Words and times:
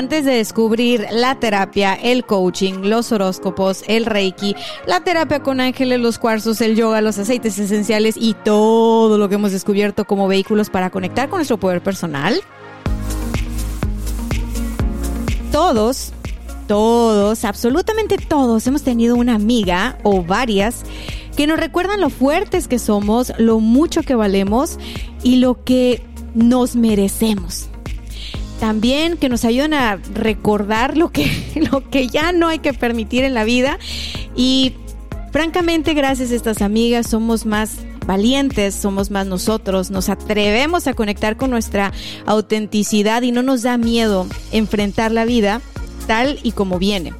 Antes 0.00 0.24
de 0.24 0.32
descubrir 0.32 1.06
la 1.12 1.34
terapia, 1.34 1.92
el 1.92 2.24
coaching, 2.24 2.84
los 2.84 3.12
horóscopos, 3.12 3.84
el 3.86 4.06
reiki, 4.06 4.56
la 4.86 5.04
terapia 5.04 5.42
con 5.42 5.60
ángeles, 5.60 6.00
los 6.00 6.18
cuarzos, 6.18 6.62
el 6.62 6.74
yoga, 6.74 7.02
los 7.02 7.18
aceites 7.18 7.58
esenciales 7.58 8.14
y 8.18 8.32
todo 8.32 9.18
lo 9.18 9.28
que 9.28 9.34
hemos 9.34 9.52
descubierto 9.52 10.06
como 10.06 10.26
vehículos 10.26 10.70
para 10.70 10.88
conectar 10.88 11.28
con 11.28 11.40
nuestro 11.40 11.58
poder 11.58 11.82
personal, 11.82 12.40
todos, 15.52 16.14
todos, 16.66 17.44
absolutamente 17.44 18.16
todos 18.16 18.66
hemos 18.66 18.82
tenido 18.82 19.16
una 19.16 19.34
amiga 19.34 19.98
o 20.02 20.22
varias 20.22 20.82
que 21.36 21.46
nos 21.46 21.60
recuerdan 21.60 22.00
lo 22.00 22.08
fuertes 22.08 22.68
que 22.68 22.78
somos, 22.78 23.34
lo 23.36 23.60
mucho 23.60 24.00
que 24.00 24.14
valemos 24.14 24.78
y 25.22 25.36
lo 25.36 25.62
que 25.62 26.02
nos 26.34 26.74
merecemos. 26.74 27.69
También 28.60 29.16
que 29.16 29.28
nos 29.28 29.44
ayudan 29.44 29.74
a 29.74 29.96
recordar 29.96 30.96
lo 30.96 31.10
que, 31.10 31.28
lo 31.72 31.88
que 31.90 32.08
ya 32.08 32.32
no 32.32 32.48
hay 32.48 32.60
que 32.60 32.72
permitir 32.72 33.24
en 33.24 33.34
la 33.34 33.44
vida. 33.44 33.78
Y 34.36 34.74
francamente, 35.32 35.94
gracias 35.94 36.30
a 36.30 36.34
estas 36.36 36.62
amigas, 36.62 37.08
somos 37.08 37.46
más 37.46 37.78
valientes, 38.06 38.74
somos 38.74 39.10
más 39.10 39.26
nosotros, 39.26 39.90
nos 39.90 40.08
atrevemos 40.08 40.86
a 40.86 40.94
conectar 40.94 41.36
con 41.36 41.50
nuestra 41.50 41.92
autenticidad 42.26 43.22
y 43.22 43.32
no 43.32 43.42
nos 43.42 43.62
da 43.62 43.76
miedo 43.76 44.26
enfrentar 44.52 45.12
la 45.12 45.24
vida 45.24 45.60
tal 46.06 46.38
y 46.42 46.52
como 46.52 46.78
viene. 46.78 47.14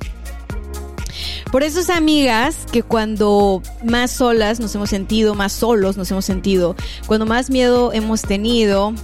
Por 1.53 1.63
esas 1.65 1.91
amigas 1.91 2.67
que 2.71 2.83
cuando 2.83 3.63
más 3.85 4.13
solas 4.13 4.61
nos 4.61 4.75
hemos 4.75 4.91
sentido, 4.91 5.35
más 5.35 5.53
solos 5.53 5.97
nos 5.97 6.11
hemos 6.11 6.25
sentido, 6.25 6.77
cuando 7.07 7.27
más 7.27 7.51
miedo 7.51 7.93
hemos 7.93 8.23
tenido, 8.23 8.95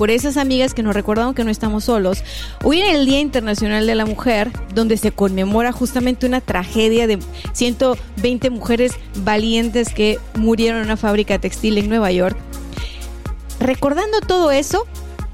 por 0.00 0.10
esas 0.10 0.38
amigas 0.38 0.72
que 0.72 0.82
nos 0.82 0.94
recordaron 0.94 1.34
que 1.34 1.44
no 1.44 1.50
estamos 1.50 1.84
solos. 1.84 2.24
Hoy 2.64 2.80
en 2.80 2.94
el 2.96 3.04
Día 3.04 3.20
Internacional 3.20 3.86
de 3.86 3.94
la 3.94 4.06
Mujer, 4.06 4.50
donde 4.74 4.96
se 4.96 5.12
conmemora 5.12 5.72
justamente 5.72 6.24
una 6.26 6.40
tragedia 6.40 7.06
de 7.06 7.18
120 7.52 8.48
mujeres 8.48 8.92
valientes 9.16 9.92
que 9.92 10.18
murieron 10.36 10.78
en 10.78 10.86
una 10.86 10.96
fábrica 10.96 11.38
textil 11.38 11.76
en 11.76 11.90
Nueva 11.90 12.10
York. 12.12 12.38
Recordando 13.58 14.22
todo 14.22 14.50
eso, 14.50 14.86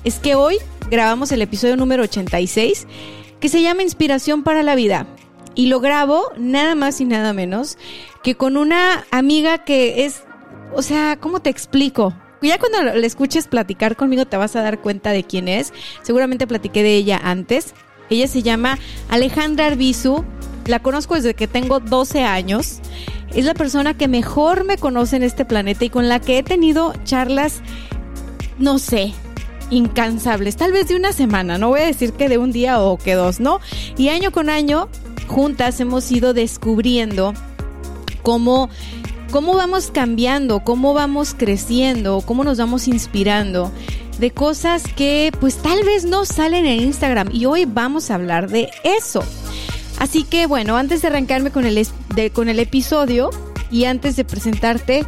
es 0.03 0.19
que 0.19 0.35
hoy 0.35 0.57
grabamos 0.91 1.31
el 1.31 1.43
episodio 1.43 1.77
número 1.77 2.03
86, 2.03 2.89
que 3.39 3.49
se 3.49 3.63
llama 3.63 3.85
Inspiración 3.85 4.43
para 4.43 4.65
la 4.65 4.75
Vida. 4.75 5.07
Y 5.55 5.67
lo 5.67 5.79
grabo 5.79 6.33
nada 6.39 6.75
más 6.75 7.01
y 7.01 7.05
nada 7.05 7.33
menos 7.33 7.79
que 8.25 8.35
con 8.35 8.57
una 8.57 9.05
amiga 9.13 9.59
que 9.59 10.05
es, 10.07 10.25
o 10.75 10.83
sea, 10.83 11.19
¿cómo 11.21 11.39
te 11.39 11.51
explico? 11.51 12.15
Ya 12.43 12.59
cuando 12.59 12.95
le 12.95 13.07
escuches 13.07 13.49
platicar 13.49 13.97
conmigo 13.97 14.27
te 14.27 14.37
vas 14.37 14.57
a 14.57 14.63
dar 14.63 14.79
cuenta 14.79 15.11
de 15.11 15.25
quién 15.25 15.49
es. 15.49 15.73
Seguramente 16.03 16.47
platiqué 16.47 16.83
de 16.83 16.95
ella 16.95 17.21
antes. 17.23 17.75
Ella 18.11 18.29
se 18.29 18.43
llama 18.43 18.79
Alejandra 19.09 19.67
Arbizu. 19.67 20.25
La 20.67 20.81
conozco 20.81 21.15
desde 21.15 21.35
que 21.35 21.49
tengo 21.49 21.81
12 21.81 22.23
años. 22.23 22.81
Es 23.35 23.45
la 23.45 23.55
persona 23.55 23.97
que 23.97 24.09
mejor 24.09 24.65
me 24.65 24.79
conoce 24.79 25.17
en 25.17 25.23
este 25.23 25.45
planeta 25.45 25.85
y 25.85 25.91
con 25.91 26.09
la 26.09 26.21
que 26.21 26.39
he 26.39 26.43
tenido 26.43 26.93
charlas, 27.05 27.61
no 28.59 28.79
sé, 28.79 29.13
incansables. 29.71 30.57
Tal 30.57 30.73
vez 30.73 30.89
de 30.89 30.97
una 30.97 31.13
semana, 31.13 31.59
no 31.59 31.69
voy 31.69 31.81
a 31.81 31.87
decir 31.87 32.13
que 32.13 32.29
de 32.29 32.39
un 32.39 32.53
día 32.53 32.81
o 32.81 32.97
que 32.97 33.15
dos, 33.15 33.41
¿no? 33.41 33.61
Y 33.97 34.09
año 34.09 34.31
con 34.31 34.49
año, 34.49 34.89
juntas 35.27 35.81
hemos 35.81 36.11
ido 36.11 36.35
descubriendo 36.35 37.35
cómo 38.23 38.71
cómo 39.31 39.55
vamos 39.55 39.91
cambiando, 39.93 40.61
cómo 40.61 40.95
vamos 40.95 41.35
creciendo, 41.37 42.23
cómo 42.25 42.45
nos 42.45 42.59
vamos 42.59 42.89
inspirando 42.89 43.73
de 44.19 44.31
cosas 44.31 44.85
que 44.97 45.31
pues 45.41 45.57
tal 45.57 45.85
vez 45.85 46.05
no 46.05 46.25
salen 46.25 46.65
en 46.67 46.83
Instagram 46.83 47.29
y 47.33 47.47
hoy 47.47 47.65
vamos 47.67 48.11
a 48.11 48.15
hablar 48.15 48.49
de 48.49 48.71
eso. 48.83 49.23
Así 49.99 50.25
que 50.25 50.47
bueno, 50.47 50.77
antes 50.77 51.03
de 51.03 51.09
arrancarme 51.09 51.51
con 51.51 51.65
el, 51.65 51.87
con 52.33 52.49
el 52.49 52.59
episodio 52.59 53.31
y 53.71 53.85
antes 53.85 54.17
de 54.17 54.25
presentarte 54.25 55.05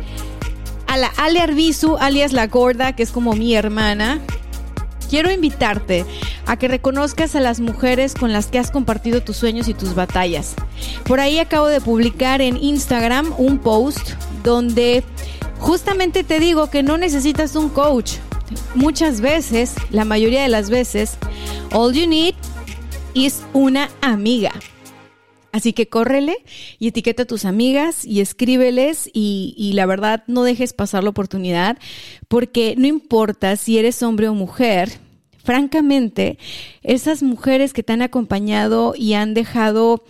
a 0.87 0.97
la 0.97 1.09
Ale 1.17 1.41
Arbizu, 1.41 1.97
alias 1.99 2.33
La 2.33 2.47
Gorda, 2.47 2.95
que 2.97 3.03
es 3.03 3.11
como 3.11 3.35
mi 3.35 3.55
hermana, 3.55 4.21
quiero 5.09 5.31
invitarte 5.31 6.05
a 6.47 6.57
que 6.57 6.69
reconozcas 6.69 7.35
a 7.35 7.41
las 7.41 7.61
mujeres 7.61 8.15
con 8.15 8.33
las 8.33 8.47
que 8.47 8.59
has 8.59 8.71
compartido 8.71 9.23
tus 9.23 9.37
sueños 9.37 9.69
y 9.69 9.75
tus 9.75 9.95
batallas. 9.95 10.55
Por 11.05 11.21
ahí 11.21 11.39
acabo 11.39 11.67
de 11.67 11.81
publicar 11.81 12.41
en 12.41 12.57
Instagram 12.57 13.33
un 13.39 13.59
post 13.59 14.11
donde 14.45 15.03
justamente 15.59 16.25
te 16.25 16.39
digo 16.39 16.71
que 16.71 16.83
no 16.83 16.99
necesitas 16.99 17.57
un 17.57 17.69
coach. 17.69 18.15
Muchas 18.75 19.21
veces, 19.21 19.75
la 19.91 20.05
mayoría 20.05 20.43
de 20.43 20.49
las 20.49 20.71
veces, 20.71 21.19
all 21.73 21.93
you 21.93 22.07
need 22.07 22.35
is 23.15 23.43
una 23.53 23.91
amiga. 24.01 24.53
Así 25.59 25.73
que 25.73 25.89
córrele 25.89 26.37
y 26.79 26.87
etiqueta 26.87 27.25
a 27.25 27.27
tus 27.27 27.45
amigas 27.45 28.05
y 28.05 28.21
escríbeles 28.21 29.11
y, 29.13 29.57
y, 29.59 29.73
la 29.73 29.87
verdad 29.87 30.23
no 30.29 30.45
dejes 30.45 30.73
pasar 30.73 31.03
la 31.03 31.11
oportunidad 31.11 31.79
porque 32.29 32.77
no 32.79 32.87
importa 32.87 33.57
si 33.57 33.77
eres 33.77 34.01
hombre 34.05 34.29
o 34.29 34.35
mujer, 34.35 35.01
francamente, 35.43 36.39
esas 36.85 37.25
mujeres 37.25 37.73
que 37.73 37.83
te 37.83 37.93
han 37.93 38.03
acompañado 38.03 38.95
y 38.97 39.15
han 39.15 39.35
dejado 39.35 40.05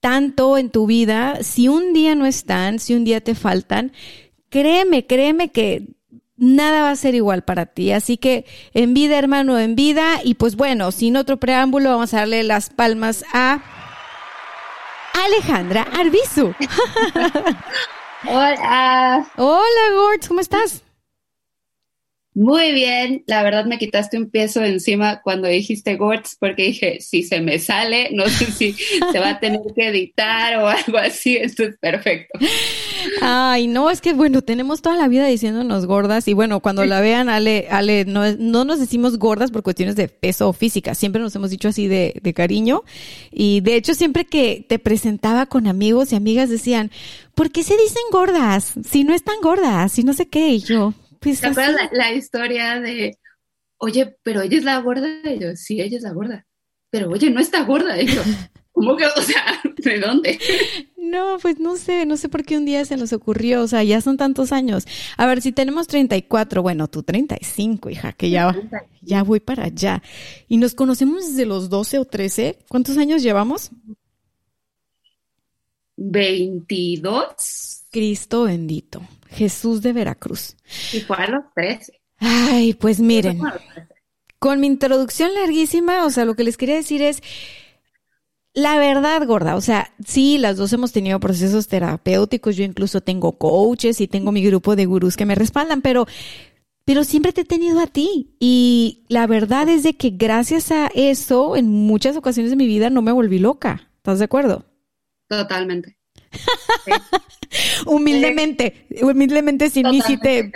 tanto 0.00 0.58
en 0.58 0.68
tu 0.68 0.86
vida, 0.86 1.42
si 1.42 1.68
un 1.68 1.94
día 1.94 2.14
no 2.14 2.26
están, 2.26 2.78
si 2.78 2.94
un 2.94 3.04
día 3.04 3.22
te 3.22 3.34
faltan, 3.34 3.92
créeme, 4.50 5.06
créeme 5.06 5.48
que 5.48 5.86
nada 6.36 6.82
va 6.82 6.90
a 6.90 6.96
ser 6.96 7.14
igual 7.14 7.42
para 7.42 7.64
ti. 7.64 7.92
Así 7.92 8.18
que 8.18 8.44
en 8.74 8.92
vida, 8.92 9.18
hermano, 9.18 9.58
en 9.58 9.76
vida. 9.76 10.20
Y 10.22 10.34
pues 10.34 10.56
bueno, 10.56 10.92
sin 10.92 11.16
otro 11.16 11.38
preámbulo, 11.38 11.88
vamos 11.88 12.12
a 12.12 12.18
darle 12.18 12.42
las 12.42 12.68
palmas 12.68 13.24
a 13.32 13.62
Alejandra 15.24 15.82
Arbizu. 15.82 16.54
Hola. 18.28 19.26
Hola, 19.36 19.92
Gord, 19.94 20.26
¿cómo 20.26 20.40
estás? 20.40 20.82
Muy 22.34 22.72
bien, 22.72 23.24
la 23.26 23.42
verdad 23.42 23.64
me 23.64 23.78
quitaste 23.78 24.16
un 24.16 24.30
peso 24.30 24.62
encima 24.62 25.22
cuando 25.22 25.48
dijiste 25.48 25.96
Gortz 25.96 26.36
porque 26.38 26.66
dije, 26.66 27.00
si 27.00 27.24
se 27.24 27.40
me 27.40 27.58
sale, 27.58 28.10
no 28.12 28.28
sé 28.28 28.46
si 28.52 28.74
se 28.74 29.18
va 29.18 29.30
a 29.30 29.40
tener 29.40 29.60
que 29.74 29.88
editar 29.88 30.56
o 30.58 30.68
algo 30.68 30.98
así, 30.98 31.36
esto 31.36 31.64
es 31.64 31.76
perfecto. 31.78 32.38
Ay, 33.20 33.66
no, 33.66 33.90
es 33.90 34.00
que 34.00 34.12
bueno, 34.12 34.42
tenemos 34.42 34.82
toda 34.82 34.96
la 34.96 35.08
vida 35.08 35.26
diciéndonos 35.26 35.86
gordas 35.86 36.28
y 36.28 36.34
bueno, 36.34 36.60
cuando 36.60 36.84
la 36.84 37.00
vean, 37.00 37.28
Ale, 37.28 37.68
Ale, 37.70 38.04
no, 38.04 38.32
no 38.36 38.64
nos 38.64 38.78
decimos 38.78 39.18
gordas 39.18 39.50
por 39.50 39.62
cuestiones 39.62 39.96
de 39.96 40.08
peso 40.08 40.48
o 40.48 40.52
física, 40.52 40.94
siempre 40.94 41.20
nos 41.20 41.34
hemos 41.34 41.50
dicho 41.50 41.68
así 41.68 41.88
de, 41.88 42.20
de 42.22 42.34
cariño 42.34 42.82
y 43.30 43.60
de 43.60 43.76
hecho 43.76 43.94
siempre 43.94 44.24
que 44.24 44.64
te 44.68 44.78
presentaba 44.78 45.46
con 45.46 45.66
amigos 45.66 46.12
y 46.12 46.16
amigas 46.16 46.48
decían, 46.48 46.90
¿por 47.34 47.50
qué 47.50 47.62
se 47.62 47.76
dicen 47.76 48.02
gordas? 48.10 48.74
Si 48.84 49.04
no 49.04 49.14
están 49.14 49.36
gordas, 49.42 49.92
si 49.92 50.04
no 50.04 50.12
sé 50.12 50.28
qué, 50.28 50.48
y 50.50 50.60
yo... 50.60 50.94
Pues 51.20 51.40
¿Te 51.40 51.48
acuerdas 51.48 51.74
la, 51.74 52.10
la, 52.10 52.12
historia 52.12 52.80
de, 52.80 53.18
oye, 53.78 54.16
pero 54.22 54.42
ella 54.42 54.56
es 54.56 54.64
la 54.64 54.78
gorda? 54.78 55.08
Y 55.24 55.40
yo, 55.40 55.56
sí, 55.56 55.80
ella 55.80 55.96
es 55.96 56.02
la 56.02 56.12
gorda. 56.12 56.46
Pero 56.90 57.10
oye, 57.10 57.30
no 57.30 57.40
está 57.40 57.62
gorda. 57.62 58.00
Y 58.00 58.06
yo, 58.06 58.22
¿cómo 58.72 58.96
que, 58.96 59.06
o 59.06 59.22
sea, 59.22 59.60
¿de 59.76 59.98
dónde? 59.98 60.38
No, 61.10 61.38
pues 61.40 61.58
no 61.58 61.76
sé, 61.76 62.06
no 62.06 62.16
sé 62.16 62.28
por 62.28 62.44
qué 62.44 62.56
un 62.58 62.64
día 62.64 62.84
se 62.84 62.96
nos 62.96 63.12
ocurrió, 63.12 63.62
o 63.62 63.68
sea, 63.68 63.82
ya 63.82 64.00
son 64.00 64.16
tantos 64.16 64.52
años. 64.52 64.86
A 65.16 65.26
ver, 65.26 65.40
si 65.42 65.52
tenemos 65.52 65.86
34, 65.86 66.62
bueno, 66.62 66.88
tú 66.88 67.02
35, 67.02 67.90
hija, 67.90 68.12
que 68.12 68.30
ya, 68.30 68.54
ya 69.02 69.22
voy 69.22 69.40
para 69.40 69.64
allá. 69.64 70.02
Y 70.48 70.58
nos 70.58 70.74
conocemos 70.74 71.28
desde 71.28 71.46
los 71.46 71.68
12 71.68 71.98
o 71.98 72.04
13. 72.04 72.58
¿Cuántos 72.68 72.98
años 72.98 73.22
llevamos? 73.22 73.70
22. 75.96 77.84
Cristo 77.90 78.44
bendito. 78.44 79.02
Jesús 79.30 79.82
de 79.82 79.92
Veracruz. 79.92 80.56
Y 80.92 81.00
fue 81.00 81.16
a 81.16 81.28
los 81.28 81.44
13. 81.54 81.92
Ay, 82.18 82.74
pues 82.74 83.00
miren, 83.00 83.40
con 84.38 84.60
mi 84.60 84.66
introducción 84.66 85.32
larguísima, 85.34 86.04
o 86.04 86.10
sea, 86.10 86.24
lo 86.24 86.34
que 86.34 86.44
les 86.44 86.56
quería 86.56 86.76
decir 86.76 87.02
es, 87.02 87.22
la 88.58 88.76
verdad, 88.78 89.24
gorda, 89.24 89.54
o 89.54 89.60
sea, 89.60 89.92
sí, 90.04 90.36
las 90.36 90.56
dos 90.56 90.72
hemos 90.72 90.92
tenido 90.92 91.20
procesos 91.20 91.68
terapéuticos, 91.68 92.56
yo 92.56 92.64
incluso 92.64 93.00
tengo 93.00 93.38
coaches 93.38 94.00
y 94.00 94.08
tengo 94.08 94.32
mi 94.32 94.42
grupo 94.44 94.74
de 94.74 94.86
gurús 94.86 95.16
que 95.16 95.26
me 95.26 95.34
respaldan, 95.34 95.80
pero 95.80 96.06
pero 96.84 97.04
siempre 97.04 97.34
te 97.34 97.42
he 97.42 97.44
tenido 97.44 97.80
a 97.80 97.86
ti. 97.86 98.34
Y 98.40 99.04
la 99.08 99.26
verdad 99.26 99.68
es 99.68 99.82
de 99.82 99.92
que 99.92 100.08
gracias 100.08 100.72
a 100.72 100.90
eso, 100.94 101.54
en 101.54 101.68
muchas 101.68 102.16
ocasiones 102.16 102.50
de 102.50 102.56
mi 102.56 102.66
vida 102.66 102.88
no 102.88 103.02
me 103.02 103.12
volví 103.12 103.38
loca. 103.38 103.90
¿Estás 103.98 104.20
de 104.20 104.24
acuerdo? 104.24 104.64
Totalmente. 105.28 105.98
humildemente, 107.86 108.86
humildemente 109.02 109.68
sin 109.68 109.90
mí, 109.90 110.00
sí 110.00 110.16
te, 110.16 110.50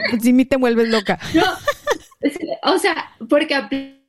te 0.49 0.57
vuelves 0.57 0.89
loca. 0.89 1.19
o 2.63 2.79
sea, 2.79 3.11
porque 3.29 3.55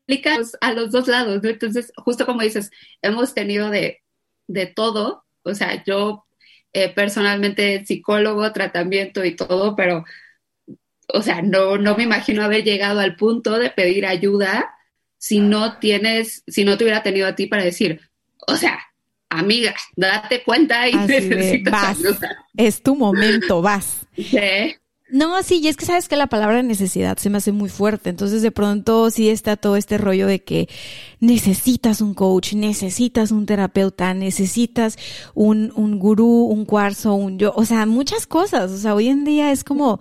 aplicas 0.04 0.58
a 0.62 0.74
los 0.74 0.92
dos 0.92 1.08
lados, 1.08 1.44
Entonces, 1.44 1.92
justo 1.98 2.26
como 2.26 2.42
dices, 2.42 2.72
hemos 3.02 3.34
tenido 3.34 3.70
de, 3.70 4.02
de 4.48 4.66
todo. 4.68 5.26
O 5.44 5.54
sea, 5.54 5.84
yo 5.84 6.26
eh, 6.74 6.90
personalmente 6.90 7.86
psicólogo, 7.86 8.52
tratamiento 8.52 9.24
y 9.24 9.36
todo, 9.36 9.76
pero 9.76 10.04
o 11.08 11.22
sea, 11.22 11.42
no, 11.42 11.78
no 11.78 11.96
me 11.96 12.04
imagino 12.04 12.44
haber 12.44 12.64
llegado 12.64 13.00
al 13.00 13.16
punto 13.16 13.60
de 13.60 13.70
pedir 13.70 14.06
ayuda 14.06 14.74
si 15.18 15.40
no 15.40 15.80
tienes, 15.80 16.44
si 16.48 16.66
no 16.66 16.78
te 16.78 16.84
hubiera 16.84 17.04
tenido 17.04 17.28
a 17.28 17.36
ti 17.36 17.48
para 17.48 17.64
decir, 17.64 18.02
o 18.48 18.56
sea, 18.56 18.80
amiga, 19.30 19.76
date 19.96 20.44
cuenta 20.44 20.88
y 20.90 20.96
necesitas 21.08 22.00
ayuda. 22.00 22.46
Es 22.58 22.82
tu 22.82 22.96
momento, 22.96 23.62
vas. 23.62 24.06
Sí. 24.16 24.76
No, 25.13 25.44
sí, 25.44 25.62
y 25.63 25.68
es 25.68 25.77
que 25.77 25.86
sabes 25.86 26.10
que 26.10 26.15
la 26.15 26.25
palabra 26.25 26.63
necesidad 26.63 27.18
se 27.19 27.30
me 27.30 27.38
hace 27.38 27.51
muy 27.51 27.69
fuerte. 27.69 28.10
Entonces, 28.10 28.42
de 28.42 28.50
pronto 28.50 29.12
sí 29.12 29.30
está 29.30 29.56
todo 29.57 29.75
este 29.75 30.00
rollo 30.00 30.25
de 30.25 30.44
que 30.44 30.68
necesitas 31.19 32.01
un 32.01 32.15
coach, 32.15 32.54
necesitas 32.56 33.30
un 33.30 33.45
terapeuta, 33.45 34.15
necesitas 34.15 34.98
un, 35.36 35.71
un 35.75 36.00
gurú, 36.00 36.45
un 36.45 36.65
cuarzo, 36.65 37.13
un 37.13 37.38
yo, 37.38 37.54
o 37.56 37.63
sea, 37.63 37.86
muchas 37.86 38.25
cosas. 38.25 38.71
O 38.71 38.77
sea, 38.80 38.95
hoy 38.95 39.10
en 39.10 39.24
día 39.24 39.51
es 39.51 39.63
como, 39.63 40.00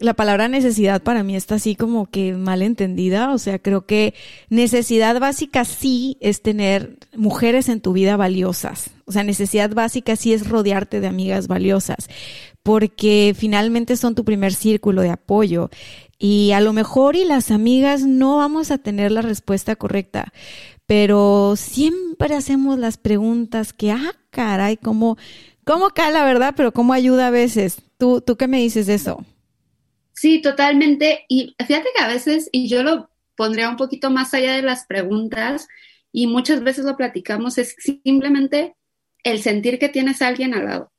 la 0.00 0.14
palabra 0.14 0.48
necesidad 0.48 1.02
para 1.02 1.22
mí 1.22 1.36
está 1.36 1.56
así 1.56 1.76
como 1.76 2.06
que 2.10 2.34
mal 2.34 2.62
entendida. 2.62 3.32
O 3.32 3.38
sea, 3.38 3.58
creo 3.58 3.86
que 3.86 4.14
necesidad 4.48 5.20
básica 5.20 5.64
sí 5.64 6.16
es 6.20 6.42
tener 6.42 6.98
mujeres 7.14 7.68
en 7.68 7.80
tu 7.80 7.92
vida 7.92 8.16
valiosas. 8.16 8.90
O 9.04 9.12
sea, 9.12 9.24
necesidad 9.24 9.70
básica 9.70 10.16
sí 10.16 10.32
es 10.32 10.48
rodearte 10.48 11.00
de 11.00 11.06
amigas 11.06 11.48
valiosas, 11.48 12.08
porque 12.62 13.34
finalmente 13.36 13.96
son 13.96 14.14
tu 14.14 14.24
primer 14.24 14.52
círculo 14.54 15.02
de 15.02 15.10
apoyo. 15.10 15.70
Y 16.18 16.52
a 16.52 16.60
lo 16.60 16.72
mejor 16.72 17.16
y 17.16 17.24
las 17.24 17.50
amigas 17.50 18.02
no 18.02 18.36
vamos 18.36 18.70
a 18.70 18.78
tener 18.78 19.10
la 19.10 19.22
respuesta 19.22 19.76
correcta, 19.76 20.32
pero 20.86 21.54
siempre 21.56 22.34
hacemos 22.34 22.78
las 22.78 22.98
preguntas 22.98 23.72
que, 23.72 23.90
ah, 23.92 24.12
caray, 24.30 24.76
cómo, 24.76 25.16
cómo 25.64 25.90
cae 25.90 26.12
la 26.12 26.24
verdad, 26.24 26.54
pero 26.56 26.72
cómo 26.72 26.92
ayuda 26.92 27.28
a 27.28 27.30
veces. 27.30 27.80
¿Tú, 27.96 28.20
tú 28.20 28.36
qué 28.36 28.48
me 28.48 28.58
dices 28.58 28.86
de 28.86 28.94
eso? 28.94 29.24
Sí, 30.12 30.42
totalmente. 30.42 31.24
Y 31.28 31.54
fíjate 31.66 31.88
que 31.96 32.02
a 32.02 32.08
veces, 32.08 32.50
y 32.52 32.68
yo 32.68 32.82
lo 32.82 33.08
pondría 33.36 33.70
un 33.70 33.76
poquito 33.76 34.10
más 34.10 34.34
allá 34.34 34.54
de 34.54 34.62
las 34.62 34.84
preguntas, 34.84 35.66
y 36.12 36.26
muchas 36.26 36.62
veces 36.62 36.84
lo 36.84 36.96
platicamos, 36.96 37.56
es 37.56 37.74
simplemente 37.78 38.74
el 39.22 39.40
sentir 39.40 39.78
que 39.78 39.88
tienes 39.88 40.20
a 40.20 40.28
alguien 40.28 40.52
al 40.52 40.64
lado. 40.66 40.92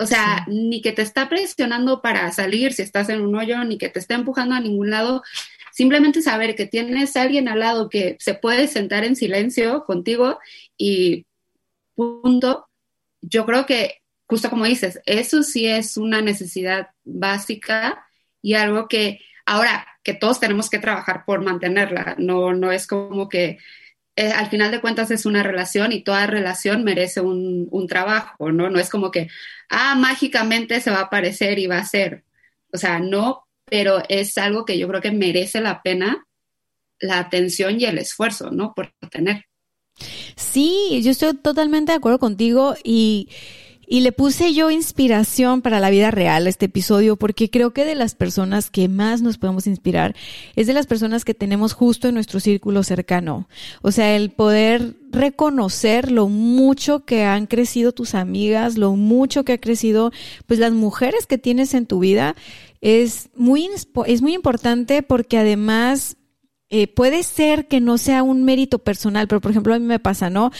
O 0.00 0.06
sea, 0.06 0.46
ni 0.48 0.80
que 0.80 0.92
te 0.92 1.02
está 1.02 1.28
presionando 1.28 2.00
para 2.00 2.32
salir 2.32 2.72
si 2.72 2.80
estás 2.80 3.10
en 3.10 3.20
un 3.20 3.36
hoyo, 3.36 3.62
ni 3.64 3.76
que 3.76 3.90
te 3.90 3.98
está 3.98 4.14
empujando 4.14 4.54
a 4.54 4.60
ningún 4.60 4.88
lado. 4.88 5.22
Simplemente 5.72 6.22
saber 6.22 6.54
que 6.56 6.66
tienes 6.66 7.14
a 7.16 7.22
alguien 7.22 7.48
al 7.48 7.60
lado 7.60 7.90
que 7.90 8.16
se 8.18 8.32
puede 8.32 8.66
sentar 8.66 9.04
en 9.04 9.14
silencio 9.14 9.84
contigo 9.84 10.38
y 10.78 11.26
punto. 11.94 12.66
Yo 13.20 13.44
creo 13.44 13.66
que, 13.66 13.96
justo 14.26 14.48
como 14.48 14.64
dices, 14.64 15.00
eso 15.04 15.42
sí 15.42 15.66
es 15.66 15.98
una 15.98 16.22
necesidad 16.22 16.88
básica 17.04 18.02
y 18.40 18.54
algo 18.54 18.88
que 18.88 19.20
ahora 19.44 19.86
que 20.02 20.14
todos 20.14 20.40
tenemos 20.40 20.70
que 20.70 20.78
trabajar 20.78 21.24
por 21.26 21.42
mantenerla, 21.42 22.16
no, 22.18 22.54
no 22.54 22.72
es 22.72 22.86
como 22.86 23.28
que 23.28 23.58
eh, 24.20 24.32
al 24.32 24.50
final 24.50 24.70
de 24.70 24.82
cuentas 24.82 25.10
es 25.10 25.24
una 25.24 25.42
relación 25.42 25.92
y 25.92 26.02
toda 26.02 26.26
relación 26.26 26.84
merece 26.84 27.22
un, 27.22 27.68
un, 27.70 27.86
trabajo, 27.86 28.52
¿no? 28.52 28.68
No 28.68 28.78
es 28.78 28.90
como 28.90 29.10
que, 29.10 29.28
ah, 29.70 29.94
mágicamente 29.94 30.78
se 30.82 30.90
va 30.90 30.98
a 30.98 31.02
aparecer 31.04 31.58
y 31.58 31.66
va 31.66 31.78
a 31.78 31.86
ser. 31.86 32.24
O 32.70 32.76
sea, 32.76 32.98
no, 32.98 33.46
pero 33.64 34.02
es 34.10 34.36
algo 34.36 34.66
que 34.66 34.78
yo 34.78 34.88
creo 34.88 35.00
que 35.00 35.10
merece 35.10 35.62
la 35.62 35.80
pena 35.80 36.26
la 36.98 37.18
atención 37.18 37.80
y 37.80 37.86
el 37.86 37.96
esfuerzo, 37.96 38.50
¿no? 38.50 38.74
Por 38.74 38.92
tener. 39.10 39.46
Sí, 40.36 41.00
yo 41.02 41.12
estoy 41.12 41.34
totalmente 41.38 41.92
de 41.92 41.96
acuerdo 41.96 42.18
contigo 42.18 42.74
y 42.84 43.30
y 43.92 44.02
le 44.02 44.12
puse 44.12 44.54
yo 44.54 44.70
inspiración 44.70 45.62
para 45.62 45.80
la 45.80 45.90
vida 45.90 46.12
real 46.12 46.46
a 46.46 46.48
este 46.48 46.66
episodio 46.66 47.16
porque 47.16 47.50
creo 47.50 47.72
que 47.72 47.84
de 47.84 47.96
las 47.96 48.14
personas 48.14 48.70
que 48.70 48.86
más 48.88 49.20
nos 49.20 49.36
podemos 49.36 49.66
inspirar 49.66 50.14
es 50.54 50.68
de 50.68 50.74
las 50.74 50.86
personas 50.86 51.24
que 51.24 51.34
tenemos 51.34 51.72
justo 51.72 52.06
en 52.06 52.14
nuestro 52.14 52.38
círculo 52.38 52.84
cercano. 52.84 53.48
O 53.82 53.90
sea, 53.90 54.14
el 54.14 54.30
poder 54.30 54.94
reconocer 55.10 56.12
lo 56.12 56.28
mucho 56.28 57.04
que 57.04 57.24
han 57.24 57.46
crecido 57.46 57.90
tus 57.90 58.14
amigas, 58.14 58.78
lo 58.78 58.92
mucho 58.92 59.44
que 59.44 59.54
ha 59.54 59.60
crecido 59.60 60.12
pues 60.46 60.60
las 60.60 60.72
mujeres 60.72 61.26
que 61.26 61.36
tienes 61.36 61.74
en 61.74 61.86
tu 61.86 61.98
vida 61.98 62.36
es 62.80 63.28
muy, 63.34 63.68
es 64.06 64.22
muy 64.22 64.34
importante 64.34 65.02
porque 65.02 65.36
además 65.36 66.16
eh, 66.68 66.86
puede 66.86 67.24
ser 67.24 67.66
que 67.66 67.80
no 67.80 67.98
sea 67.98 68.22
un 68.22 68.44
mérito 68.44 68.78
personal, 68.78 69.26
pero 69.26 69.40
por 69.40 69.50
ejemplo 69.50 69.74
a 69.74 69.80
mí 69.80 69.84
me 69.84 69.98
pasa, 69.98 70.30
¿no? 70.30 70.52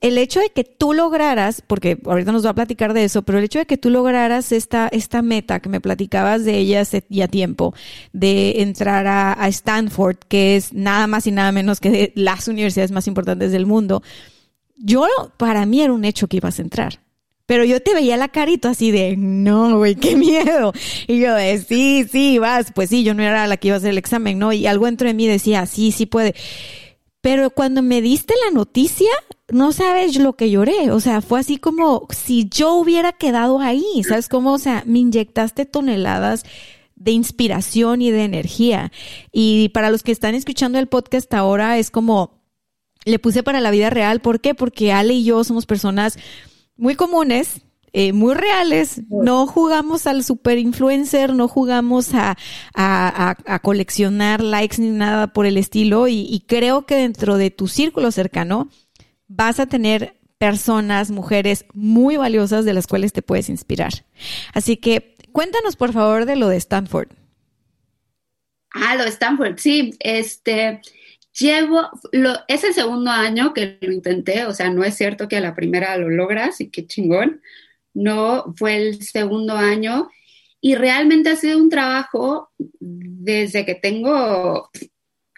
El 0.00 0.18
hecho 0.18 0.40
de 0.40 0.50
que 0.50 0.64
tú 0.64 0.92
lograras, 0.92 1.62
porque 1.66 1.98
ahorita 2.04 2.32
nos 2.32 2.46
va 2.46 2.50
a 2.50 2.54
platicar 2.54 2.92
de 2.92 3.04
eso, 3.04 3.22
pero 3.22 3.38
el 3.38 3.44
hecho 3.44 3.58
de 3.58 3.66
que 3.66 3.76
tú 3.76 3.90
lograras 3.90 4.52
esta, 4.52 4.88
esta 4.88 5.22
meta 5.22 5.60
que 5.60 5.68
me 5.68 5.80
platicabas 5.80 6.44
de 6.44 6.58
ella 6.58 6.82
ya 7.08 7.28
tiempo, 7.28 7.74
de 8.12 8.62
entrar 8.62 9.06
a, 9.06 9.48
Stanford, 9.48 10.18
que 10.28 10.56
es 10.56 10.72
nada 10.72 11.06
más 11.06 11.26
y 11.26 11.32
nada 11.32 11.52
menos 11.52 11.80
que 11.80 11.90
de 11.90 12.12
las 12.14 12.48
universidades 12.48 12.92
más 12.92 13.06
importantes 13.08 13.50
del 13.50 13.66
mundo, 13.66 14.02
yo, 14.76 15.06
para 15.36 15.66
mí 15.66 15.82
era 15.82 15.92
un 15.92 16.04
hecho 16.04 16.28
que 16.28 16.36
ibas 16.36 16.58
a 16.58 16.62
entrar. 16.62 17.00
Pero 17.46 17.64
yo 17.64 17.80
te 17.80 17.94
veía 17.94 18.18
la 18.18 18.28
carita 18.28 18.70
así 18.70 18.90
de, 18.90 19.16
no, 19.16 19.78
güey, 19.78 19.94
qué 19.94 20.16
miedo. 20.16 20.72
Y 21.06 21.18
yo 21.18 21.34
de, 21.34 21.58
sí, 21.58 22.04
sí, 22.12 22.38
vas. 22.38 22.72
Pues 22.74 22.90
sí, 22.90 23.02
yo 23.04 23.14
no 23.14 23.22
era 23.22 23.46
la 23.46 23.56
que 23.56 23.68
iba 23.68 23.76
a 23.76 23.78
hacer 23.78 23.90
el 23.90 23.98
examen, 23.98 24.38
¿no? 24.38 24.52
Y 24.52 24.66
algo 24.66 24.84
dentro 24.84 25.08
de 25.08 25.14
mí 25.14 25.26
decía, 25.26 25.64
sí, 25.64 25.90
sí 25.90 26.04
puede. 26.04 26.34
Pero 27.20 27.50
cuando 27.50 27.82
me 27.82 28.00
diste 28.00 28.34
la 28.44 28.52
noticia, 28.52 29.10
no 29.48 29.72
sabes 29.72 30.16
lo 30.16 30.34
que 30.34 30.50
lloré. 30.50 30.90
O 30.90 31.00
sea, 31.00 31.20
fue 31.20 31.40
así 31.40 31.58
como 31.58 32.06
si 32.10 32.48
yo 32.48 32.74
hubiera 32.74 33.12
quedado 33.12 33.60
ahí. 33.60 34.02
¿Sabes 34.06 34.28
cómo? 34.28 34.52
O 34.52 34.58
sea, 34.58 34.82
me 34.86 35.00
inyectaste 35.00 35.66
toneladas 35.66 36.44
de 36.94 37.12
inspiración 37.12 38.02
y 38.02 38.10
de 38.10 38.24
energía. 38.24 38.92
Y 39.32 39.70
para 39.70 39.90
los 39.90 40.02
que 40.02 40.12
están 40.12 40.34
escuchando 40.34 40.78
el 40.78 40.88
podcast 40.88 41.32
ahora, 41.34 41.78
es 41.78 41.90
como 41.90 42.38
le 43.04 43.18
puse 43.18 43.42
para 43.42 43.60
la 43.60 43.70
vida 43.70 43.90
real. 43.90 44.20
¿Por 44.20 44.40
qué? 44.40 44.54
Porque 44.54 44.92
Ale 44.92 45.14
y 45.14 45.24
yo 45.24 45.42
somos 45.44 45.66
personas 45.66 46.18
muy 46.76 46.94
comunes, 46.94 47.62
eh, 47.92 48.12
muy 48.12 48.34
reales. 48.34 49.02
No 49.08 49.46
jugamos 49.46 50.06
al 50.06 50.24
super 50.24 50.58
influencer, 50.58 51.34
no 51.34 51.48
jugamos 51.48 52.10
a, 52.14 52.36
a, 52.74 53.58
coleccionar 53.62 54.42
likes 54.42 54.80
ni 54.80 54.90
nada 54.90 55.32
por 55.32 55.46
el 55.46 55.56
estilo. 55.56 56.08
Y, 56.08 56.26
y, 56.30 56.40
creo 56.40 56.86
que 56.86 56.96
dentro 56.96 57.36
de 57.36 57.50
tu 57.50 57.68
círculo 57.68 58.10
cercano 58.10 58.68
vas 59.26 59.60
a 59.60 59.66
tener 59.66 60.18
personas, 60.38 61.10
mujeres 61.10 61.66
muy 61.74 62.16
valiosas 62.16 62.64
de 62.64 62.74
las 62.74 62.86
cuales 62.86 63.12
te 63.12 63.22
puedes 63.22 63.48
inspirar. 63.48 63.92
Así 64.54 64.76
que 64.76 65.16
cuéntanos 65.32 65.76
por 65.76 65.92
favor 65.92 66.24
de 66.24 66.36
lo 66.36 66.48
de 66.48 66.56
Stanford. 66.56 67.08
Ah, 68.72 68.94
lo 68.96 69.04
de 69.04 69.10
Stanford, 69.10 69.58
sí. 69.58 69.94
Este, 70.00 70.80
llevo, 71.38 71.88
lo, 72.12 72.34
es 72.48 72.64
el 72.64 72.74
segundo 72.74 73.10
año 73.10 73.54
que 73.54 73.78
lo 73.80 73.92
intenté, 73.92 74.44
o 74.46 74.52
sea, 74.52 74.70
no 74.70 74.84
es 74.84 74.96
cierto 74.96 75.28
que 75.28 75.36
a 75.36 75.40
la 75.40 75.54
primera 75.54 75.96
lo 75.96 76.08
logras 76.08 76.60
y 76.60 76.70
qué 76.70 76.86
chingón, 76.86 77.40
no, 77.98 78.54
fue 78.56 78.76
el 78.76 79.02
segundo 79.02 79.54
año 79.54 80.08
y 80.60 80.76
realmente 80.76 81.30
ha 81.30 81.36
sido 81.36 81.58
un 81.58 81.68
trabajo 81.68 82.50
desde 82.58 83.64
que 83.64 83.74
tengo, 83.74 84.70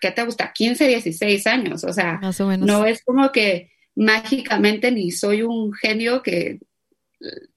¿qué 0.00 0.10
te 0.10 0.24
gusta? 0.24 0.52
15, 0.52 0.86
16 0.86 1.46
años, 1.46 1.84
o 1.84 1.92
sea, 1.92 2.20
no 2.58 2.84
es 2.84 3.02
como 3.02 3.32
que 3.32 3.70
mágicamente 3.94 4.92
ni 4.92 5.10
soy 5.10 5.42
un 5.42 5.72
genio 5.72 6.22
que 6.22 6.60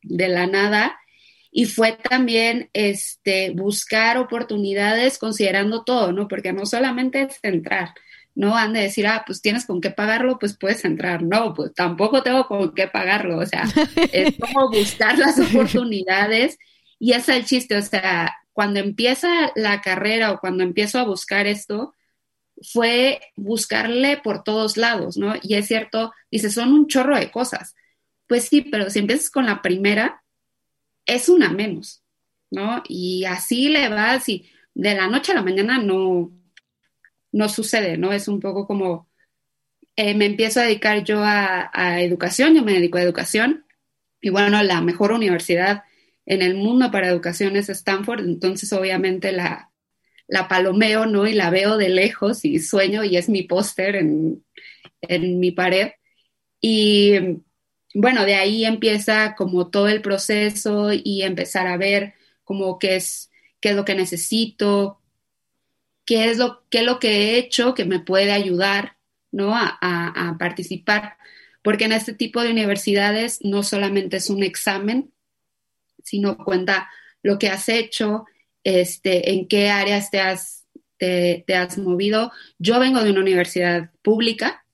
de 0.02 0.28
la 0.30 0.48
nada 0.48 0.98
y 1.52 1.66
fue 1.66 1.94
también 1.94 2.70
este 2.74 3.52
buscar 3.52 4.18
oportunidades 4.18 5.18
considerando 5.18 5.84
todo, 5.84 6.12
¿no? 6.12 6.28
Porque 6.28 6.54
no 6.54 6.66
solamente 6.66 7.24
es 7.24 7.40
entrar, 7.44 7.94
no 8.36 8.56
han 8.56 8.74
de 8.74 8.82
decir, 8.82 9.06
ah, 9.08 9.24
pues 9.26 9.42
tienes 9.42 9.66
con 9.66 9.80
qué 9.82 9.92
pagarlo, 9.92 10.40
pues 10.40 10.58
puedes 10.58 10.84
entrar. 10.86 11.24
No, 11.24 11.54
pues 11.54 11.74
tampoco 11.74 12.24
tengo 12.24 12.48
con 12.48 12.74
qué 12.74 12.88
pagarlo. 12.88 13.38
O 13.40 13.46
sea, 13.46 13.64
es 14.12 14.36
como 14.38 14.70
buscar 14.72 15.18
las 15.18 15.40
oportunidades 15.40 16.58
y 17.00 17.14
es 17.14 17.30
el 17.30 17.46
chiste. 17.46 17.78
O 17.78 17.82
sea, 17.82 18.34
cuando 18.52 18.80
empieza 18.80 19.52
la 19.56 19.82
carrera 19.82 20.32
o 20.32 20.40
cuando 20.40 20.64
empiezo 20.64 21.00
a 21.00 21.04
buscar 21.04 21.48
esto, 21.48 21.94
fue 22.62 23.20
buscarle 23.36 24.18
por 24.18 24.44
todos 24.44 24.78
lados, 24.78 25.18
¿no? 25.18 25.36
Y 25.42 25.56
es 25.56 25.68
cierto, 25.68 26.14
dice, 26.32 26.50
son 26.50 26.74
un 26.74 26.88
chorro 26.88 27.18
de 27.18 27.32
cosas. 27.32 27.76
Pues 28.28 28.46
sí, 28.46 28.62
pero 28.62 28.90
si 28.90 29.00
empiezas 29.00 29.30
con 29.30 29.46
la 29.46 29.62
primera, 29.62 30.24
es 31.06 31.30
una 31.30 31.50
menos, 31.50 32.04
¿no? 32.50 32.82
Y 32.88 33.26
así 33.26 33.70
le 33.70 33.90
vas 33.90 34.30
y 34.30 34.50
de 34.74 34.96
la 34.96 35.08
noche 35.08 35.34
a 35.34 35.36
la 35.36 35.44
mañana 35.44 35.78
no, 35.78 36.32
no 37.34 37.50
sucede, 37.50 37.98
¿no? 37.98 38.14
Es 38.14 38.30
un 38.30 38.40
poco 38.40 38.66
como, 38.68 39.10
eh, 39.98 40.16
me 40.16 40.26
empiezo 40.26 40.62
a 40.62 40.64
dedicar 40.64 41.04
yo 41.04 41.24
a, 41.24 41.70
a, 41.74 42.02
educación, 42.02 42.56
yo 42.56 42.64
me 42.64 42.74
dedico 42.74 42.98
a 42.98 43.04
educación, 43.04 43.66
y 44.22 44.30
bueno, 44.30 44.64
la 44.64 44.82
mejor 44.82 45.12
universidad 45.12 45.84
en 46.26 46.42
el 46.42 46.56
mundo 46.56 46.92
para 46.92 47.10
educación 47.10 47.58
es 47.58 47.70
Stanford, 47.70 48.22
entonces 48.22 48.72
obviamente 48.74 49.32
la, 49.34 49.72
la 50.28 50.48
palomeo, 50.48 51.06
¿no? 51.06 51.28
Y 51.28 51.34
la 51.34 51.50
veo 51.50 51.78
de 51.78 51.90
lejos 51.90 52.46
y 52.46 52.60
sueño 52.60 53.04
y 53.04 53.18
es 53.18 53.30
mi 53.30 53.44
póster 53.44 53.96
en, 53.98 54.46
en 55.02 55.40
mi 55.40 55.52
pared. 55.52 55.92
Y 56.62 57.42
bueno, 57.94 58.26
de 58.26 58.36
ahí 58.36 58.66
empieza 58.66 59.36
como 59.36 59.70
todo 59.70 59.88
el 59.90 60.02
proceso 60.02 60.92
y 60.94 61.24
empezar 61.24 61.68
a 61.68 61.78
ver 61.78 62.14
como 62.44 62.80
qué 62.80 62.96
es, 62.96 63.32
qué 63.60 63.70
es 63.70 63.76
lo 63.76 63.86
que 63.86 63.96
necesito, 63.96 65.02
qué 66.06 66.30
es 66.30 66.38
lo, 66.38 66.64
qué 66.70 66.80
es 66.80 66.86
lo 66.86 67.00
que 67.00 67.10
he 67.10 67.38
hecho 67.38 67.74
que 67.74 67.86
me 67.86 68.00
puede 68.00 68.32
ayudar, 68.32 68.98
¿no? 69.32 69.56
A, 69.56 69.78
a, 69.82 70.30
a 70.30 70.38
participar. 70.38 71.18
Porque 71.62 71.86
en 71.86 71.94
este 71.94 72.14
tipo 72.14 72.42
de 72.42 72.52
universidades 72.52 73.40
no 73.44 73.64
solamente 73.64 74.18
es 74.18 74.30
un 74.30 74.44
examen, 74.44 75.14
sino 76.04 76.38
cuenta 76.38 76.90
lo 77.22 77.40
que 77.40 77.48
has 77.48 77.70
hecho, 77.70 78.26
este, 78.64 79.32
en 79.32 79.48
qué 79.48 79.70
áreas 79.70 80.12
te 80.12 80.20
has, 80.20 80.68
te, 80.98 81.44
te 81.48 81.56
has 81.56 81.78
movido. 81.78 82.32
Yo 82.60 82.80
vengo 82.80 83.02
de 83.02 83.12
una 83.12 83.22
universidad 83.22 83.92
pública, 84.02 84.66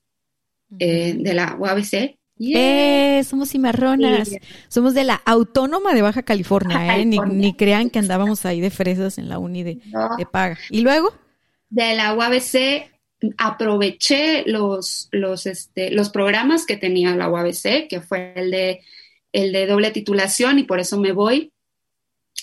eh, 0.78 1.14
de 1.16 1.34
la 1.34 1.56
UABC. 1.56 2.18
Yeah. 2.40 3.18
Eh, 3.18 3.24
somos 3.24 3.50
cimarronas, 3.50 4.30
yeah. 4.30 4.40
somos 4.68 4.94
de 4.94 5.04
la 5.04 5.20
Autónoma 5.26 5.92
de 5.92 6.00
Baja 6.00 6.22
California, 6.22 6.78
Baja 6.78 6.96
¿eh? 6.96 7.02
California. 7.04 7.34
Ni, 7.34 7.48
ni, 7.48 7.54
crean 7.54 7.90
que 7.90 7.98
andábamos 7.98 8.46
ahí 8.46 8.62
de 8.62 8.70
fresas 8.70 9.18
en 9.18 9.28
la 9.28 9.38
uni 9.38 9.62
de, 9.62 9.78
no. 9.92 10.16
de 10.16 10.24
paga. 10.24 10.58
¿Y 10.70 10.80
luego? 10.80 11.12
De 11.68 11.94
la 11.94 12.14
UABC 12.14 12.90
aproveché 13.36 14.44
los, 14.46 15.08
los, 15.12 15.44
este, 15.44 15.90
los 15.90 16.08
programas 16.08 16.64
que 16.64 16.78
tenía 16.78 17.14
la 17.14 17.28
UABC, 17.28 17.88
que 17.90 18.00
fue 18.00 18.32
el 18.34 18.50
de, 18.50 18.80
el 19.32 19.52
de 19.52 19.66
doble 19.66 19.90
titulación, 19.90 20.58
y 20.58 20.62
por 20.62 20.80
eso 20.80 20.98
me 20.98 21.12
voy 21.12 21.52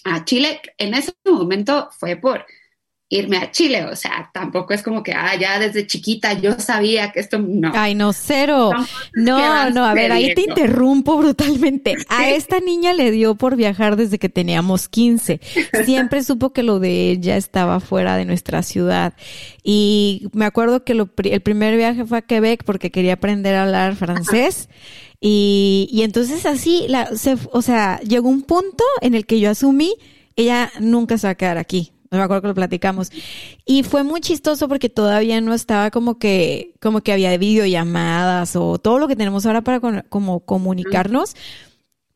a 0.04 0.25
Chile. 0.25 0.62
En 0.77 0.94
ese 0.94 1.12
momento 1.25 1.89
fue 1.98 2.18
por 2.18 2.46
irme 3.10 3.38
a 3.38 3.52
Chile, 3.52 3.86
o 3.86 3.96
sea, 3.96 4.30
tampoco 4.34 4.74
es 4.74 4.84
como 4.84 5.02
que, 5.02 5.14
ah, 5.14 5.34
ya 5.40 5.60
desde 5.60 5.88
chiquita 5.88 6.34
yo 6.34 6.60
sabía 6.60 7.14
que 7.14 7.22
esto 7.22 7.40
no. 7.40 7.72
Ay, 7.74 7.96
no, 7.96 8.12
cero. 8.12 8.72
No, 9.14 9.70
no, 9.70 9.86
a 9.86 9.94
ver, 9.94 10.12
ahí 10.12 10.34
te 10.34 10.42
interrumpo 10.42 11.18
brutalmente. 11.18 11.96
A 12.10 12.30
esta 12.30 12.60
niña 12.60 12.94
le 12.94 13.12
dio 13.12 13.36
por 13.36 13.56
viajar 13.56 13.96
desde 13.96 14.20
que 14.20 14.28
teníamos 14.28 14.90
15. 14.90 15.40
Siempre 15.86 16.22
supo 16.24 16.52
que 16.52 16.64
lo 16.64 16.80
de 16.80 17.12
ella 17.12 17.38
estaba 17.38 17.80
fuera 17.80 18.18
de 18.18 18.26
nuestra 18.26 18.62
ciudad. 18.62 19.14
Y 19.64 20.28
me 20.34 20.44
acuerdo 20.44 20.84
que 20.84 20.94
lo, 20.94 21.10
el 21.24 21.42
primer 21.42 21.78
viaje 21.78 22.06
fue 22.06 22.18
a 22.18 22.22
Quebec 22.22 22.66
porque 22.66 22.92
quería 22.92 23.14
aprender 23.14 23.56
a 23.56 23.64
hablar 23.64 23.96
francés. 23.96 24.68
Y, 25.22 25.88
y 25.92 26.04
entonces 26.04 26.46
así, 26.46 26.86
la, 26.90 27.16
se, 27.16 27.38
o 27.54 27.62
sea, 27.62 28.02
llegó 28.02 28.28
un 28.28 28.44
punto 28.44 28.84
en 29.02 29.16
el 29.16 29.26
que 29.26 29.40
yo 29.40 29.50
asumí, 29.50 29.96
ella 30.36 30.72
nunca 30.80 31.18
se 31.18 31.28
va 31.28 31.32
a 31.32 31.36
quedar 31.36 31.58
aquí 31.58 31.94
no 32.12 32.18
me 32.18 32.24
acuerdo 32.24 32.42
que 32.42 32.48
lo 32.50 32.56
platicamos. 32.56 33.12
Y 33.66 33.84
fue 33.84 34.04
muy 34.04 34.22
chistoso 34.22 34.68
porque 34.68 34.90
todavía 34.90 35.40
no 35.42 35.54
estaba 35.54 35.92
como 35.92 36.20
que, 36.20 36.74
como 36.80 37.02
que 37.02 37.14
había 37.14 37.38
videollamadas 37.38 38.56
o 38.56 38.78
todo 38.78 39.00
lo 39.00 39.08
que 39.08 39.16
tenemos 39.16 39.46
ahora 39.46 39.62
para 39.62 39.80
con, 39.80 40.04
como 40.10 40.42
comunicarnos. 40.42 41.36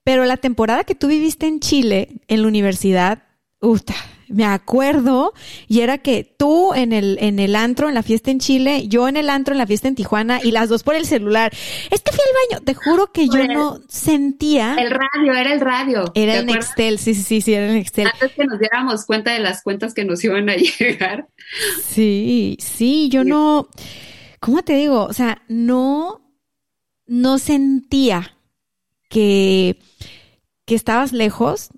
Pero 0.03 0.25
la 0.25 0.37
temporada 0.37 0.83
que 0.83 0.95
tú 0.95 1.07
viviste 1.07 1.47
en 1.47 1.59
Chile, 1.59 2.21
en 2.27 2.41
la 2.41 2.47
universidad, 2.47 3.23
uff, 3.61 3.81
me 4.27 4.45
acuerdo, 4.45 5.33
y 5.67 5.81
era 5.81 5.97
que 5.97 6.23
tú 6.23 6.73
en 6.73 6.93
el, 6.93 7.17
en 7.19 7.39
el 7.39 7.55
antro, 7.55 7.89
en 7.89 7.95
la 7.95 8.03
fiesta 8.03 8.31
en 8.31 8.39
Chile, 8.39 8.87
yo 8.87 9.07
en 9.07 9.17
el 9.17 9.29
antro, 9.29 9.53
en 9.53 9.57
la 9.57 9.67
fiesta 9.67 9.87
en 9.87 9.95
Tijuana, 9.95 10.39
y 10.41 10.51
las 10.51 10.69
dos 10.69 10.83
por 10.83 10.95
el 10.95 11.05
celular. 11.05 11.51
Es 11.89 12.01
que 12.01 12.11
fui 12.11 12.21
al 12.25 12.57
baño, 12.57 12.65
te 12.65 12.73
juro 12.73 13.11
que 13.11 13.27
yo 13.27 13.45
no 13.47 13.79
sentía. 13.87 14.75
El 14.75 14.91
radio, 14.91 15.33
era 15.33 15.53
el 15.53 15.59
radio. 15.59 16.11
Era 16.15 16.39
el 16.39 16.45
Nextel, 16.45 16.97
sí, 16.97 17.13
sí, 17.13 17.23
sí, 17.23 17.41
sí, 17.41 17.53
era 17.53 17.67
el 17.67 17.73
Nextel. 17.73 18.07
Antes 18.07 18.31
que 18.31 18.45
nos 18.45 18.59
diéramos 18.59 19.05
cuenta 19.05 19.33
de 19.33 19.39
las 19.39 19.61
cuentas 19.63 19.93
que 19.93 20.05
nos 20.05 20.23
iban 20.23 20.49
a 20.49 20.55
llegar. 20.79 21.27
Sí, 21.83 22.57
sí, 22.59 23.09
yo 23.09 23.23
no, 23.23 23.67
¿cómo 24.39 24.63
te 24.63 24.73
digo? 24.73 25.03
O 25.03 25.13
sea, 25.13 25.41
no, 25.47 26.21
no 27.05 27.37
sentía 27.37 28.37
que, 29.09 29.77
que 30.65 30.75
estabas 30.75 31.11
lejos, 31.11 31.69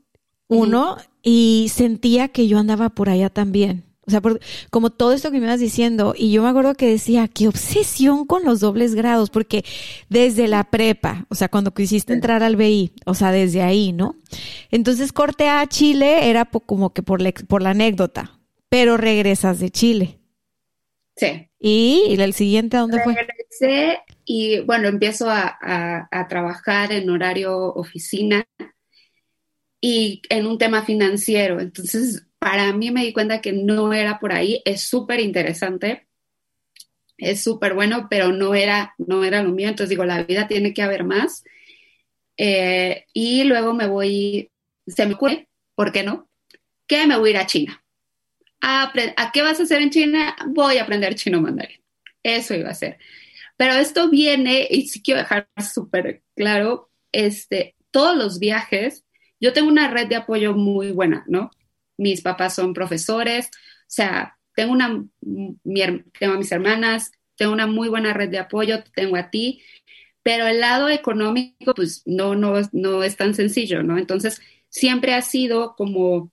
uno, 0.47 0.97
y 1.23 1.71
sentía 1.73 2.27
que 2.27 2.47
yo 2.47 2.59
andaba 2.59 2.89
por 2.89 3.09
allá 3.09 3.29
también. 3.29 3.85
O 4.05 4.11
sea, 4.11 4.19
por, 4.19 4.41
como 4.69 4.89
todo 4.89 5.13
esto 5.13 5.31
que 5.31 5.39
me 5.39 5.45
ibas 5.45 5.61
diciendo, 5.61 6.13
y 6.17 6.31
yo 6.33 6.43
me 6.43 6.49
acuerdo 6.49 6.75
que 6.75 6.87
decía, 6.87 7.29
qué 7.29 7.47
obsesión 7.47 8.25
con 8.25 8.43
los 8.43 8.59
dobles 8.59 8.95
grados, 8.95 9.29
porque 9.29 9.63
desde 10.09 10.49
la 10.49 10.65
prepa, 10.65 11.25
o 11.29 11.35
sea, 11.35 11.47
cuando 11.47 11.73
quisiste 11.73 12.11
entrar 12.11 12.43
al 12.43 12.57
BI, 12.57 12.91
o 13.05 13.13
sea, 13.13 13.31
desde 13.31 13.61
ahí, 13.61 13.93
¿no? 13.93 14.17
Entonces 14.71 15.13
corte 15.13 15.47
a 15.47 15.65
Chile 15.67 16.29
era 16.29 16.43
como 16.45 16.91
que 16.91 17.01
por 17.01 17.21
la, 17.21 17.31
por 17.31 17.61
la 17.61 17.69
anécdota, 17.69 18.37
pero 18.67 18.97
regresas 18.97 19.59
de 19.59 19.69
Chile. 19.69 20.19
Sí. 21.15 21.47
¿Y, 21.59 22.03
y 22.09 22.19
el 22.19 22.33
siguiente 22.33 22.75
a 22.75 22.81
dónde 22.81 22.97
Regresé 22.97 23.13
fue? 23.13 23.27
Regresé 23.69 23.99
y 24.25 24.59
bueno, 24.61 24.89
empiezo 24.89 25.29
a, 25.29 25.57
a, 25.61 26.09
a 26.11 26.27
trabajar 26.27 26.91
en 26.91 27.09
horario 27.09 27.73
oficina 27.73 28.45
y 29.85 30.21
en 30.29 30.47
un 30.47 30.57
tema 30.57 30.85
financiero. 30.85 31.59
Entonces, 31.59 32.25
para 32.39 32.71
mí 32.71 32.89
me 32.89 33.03
di 33.03 33.11
cuenta 33.11 33.41
que 33.41 33.51
no 33.51 33.91
era 33.91 34.17
por 34.17 34.31
ahí. 34.31 34.61
Es 34.63 34.87
súper 34.87 35.19
interesante, 35.19 36.07
es 37.17 37.43
súper 37.43 37.73
bueno, 37.73 38.07
pero 38.09 38.31
no 38.31 38.55
era, 38.55 38.95
no 38.97 39.25
era 39.25 39.43
lo 39.43 39.51
mío. 39.51 39.67
Entonces 39.67 39.89
digo, 39.89 40.05
la 40.05 40.23
vida 40.23 40.47
tiene 40.47 40.73
que 40.73 40.83
haber 40.83 41.03
más. 41.03 41.43
Eh, 42.37 43.07
y 43.11 43.43
luego 43.43 43.73
me 43.73 43.87
voy, 43.87 44.49
se 44.87 45.05
me 45.05 45.15
ocurre, 45.15 45.49
¿por 45.75 45.91
qué 45.91 46.03
no? 46.03 46.29
Que 46.87 47.05
me 47.05 47.17
voy 47.17 47.31
a 47.31 47.33
ir 47.33 47.37
a 47.39 47.45
China. 47.45 47.83
¿A, 48.61 48.93
¿A 49.17 49.31
qué 49.33 49.41
vas 49.41 49.59
a 49.59 49.63
hacer 49.63 49.81
en 49.81 49.89
China? 49.89 50.33
Voy 50.47 50.77
a 50.77 50.83
aprender 50.83 51.15
chino 51.15 51.41
mandarín. 51.41 51.83
Eso 52.23 52.55
iba 52.55 52.69
a 52.69 52.73
ser. 52.73 52.99
Pero 53.57 53.73
esto 53.73 54.09
viene, 54.09 54.65
y 54.69 54.87
sí 54.87 55.01
quiero 55.03 55.19
dejar 55.19 55.49
súper 55.73 56.23
claro, 56.37 56.89
este, 57.11 57.75
todos 57.91 58.15
los 58.15 58.39
viajes 58.39 59.03
yo 59.43 59.51
tengo 59.51 59.67
una 59.67 59.89
red 59.89 60.07
de 60.07 60.15
apoyo 60.15 60.53
muy 60.53 60.93
buena, 60.93 61.25
¿no? 61.27 61.51
Mis 61.97 62.21
papás 62.21 62.55
son 62.55 62.73
profesores, 62.73 63.47
o 63.47 63.85
sea, 63.87 64.37
tengo 64.55 64.71
una, 64.71 65.03
mi, 65.19 65.81
tengo 66.17 66.35
a 66.35 66.37
mis 66.37 66.49
hermanas, 66.53 67.11
tengo 67.35 67.51
una 67.51 67.67
muy 67.67 67.89
buena 67.89 68.13
red 68.13 68.29
de 68.29 68.39
apoyo, 68.39 68.85
tengo 68.95 69.17
a 69.17 69.29
ti, 69.29 69.61
pero 70.23 70.47
el 70.47 70.61
lado 70.61 70.87
económico, 70.87 71.73
pues 71.75 72.03
no, 72.05 72.35
no, 72.35 72.53
no 72.71 73.03
es 73.03 73.17
tan 73.17 73.33
sencillo, 73.33 73.83
¿no? 73.83 73.97
Entonces, 73.97 74.41
siempre 74.69 75.13
ha 75.13 75.21
sido 75.21 75.75
como 75.75 76.31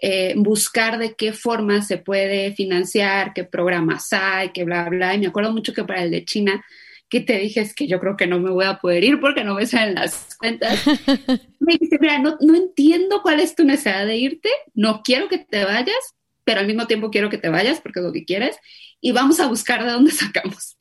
eh, 0.00 0.34
buscar 0.36 0.98
de 0.98 1.16
qué 1.16 1.32
forma 1.32 1.82
se 1.82 1.98
puede 1.98 2.54
financiar, 2.54 3.34
qué 3.34 3.42
programas 3.42 4.12
hay, 4.12 4.50
qué 4.52 4.62
bla, 4.62 4.88
bla. 4.88 5.16
Y 5.16 5.18
me 5.18 5.26
acuerdo 5.26 5.52
mucho 5.52 5.74
que 5.74 5.82
para 5.82 6.04
el 6.04 6.12
de 6.12 6.24
China, 6.24 6.64
que 7.10 7.20
te 7.20 7.38
dije 7.38 7.60
es 7.60 7.74
que 7.74 7.88
yo 7.88 7.98
creo 7.98 8.16
que 8.16 8.28
no 8.28 8.38
me 8.38 8.50
voy 8.50 8.64
a 8.64 8.78
poder 8.78 9.02
ir 9.02 9.20
porque 9.20 9.42
no 9.42 9.56
me 9.56 9.66
salen 9.66 9.96
las 9.96 10.36
cuentas. 10.36 10.86
me 11.58 11.76
dice, 11.78 11.98
mira, 12.00 12.18
no, 12.18 12.38
no 12.40 12.54
entiendo 12.54 13.20
cuál 13.20 13.40
es 13.40 13.56
tu 13.56 13.64
necesidad 13.64 14.06
de 14.06 14.16
irte, 14.16 14.48
no 14.74 15.02
quiero 15.02 15.28
que 15.28 15.38
te 15.38 15.64
vayas, 15.64 16.14
pero 16.44 16.60
al 16.60 16.68
mismo 16.68 16.86
tiempo 16.86 17.10
quiero 17.10 17.28
que 17.28 17.36
te 17.36 17.48
vayas 17.48 17.80
porque 17.80 17.98
es 17.98 18.06
lo 18.06 18.12
que 18.12 18.24
quieres 18.24 18.56
y 19.00 19.10
vamos 19.10 19.40
a 19.40 19.48
buscar 19.48 19.84
de 19.84 19.90
dónde 19.90 20.10
sacamos. 20.12 20.78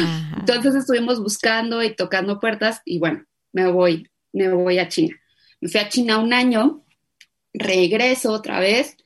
Ajá. 0.00 0.36
Entonces 0.38 0.76
estuvimos 0.76 1.20
buscando 1.20 1.82
y 1.82 1.94
tocando 1.94 2.38
puertas 2.38 2.80
y 2.84 3.00
bueno, 3.00 3.24
me 3.52 3.66
voy, 3.66 4.08
me 4.32 4.48
voy 4.48 4.78
a 4.78 4.88
China. 4.88 5.16
Me 5.60 5.68
fui 5.68 5.80
a 5.80 5.88
China 5.88 6.18
un 6.18 6.32
año, 6.32 6.84
regreso 7.52 8.30
otra 8.30 8.60
vez 8.60 8.96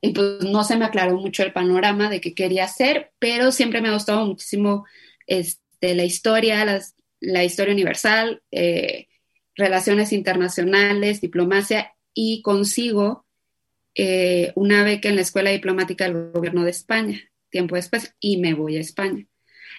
y 0.00 0.12
pues 0.12 0.42
no 0.42 0.64
se 0.64 0.76
me 0.76 0.86
aclaró 0.86 1.16
mucho 1.18 1.44
el 1.44 1.52
panorama 1.52 2.10
de 2.10 2.20
qué 2.20 2.34
quería 2.34 2.64
hacer, 2.64 3.12
pero 3.20 3.52
siempre 3.52 3.80
me 3.80 3.88
ha 3.88 3.94
gustado 3.94 4.26
muchísimo 4.26 4.84
este, 5.28 5.63
la 5.92 6.04
historia, 6.04 6.80
la 7.20 7.44
historia 7.44 7.74
universal, 7.74 8.42
eh, 8.50 9.08
relaciones 9.54 10.12
internacionales, 10.12 11.20
diplomacia, 11.20 11.92
y 12.14 12.40
consigo 12.42 13.26
eh, 13.94 14.52
una 14.54 14.84
beca 14.84 15.08
en 15.08 15.16
la 15.16 15.22
Escuela 15.22 15.50
Diplomática 15.50 16.04
del 16.04 16.30
Gobierno 16.32 16.64
de 16.64 16.70
España, 16.70 17.20
tiempo 17.50 17.74
después, 17.74 18.14
y 18.20 18.38
me 18.38 18.54
voy 18.54 18.76
a 18.76 18.80
España. 18.80 19.26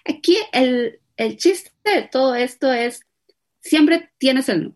Aquí 0.03 0.37
el, 0.51 0.99
el 1.17 1.37
chiste 1.37 1.71
de 1.83 2.03
todo 2.03 2.35
esto 2.35 2.71
es, 2.71 3.01
siempre 3.61 4.11
tienes 4.17 4.49
el 4.49 4.65
no. 4.65 4.75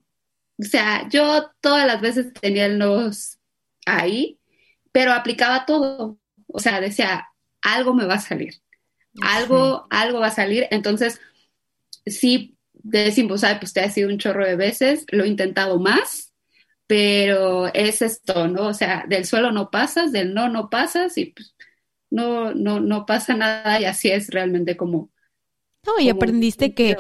O 0.57 0.63
sea, 0.63 1.07
yo 1.09 1.51
todas 1.62 1.86
las 1.86 2.01
veces 2.01 2.33
tenía 2.33 2.65
el 2.65 2.77
no 2.77 3.09
ahí, 3.86 4.39
pero 4.91 5.13
aplicaba 5.13 5.65
todo. 5.65 6.19
O 6.48 6.59
sea, 6.59 6.81
decía, 6.81 7.27
algo 7.62 7.93
me 7.93 8.05
va 8.05 8.15
a 8.15 8.19
salir. 8.19 8.55
Algo, 9.21 9.87
algo 9.89 10.19
va 10.19 10.27
a 10.27 10.31
salir. 10.31 10.67
Entonces, 10.71 11.19
sí, 12.05 12.57
decimos, 12.73 13.43
pues 13.59 13.73
te 13.73 13.81
ha 13.81 13.89
sido 13.89 14.09
un 14.09 14.17
chorro 14.17 14.45
de 14.45 14.55
veces, 14.55 15.05
lo 15.11 15.23
he 15.23 15.27
intentado 15.27 15.79
más, 15.79 16.33
pero 16.87 17.73
es 17.73 18.01
esto, 18.01 18.47
¿no? 18.47 18.67
O 18.67 18.73
sea, 18.73 19.05
del 19.07 19.25
suelo 19.25 19.51
no 19.51 19.69
pasas, 19.69 20.11
del 20.11 20.33
no 20.33 20.49
no 20.49 20.69
pasas 20.69 21.17
y 21.17 21.25
pues, 21.27 21.55
no, 22.09 22.53
no, 22.53 22.79
no 22.79 23.05
pasa 23.05 23.35
nada 23.35 23.79
y 23.79 23.85
así 23.85 24.09
es 24.09 24.29
realmente 24.29 24.75
como... 24.75 25.11
No, 25.85 25.97
y 25.99 26.09
aprendiste 26.09 26.73
que, 26.73 26.97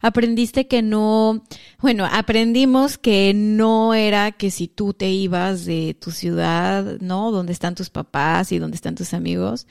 aprendiste 0.00 0.68
que 0.68 0.82
no, 0.82 1.42
bueno, 1.80 2.06
aprendimos 2.10 2.96
que 2.96 3.32
no 3.34 3.92
era 3.92 4.30
que 4.30 4.52
si 4.52 4.68
tú 4.68 4.94
te 4.94 5.08
ibas 5.08 5.64
de 5.64 5.96
tu 6.00 6.12
ciudad, 6.12 6.98
¿no? 7.00 7.32
Donde 7.32 7.52
están 7.52 7.74
tus 7.74 7.90
papás 7.90 8.52
y 8.52 8.58
donde 8.58 8.76
están 8.76 8.94
tus 8.94 9.14
amigos, 9.14 9.66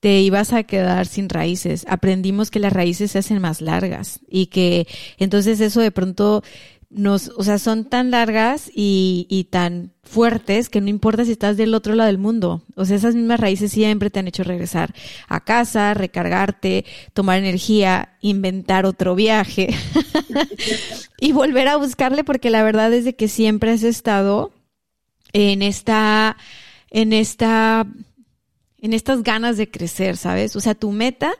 te 0.00 0.20
ibas 0.20 0.52
a 0.52 0.62
quedar 0.64 1.06
sin 1.06 1.28
raíces. 1.28 1.84
Aprendimos 1.88 2.50
que 2.50 2.58
las 2.58 2.72
raíces 2.72 3.12
se 3.12 3.18
hacen 3.18 3.40
más 3.40 3.60
largas 3.60 4.20
y 4.28 4.46
que 4.46 4.86
entonces 5.18 5.60
eso 5.60 5.80
de 5.80 5.90
pronto 5.90 6.42
nos, 6.88 7.28
o 7.36 7.42
sea, 7.42 7.58
son 7.58 7.84
tan 7.84 8.10
largas 8.10 8.70
y, 8.74 9.26
y, 9.28 9.44
tan 9.44 9.92
fuertes 10.04 10.68
que 10.68 10.80
no 10.80 10.88
importa 10.88 11.24
si 11.24 11.32
estás 11.32 11.56
del 11.56 11.74
otro 11.74 11.94
lado 11.94 12.06
del 12.06 12.18
mundo. 12.18 12.62
O 12.76 12.84
sea, 12.84 12.96
esas 12.96 13.14
mismas 13.14 13.40
raíces 13.40 13.72
siempre 13.72 14.08
te 14.08 14.20
han 14.20 14.28
hecho 14.28 14.44
regresar 14.44 14.94
a 15.28 15.44
casa, 15.44 15.94
recargarte, 15.94 16.84
tomar 17.12 17.38
energía, 17.38 18.16
inventar 18.20 18.86
otro 18.86 19.14
viaje 19.14 19.74
y 21.20 21.32
volver 21.32 21.68
a 21.68 21.76
buscarle 21.76 22.22
porque 22.22 22.50
la 22.50 22.62
verdad 22.62 22.92
es 22.92 23.04
de 23.04 23.16
que 23.16 23.28
siempre 23.28 23.72
has 23.72 23.82
estado 23.82 24.52
en 25.32 25.62
esta, 25.62 26.36
en 26.90 27.12
esta, 27.12 27.86
en 28.80 28.92
estas 28.92 29.22
ganas 29.22 29.56
de 29.56 29.70
crecer, 29.70 30.16
¿sabes? 30.16 30.56
O 30.56 30.60
sea, 30.60 30.74
tu 30.74 30.92
meta 30.92 31.34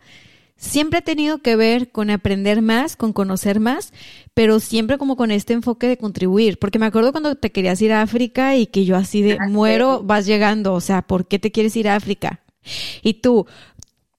siempre 0.57 0.99
ha 0.99 1.03
tenido 1.03 1.39
que 1.39 1.57
ver 1.57 1.91
con 1.91 2.11
aprender 2.11 2.63
más, 2.63 2.97
con 2.97 3.13
conocer 3.13 3.61
más, 3.61 3.93
pero 4.35 4.59
siempre 4.61 4.99
como 4.99 5.17
con 5.17 5.31
este 5.31 5.53
enfoque 5.53 5.87
de 5.87 5.99
contribuir. 5.99 6.59
Porque 6.59 6.79
me 6.79 6.87
acuerdo 6.87 7.13
cuando 7.13 7.35
te 7.35 7.53
querías 7.53 7.81
ir 7.83 7.93
a 7.93 8.03
África 8.03 8.57
y 8.57 8.67
que 8.67 8.85
yo 8.85 8.97
así 8.97 9.23
de 9.23 9.39
muero, 9.49 10.03
vas 10.03 10.27
llegando, 10.27 10.75
o 10.75 10.81
sea, 10.81 11.03
¿por 11.03 11.29
qué 11.29 11.39
te 11.39 11.53
quieres 11.53 11.77
ir 11.77 11.89
a 11.89 11.97
África? 11.97 12.41
Y 13.03 13.15
tú, 13.15 13.47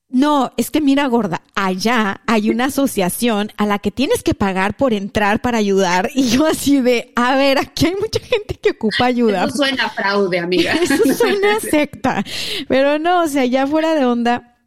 no, 0.09 0.53
es 0.55 0.71
que 0.71 0.79
mira, 0.79 1.05
gorda, 1.07 1.41
allá 1.53 2.21
hay 2.27 2.49
una 2.49 2.65
asociación 2.65 3.51
a 3.57 3.65
la 3.65 3.79
que 3.79 3.91
tienes 3.91 4.23
que 4.23 4.33
pagar 4.33 4.77
por 4.77 4.93
entrar 4.93 5.41
para 5.41 5.57
ayudar. 5.57 6.09
Y 6.15 6.29
yo 6.29 6.45
así 6.45 6.79
de, 6.79 7.11
a 7.15 7.35
ver, 7.35 7.57
aquí 7.57 7.87
hay 7.87 7.95
mucha 7.95 8.19
gente 8.21 8.55
que 8.55 8.71
ocupa 8.71 9.05
ayuda. 9.05 9.45
Eso 9.45 9.57
suena 9.57 9.89
fraude, 9.89 10.39
amiga. 10.39 10.73
Eso 10.81 11.13
suena 11.13 11.59
secta. 11.59 12.23
Pero 12.69 12.99
no, 12.99 13.23
o 13.23 13.27
sea, 13.27 13.45
ya 13.45 13.67
fuera 13.67 13.95
de 13.95 14.05
onda, 14.05 14.57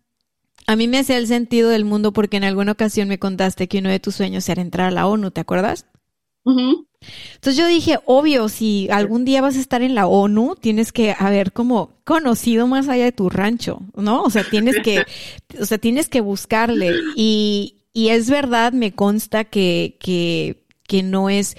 a 0.66 0.76
mí 0.76 0.88
me 0.88 0.98
hacía 0.98 1.16
el 1.16 1.26
sentido 1.26 1.70
del 1.70 1.86
mundo 1.86 2.12
porque 2.12 2.36
en 2.36 2.44
alguna 2.44 2.72
ocasión 2.72 3.08
me 3.08 3.18
contaste 3.18 3.66
que 3.66 3.78
uno 3.78 3.88
de 3.88 3.98
tus 3.98 4.16
sueños 4.16 4.46
era 4.48 4.60
entrar 4.60 4.88
a 4.88 4.92
la 4.92 5.06
ONU, 5.06 5.30
¿te 5.30 5.40
acuerdas? 5.40 5.86
Entonces 7.34 7.56
yo 7.56 7.66
dije, 7.66 7.98
obvio, 8.04 8.48
si 8.48 8.88
algún 8.90 9.24
día 9.24 9.40
vas 9.40 9.56
a 9.56 9.60
estar 9.60 9.80
en 9.82 9.94
la 9.94 10.06
ONU, 10.06 10.54
tienes 10.60 10.92
que 10.92 11.14
haber 11.18 11.52
como 11.52 11.92
conocido 12.04 12.66
más 12.66 12.88
allá 12.88 13.04
de 13.04 13.12
tu 13.12 13.30
rancho, 13.30 13.80
¿no? 13.96 14.22
O 14.22 14.30
sea, 14.30 14.44
tienes 14.44 14.76
que, 14.82 15.04
o 15.58 15.64
sea, 15.64 15.78
tienes 15.78 16.08
que 16.08 16.20
buscarle. 16.20 16.92
Y, 17.16 17.76
y 17.94 18.08
es 18.08 18.28
verdad, 18.28 18.72
me 18.72 18.92
consta 18.92 19.44
que, 19.44 19.96
que, 19.98 20.64
que 20.86 21.02
no 21.02 21.30
es, 21.30 21.56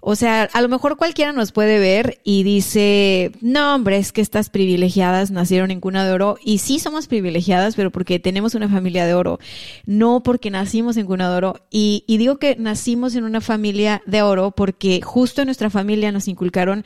o 0.00 0.16
sea, 0.16 0.44
a 0.52 0.62
lo 0.62 0.68
mejor 0.68 0.96
cualquiera 0.96 1.32
nos 1.32 1.52
puede 1.52 1.78
ver 1.78 2.20
y 2.24 2.42
dice, 2.42 3.32
no, 3.40 3.74
hombre, 3.74 3.98
es 3.98 4.12
que 4.12 4.22
estas 4.22 4.48
privilegiadas 4.48 5.30
nacieron 5.30 5.70
en 5.70 5.80
cuna 5.80 6.06
de 6.06 6.12
oro. 6.12 6.38
Y 6.42 6.58
sí 6.58 6.78
somos 6.78 7.06
privilegiadas, 7.06 7.76
pero 7.76 7.90
porque 7.90 8.18
tenemos 8.18 8.54
una 8.54 8.68
familia 8.68 9.04
de 9.04 9.14
oro, 9.14 9.38
no 9.84 10.22
porque 10.22 10.50
nacimos 10.50 10.96
en 10.96 11.06
cuna 11.06 11.30
de 11.30 11.36
oro. 11.36 11.56
Y, 11.70 12.04
y 12.06 12.16
digo 12.16 12.38
que 12.38 12.56
nacimos 12.56 13.14
en 13.14 13.24
una 13.24 13.42
familia 13.42 14.02
de 14.06 14.22
oro 14.22 14.52
porque 14.52 15.02
justo 15.02 15.42
en 15.42 15.46
nuestra 15.46 15.68
familia 15.68 16.12
nos 16.12 16.28
inculcaron 16.28 16.84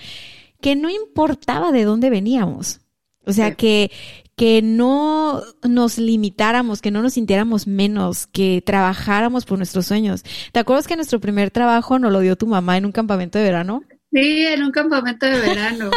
que 0.60 0.74
no 0.74 0.90
importaba 0.90 1.70
de 1.70 1.84
dónde 1.84 2.10
veníamos. 2.10 2.80
O 3.26 3.32
sea, 3.32 3.54
que, 3.54 3.90
que 4.36 4.62
no 4.62 5.42
nos 5.62 5.98
limitáramos, 5.98 6.82
que 6.82 6.90
no 6.90 7.02
nos 7.02 7.14
sintiéramos 7.14 7.66
menos, 7.66 8.26
que 8.26 8.62
trabajáramos 8.64 9.44
por 9.44 9.58
nuestros 9.58 9.86
sueños. 9.86 10.24
¿Te 10.52 10.60
acuerdas 10.60 10.88
que 10.88 10.96
nuestro 10.96 11.20
primer 11.20 11.50
trabajo 11.50 11.98
nos 11.98 12.12
lo 12.12 12.20
dio 12.20 12.36
tu 12.36 12.46
mamá 12.46 12.76
en 12.76 12.86
un 12.86 12.92
campamento 12.92 13.38
de 13.38 13.44
verano? 13.44 13.82
Sí, 14.12 14.46
en 14.46 14.62
un 14.62 14.70
campamento 14.70 15.26
de 15.26 15.40
verano. 15.40 15.90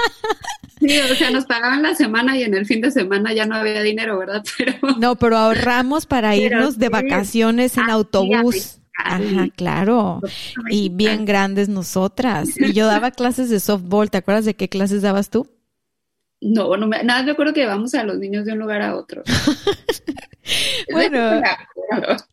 Sí, 0.80 1.00
o 1.00 1.16
sea, 1.16 1.32
nos 1.32 1.46
pagaban 1.46 1.82
la 1.82 1.96
semana 1.96 2.38
y 2.38 2.44
en 2.44 2.54
el 2.54 2.66
fin 2.66 2.82
de 2.82 2.92
semana 2.92 3.34
ya 3.34 3.46
no 3.46 3.56
había 3.56 3.82
dinero, 3.82 4.18
¿verdad? 4.20 4.44
Pero... 4.58 4.74
No, 5.00 5.16
pero 5.16 5.38
ahorramos 5.38 6.06
para 6.06 6.36
irnos 6.36 6.78
de 6.78 6.90
vacaciones 6.90 7.78
en 7.78 7.90
autobús. 7.90 8.80
Ajá, 8.96 9.48
claro. 9.56 10.22
Y 10.70 10.90
bien 10.90 11.26
grandes 11.26 11.70
nosotras. 11.70 12.50
Y 12.58 12.74
yo 12.74 12.88
daba 12.88 13.12
clases 13.12 13.50
de 13.50 13.60
softball. 13.60 14.10
¿Te 14.10 14.18
acuerdas 14.18 14.46
de 14.46 14.56
qué 14.56 14.70
clases 14.70 15.02
dabas 15.02 15.30
tú? 15.30 15.48
No, 16.40 16.78
no 16.78 16.88
me, 16.88 17.04
nada, 17.04 17.24
me 17.24 17.32
acuerdo 17.32 17.54
que 17.54 17.66
vamos 17.66 17.96
a 17.96 18.04
los 18.04 18.20
niños 18.20 18.46
de 18.46 18.54
un 18.54 18.60
lugar 18.60 18.82
a 18.82 18.96
otro. 18.96 19.24
bueno, 20.92 21.42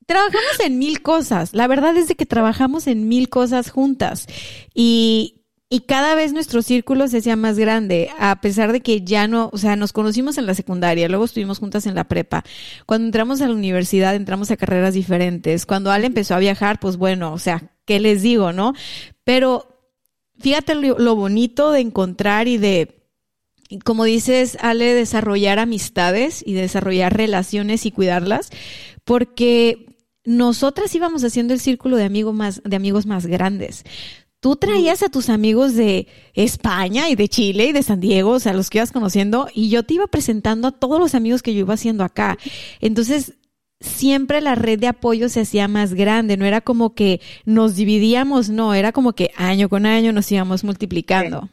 trabajamos 0.07 0.61
en 0.63 0.79
mil 0.79 1.01
cosas. 1.01 1.55
La 1.55 1.67
verdad 1.67 1.97
es 1.97 2.09
de 2.09 2.15
que 2.15 2.27
trabajamos 2.27 2.87
en 2.87 3.09
mil 3.09 3.31
cosas 3.31 3.71
juntas. 3.71 4.27
Y, 4.75 5.47
y 5.71 5.81
cada 5.81 6.15
vez 6.15 6.35
nuestro 6.35 6.61
círculo 6.61 7.09
se 7.09 7.19
hacía 7.19 7.35
más 7.37 7.59
grande, 7.59 8.11
a 8.19 8.43
pesar 8.43 8.73
de 8.73 8.81
que 8.81 9.03
ya 9.03 9.27
no, 9.27 9.49
o 9.53 9.59
sea, 9.59 9.75
nos 9.75 9.95
conocimos 9.95 10.37
en 10.37 10.45
la 10.45 10.55
secundaria, 10.55 11.09
luego 11.09 11.25
estuvimos 11.25 11.59
juntas 11.59 11.87
en 11.87 11.95
la 11.95 12.05
prepa. 12.05 12.45
Cuando 12.85 13.07
entramos 13.07 13.41
a 13.41 13.49
la 13.49 13.55
universidad, 13.55 14.15
entramos 14.15 14.51
a 14.51 14.59
carreras 14.59 14.93
diferentes. 14.93 15.65
Cuando 15.65 15.91
Ale 15.91 16.07
empezó 16.07 16.35
a 16.35 16.41
viajar, 16.41 16.79
pues 16.79 16.99
bueno, 16.99 17.33
o 17.33 17.39
sea, 17.39 17.73
¿qué 17.87 18.01
les 18.01 18.21
digo, 18.21 18.53
no? 18.53 18.75
Pero 19.25 19.67
fíjate 20.39 20.75
lo 20.75 21.17
bonito 21.17 21.73
de 21.73 21.81
encontrar 21.81 22.49
y 22.49 22.59
de 22.59 23.04
como 23.85 24.05
dices, 24.05 24.57
Ale, 24.61 24.95
desarrollar 24.95 25.59
amistades 25.59 26.43
y 26.47 26.53
desarrollar 26.53 27.17
relaciones 27.17 27.87
y 27.87 27.91
cuidarlas, 27.91 28.51
porque 29.05 29.87
nosotras 30.25 30.95
íbamos 30.95 31.25
haciendo 31.25 31.55
el 31.55 31.61
círculo 31.61 31.97
de 31.97 32.05
amigos 32.05 32.35
más, 32.35 32.63
de 32.65 32.77
amigos 32.77 33.07
más 33.07 33.27
grandes. 33.27 33.85
Tú 34.41 34.57
traías 34.57 35.03
a 35.03 35.09
tus 35.09 35.31
amigos 35.31 35.75
de 35.75 36.07
España 36.35 37.09
y 37.09 37.15
de 37.15 37.29
Chile 37.29 37.67
y 37.67 37.73
de 37.73 37.83
San 37.83 38.01
Diego, 38.01 38.33
o 38.33 38.41
sea, 38.41 38.53
los 38.53 38.69
que 38.69 38.79
ibas 38.79 38.93
conociendo, 38.93 39.49
y 39.55 39.71
yo 39.71 39.85
te 39.85 39.95
iba 39.95 40.07
presentando 40.07 40.69
a 40.69 40.73
todos 40.73 41.01
los 41.01 41.15
amigos 41.15 41.43
que 41.43 41.55
yo 41.55 41.61
iba 41.61 41.75
haciendo 41.75 42.05
acá. 42.05 42.37
Entonces, 42.81 43.35
siempre 43.81 44.41
la 44.41 44.55
red 44.55 44.79
de 44.79 44.89
apoyo 44.89 45.29
se 45.29 45.41
hacía 45.41 45.69
más 45.69 45.95
grande, 45.95 46.37
no 46.37 46.45
era 46.45 46.61
como 46.61 46.95
que 46.95 47.21
nos 47.45 47.75
dividíamos, 47.75 48.51
no, 48.51 48.75
era 48.75 48.93
como 48.93 49.15
que 49.15 49.31
año 49.37 49.69
con 49.69 49.87
año 49.87 50.13
nos 50.13 50.31
íbamos 50.31 50.65
multiplicando. 50.65 51.49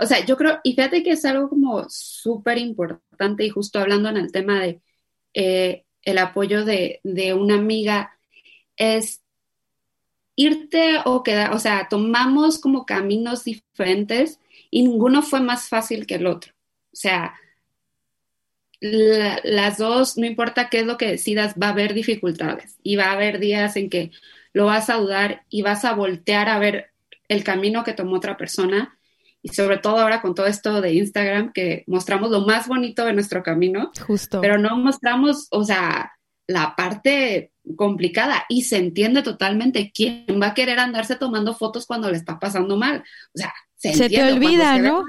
O 0.00 0.06
sea, 0.06 0.24
yo 0.24 0.36
creo, 0.36 0.60
y 0.64 0.74
fíjate 0.74 1.02
que 1.02 1.10
es 1.12 1.24
algo 1.26 1.50
como 1.50 1.86
súper 1.90 2.58
importante 2.58 3.44
y 3.44 3.50
justo 3.50 3.78
hablando 3.78 4.08
en 4.08 4.16
el 4.16 4.32
tema 4.32 4.60
de 4.60 4.80
eh, 5.34 5.84
el 6.02 6.18
apoyo 6.18 6.64
de, 6.64 7.00
de, 7.04 7.34
una 7.34 7.56
amiga, 7.56 8.18
es 8.76 9.22
irte 10.36 10.96
o 11.04 11.22
quedar, 11.22 11.52
o 11.54 11.58
sea, 11.58 11.88
tomamos 11.90 12.58
como 12.58 12.86
caminos 12.86 13.44
diferentes 13.44 14.40
y 14.70 14.82
ninguno 14.84 15.22
fue 15.22 15.40
más 15.40 15.68
fácil 15.68 16.06
que 16.06 16.14
el 16.16 16.26
otro. 16.26 16.54
O 16.92 16.96
sea, 16.96 17.34
las 18.80 19.78
dos, 19.78 20.16
no 20.16 20.26
importa 20.26 20.70
qué 20.70 20.80
es 20.80 20.86
lo 20.86 20.96
que 20.96 21.08
decidas, 21.08 21.54
va 21.62 21.68
a 21.68 21.70
haber 21.70 21.92
dificultades 21.92 22.78
y 22.82 22.96
va 22.96 23.06
a 23.06 23.12
haber 23.12 23.38
días 23.38 23.76
en 23.76 23.90
que 23.90 24.10
lo 24.54 24.66
vas 24.66 24.88
a 24.88 24.96
dudar 24.96 25.44
y 25.50 25.62
vas 25.62 25.84
a 25.84 25.94
voltear 25.94 26.48
a 26.48 26.58
ver 26.58 26.92
el 27.28 27.44
camino 27.44 27.84
que 27.84 27.92
tomó 27.92 28.16
otra 28.16 28.36
persona 28.38 28.98
y 29.42 29.48
sobre 29.50 29.78
todo 29.78 29.98
ahora 29.98 30.20
con 30.20 30.34
todo 30.34 30.46
esto 30.46 30.80
de 30.80 30.92
Instagram 30.94 31.52
que 31.52 31.84
mostramos 31.86 32.30
lo 32.30 32.42
más 32.42 32.68
bonito 32.68 33.04
de 33.04 33.12
nuestro 33.12 33.42
camino, 33.42 33.90
justo, 34.06 34.40
pero 34.40 34.58
no 34.58 34.76
mostramos, 34.76 35.48
o 35.50 35.64
sea, 35.64 36.12
la 36.46 36.74
parte 36.76 37.52
complicada 37.76 38.44
y 38.48 38.62
se 38.62 38.78
entiende 38.78 39.22
totalmente 39.22 39.92
quién 39.94 40.40
va 40.42 40.48
a 40.48 40.54
querer 40.54 40.78
andarse 40.78 41.16
tomando 41.16 41.54
fotos 41.54 41.86
cuando 41.86 42.10
le 42.10 42.16
está 42.16 42.38
pasando 42.38 42.76
mal, 42.76 43.04
o 43.34 43.38
sea, 43.38 43.52
se, 43.76 43.94
se 43.94 44.10
te 44.10 44.32
olvida, 44.32 44.78
¿no? 44.78 45.04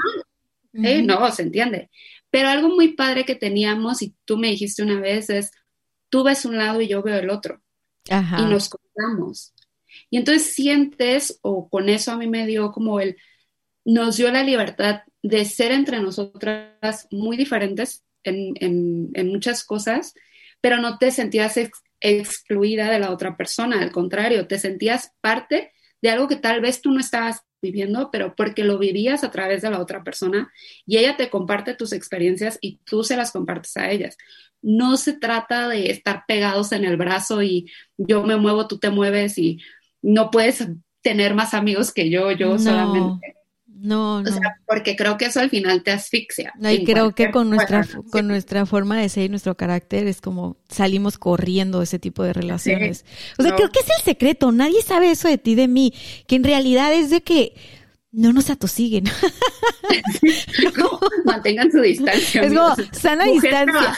No, 0.73 1.31
se 1.31 1.41
entiende. 1.41 1.89
Pero 2.29 2.47
algo 2.47 2.69
muy 2.69 2.89
padre 2.93 3.25
que 3.25 3.35
teníamos 3.35 4.01
y 4.01 4.15
tú 4.23 4.37
me 4.37 4.47
dijiste 4.47 4.83
una 4.83 4.99
vez 4.99 5.29
es, 5.29 5.51
tú 6.09 6.23
ves 6.23 6.45
un 6.45 6.57
lado 6.57 6.79
y 6.79 6.87
yo 6.87 7.01
veo 7.01 7.17
el 7.17 7.29
otro 7.29 7.61
y 8.05 8.43
nos 8.43 8.69
contamos. 8.69 9.53
Y 10.09 10.17
entonces 10.17 10.53
sientes, 10.53 11.39
o 11.41 11.69
con 11.69 11.89
eso 11.89 12.11
a 12.11 12.17
mí 12.17 12.27
me 12.27 12.45
dio 12.47 12.71
como 12.71 13.01
el, 13.01 13.17
nos 13.85 14.17
dio 14.17 14.31
la 14.31 14.43
libertad 14.43 15.01
de 15.23 15.45
ser 15.45 15.71
entre 15.71 15.99
nosotras 15.99 17.07
muy 17.11 17.37
diferentes 17.37 18.03
en, 18.23 19.11
muchas 19.25 19.63
cosas, 19.63 20.13
pero 20.61 20.77
no 20.77 20.97
te 20.97 21.11
sentías 21.11 21.59
excluida 21.99 22.89
de 22.89 22.99
la 22.99 23.11
otra 23.11 23.37
persona, 23.37 23.81
al 23.81 23.91
contrario, 23.91 24.47
te 24.47 24.59
sentías 24.59 25.11
parte 25.21 25.71
de 26.01 26.09
algo 26.09 26.27
que 26.27 26.35
tal 26.35 26.61
vez 26.61 26.81
tú 26.81 26.91
no 26.91 26.99
estabas 26.99 27.41
viviendo, 27.61 28.09
pero 28.11 28.35
porque 28.35 28.63
lo 28.63 28.79
vivías 28.79 29.23
a 29.23 29.29
través 29.29 29.61
de 29.61 29.69
la 29.69 29.79
otra 29.79 30.03
persona 30.03 30.51
y 30.85 30.97
ella 30.97 31.15
te 31.15 31.29
comparte 31.29 31.75
tus 31.75 31.93
experiencias 31.93 32.57
y 32.59 32.77
tú 32.85 33.03
se 33.03 33.15
las 33.15 33.31
compartes 33.31 33.77
a 33.77 33.91
ellas. 33.91 34.17
No 34.63 34.97
se 34.97 35.13
trata 35.13 35.67
de 35.67 35.91
estar 35.91 36.23
pegados 36.27 36.71
en 36.71 36.85
el 36.85 36.97
brazo 36.97 37.43
y 37.43 37.71
yo 37.97 38.23
me 38.23 38.35
muevo, 38.35 38.67
tú 38.67 38.79
te 38.79 38.89
mueves 38.89 39.37
y 39.37 39.59
no 40.01 40.31
puedes 40.31 40.67
tener 41.01 41.35
más 41.35 41.53
amigos 41.53 41.93
que 41.93 42.09
yo, 42.09 42.31
yo 42.31 42.57
solamente 42.57 43.35
no, 43.79 44.21
no. 44.21 44.29
O 44.29 44.33
sea, 44.33 44.57
porque 44.67 44.95
creo 44.95 45.17
que 45.17 45.25
eso 45.25 45.39
al 45.39 45.49
final 45.49 45.81
te 45.83 45.91
asfixia. 45.91 46.53
y 46.61 46.83
creo 46.83 47.13
que 47.15 47.31
con 47.31 47.49
nuestra, 47.49 47.85
con 48.11 48.27
nuestra 48.27 48.65
forma 48.65 48.99
de 48.99 49.09
ser 49.09 49.23
y 49.25 49.29
nuestro 49.29 49.55
carácter 49.55 50.07
es 50.07 50.21
como 50.21 50.57
salimos 50.69 51.17
corriendo 51.17 51.79
de 51.79 51.85
ese 51.85 51.97
tipo 51.97 52.23
de 52.23 52.33
relaciones. 52.33 53.05
O 53.39 53.43
sea, 53.43 53.55
creo 53.55 53.71
que 53.71 53.79
es 53.79 53.87
el 53.97 54.03
secreto. 54.03 54.51
Nadie 54.51 54.81
sabe 54.81 55.11
eso 55.11 55.27
de 55.27 55.37
ti, 55.37 55.55
de 55.55 55.67
mí. 55.67 55.93
Que 56.27 56.35
en 56.35 56.43
realidad 56.43 56.93
es 56.93 57.09
de 57.09 57.21
que 57.21 57.53
no 58.11 58.33
nos 58.33 58.49
atosiguen. 58.49 59.05
Mantengan 61.25 61.71
su 61.71 61.79
distancia. 61.79 62.43
Es 62.43 62.53
como, 62.53 62.75
sana 62.91 63.25
distancia. 63.25 63.95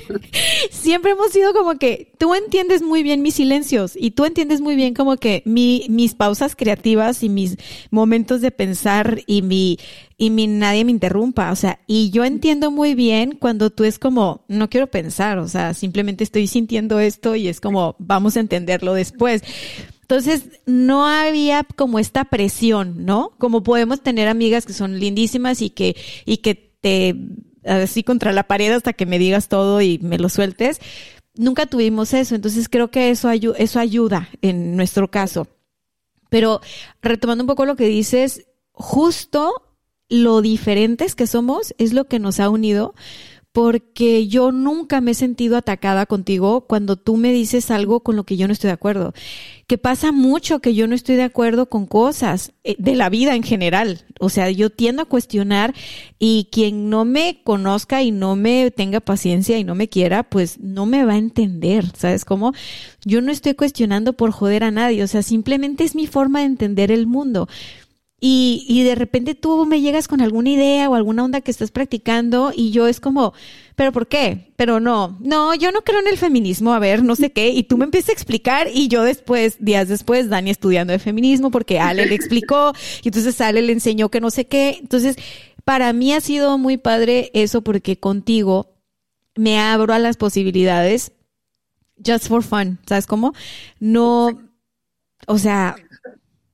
Siempre 0.70 1.12
hemos 1.12 1.32
sido 1.32 1.52
como 1.52 1.76
que 1.76 2.12
tú 2.18 2.34
entiendes 2.34 2.82
muy 2.82 3.02
bien 3.02 3.22
mis 3.22 3.34
silencios 3.34 3.94
y 3.96 4.12
tú 4.12 4.24
entiendes 4.24 4.60
muy 4.60 4.76
bien 4.76 4.94
como 4.94 5.16
que 5.16 5.42
mi, 5.46 5.86
mis 5.88 6.14
pausas 6.14 6.54
creativas 6.54 7.24
y 7.24 7.28
mis 7.28 7.56
momentos 7.90 8.40
de 8.40 8.52
pensar 8.52 9.22
y 9.26 9.42
mi, 9.42 9.78
y 10.16 10.30
mi 10.30 10.46
nadie 10.46 10.84
me 10.84 10.92
interrumpa. 10.92 11.50
O 11.50 11.56
sea, 11.56 11.80
y 11.88 12.10
yo 12.10 12.24
entiendo 12.24 12.70
muy 12.70 12.94
bien 12.94 13.36
cuando 13.40 13.70
tú 13.70 13.82
es 13.82 13.98
como, 13.98 14.44
no 14.46 14.70
quiero 14.70 14.86
pensar, 14.86 15.38
o 15.38 15.48
sea, 15.48 15.74
simplemente 15.74 16.22
estoy 16.22 16.46
sintiendo 16.46 17.00
esto 17.00 17.34
y 17.34 17.48
es 17.48 17.60
como, 17.60 17.96
vamos 17.98 18.36
a 18.36 18.40
entenderlo 18.40 18.94
después. 18.94 19.42
Entonces, 20.04 20.50
no 20.66 21.06
había 21.06 21.64
como 21.76 21.98
esta 21.98 22.26
presión, 22.26 23.06
¿no? 23.06 23.32
Como 23.38 23.62
podemos 23.62 24.02
tener 24.02 24.28
amigas 24.28 24.66
que 24.66 24.74
son 24.74 25.00
lindísimas 25.00 25.62
y 25.62 25.70
que, 25.70 25.96
y 26.26 26.38
que 26.38 26.54
te, 26.54 27.16
así 27.64 28.02
contra 28.02 28.34
la 28.34 28.42
pared 28.42 28.70
hasta 28.70 28.92
que 28.92 29.06
me 29.06 29.18
digas 29.18 29.48
todo 29.48 29.80
y 29.80 29.98
me 30.00 30.18
lo 30.18 30.28
sueltes. 30.28 30.78
Nunca 31.36 31.64
tuvimos 31.64 32.12
eso, 32.12 32.34
entonces 32.34 32.68
creo 32.68 32.90
que 32.90 33.08
eso, 33.08 33.30
eso 33.30 33.80
ayuda 33.80 34.28
en 34.42 34.76
nuestro 34.76 35.10
caso. 35.10 35.48
Pero 36.28 36.60
retomando 37.00 37.44
un 37.44 37.48
poco 37.48 37.64
lo 37.64 37.74
que 37.74 37.86
dices, 37.86 38.46
justo 38.72 39.54
lo 40.10 40.42
diferentes 40.42 41.14
que 41.14 41.26
somos 41.26 41.74
es 41.78 41.94
lo 41.94 42.08
que 42.08 42.18
nos 42.18 42.40
ha 42.40 42.50
unido 42.50 42.94
porque 43.54 44.26
yo 44.26 44.50
nunca 44.50 45.00
me 45.00 45.12
he 45.12 45.14
sentido 45.14 45.56
atacada 45.56 46.06
contigo 46.06 46.62
cuando 46.62 46.96
tú 46.96 47.16
me 47.16 47.32
dices 47.32 47.70
algo 47.70 48.00
con 48.00 48.16
lo 48.16 48.24
que 48.24 48.36
yo 48.36 48.48
no 48.48 48.52
estoy 48.52 48.66
de 48.66 48.74
acuerdo. 48.74 49.14
Que 49.68 49.78
pasa 49.78 50.10
mucho 50.10 50.58
que 50.58 50.74
yo 50.74 50.88
no 50.88 50.96
estoy 50.96 51.14
de 51.14 51.22
acuerdo 51.22 51.68
con 51.68 51.86
cosas 51.86 52.52
eh, 52.64 52.74
de 52.80 52.96
la 52.96 53.10
vida 53.10 53.36
en 53.36 53.44
general. 53.44 54.06
O 54.18 54.28
sea, 54.28 54.50
yo 54.50 54.70
tiendo 54.70 55.02
a 55.02 55.04
cuestionar 55.04 55.72
y 56.18 56.48
quien 56.50 56.90
no 56.90 57.04
me 57.04 57.42
conozca 57.44 58.02
y 58.02 58.10
no 58.10 58.34
me 58.34 58.72
tenga 58.72 58.98
paciencia 58.98 59.56
y 59.56 59.62
no 59.62 59.76
me 59.76 59.88
quiera, 59.88 60.24
pues 60.24 60.58
no 60.58 60.84
me 60.84 61.04
va 61.04 61.12
a 61.12 61.18
entender. 61.18 61.84
¿Sabes 61.96 62.24
cómo? 62.24 62.54
Yo 63.04 63.20
no 63.20 63.30
estoy 63.30 63.54
cuestionando 63.54 64.14
por 64.14 64.32
joder 64.32 64.64
a 64.64 64.72
nadie. 64.72 65.04
O 65.04 65.06
sea, 65.06 65.22
simplemente 65.22 65.84
es 65.84 65.94
mi 65.94 66.08
forma 66.08 66.40
de 66.40 66.46
entender 66.46 66.90
el 66.90 67.06
mundo. 67.06 67.48
Y, 68.26 68.64
y 68.66 68.84
de 68.84 68.94
repente 68.94 69.34
tú 69.34 69.66
me 69.66 69.82
llegas 69.82 70.08
con 70.08 70.22
alguna 70.22 70.48
idea 70.48 70.88
o 70.88 70.94
alguna 70.94 71.24
onda 71.24 71.42
que 71.42 71.50
estás 71.50 71.70
practicando 71.70 72.52
y 72.56 72.70
yo 72.70 72.86
es 72.88 72.98
como, 72.98 73.34
¿pero 73.76 73.92
por 73.92 74.08
qué? 74.08 74.50
Pero 74.56 74.80
no, 74.80 75.18
no, 75.20 75.54
yo 75.54 75.72
no 75.72 75.82
creo 75.82 76.00
en 76.00 76.08
el 76.08 76.16
feminismo, 76.16 76.72
a 76.72 76.78
ver, 76.78 77.02
no 77.02 77.16
sé 77.16 77.32
qué. 77.32 77.50
Y 77.50 77.64
tú 77.64 77.76
me 77.76 77.84
empiezas 77.84 78.08
a 78.08 78.12
explicar 78.14 78.68
y 78.72 78.88
yo 78.88 79.02
después, 79.02 79.62
días 79.62 79.88
después, 79.88 80.30
Dani 80.30 80.48
estudiando 80.48 80.94
de 80.94 81.00
feminismo 81.00 81.50
porque 81.50 81.78
Ale 81.78 82.06
le 82.06 82.14
explicó 82.14 82.72
y 83.02 83.08
entonces 83.08 83.38
Ale 83.42 83.60
le 83.60 83.74
enseñó 83.74 84.08
que 84.08 84.22
no 84.22 84.30
sé 84.30 84.46
qué. 84.46 84.78
Entonces, 84.80 85.16
para 85.66 85.92
mí 85.92 86.14
ha 86.14 86.22
sido 86.22 86.56
muy 86.56 86.78
padre 86.78 87.30
eso 87.34 87.60
porque 87.60 87.98
contigo 87.98 88.72
me 89.34 89.58
abro 89.58 89.92
a 89.92 89.98
las 89.98 90.16
posibilidades 90.16 91.12
just 92.02 92.28
for 92.28 92.42
fun, 92.42 92.78
¿sabes 92.86 93.06
cómo? 93.06 93.34
No, 93.80 94.30
o 95.26 95.38
sea, 95.38 95.76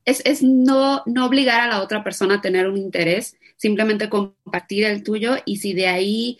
es, 0.04 0.42
no, 0.42 1.02
no 1.06 1.26
obligar 1.26 1.60
a 1.60 1.68
la 1.68 1.82
otra 1.82 2.02
persona 2.04 2.36
a 2.36 2.40
tener 2.40 2.68
un 2.68 2.76
interés, 2.76 3.36
simplemente 3.56 4.08
compartir 4.08 4.84
el 4.84 5.02
tuyo 5.02 5.36
y 5.44 5.58
si 5.58 5.74
de 5.74 5.88
ahí 5.88 6.38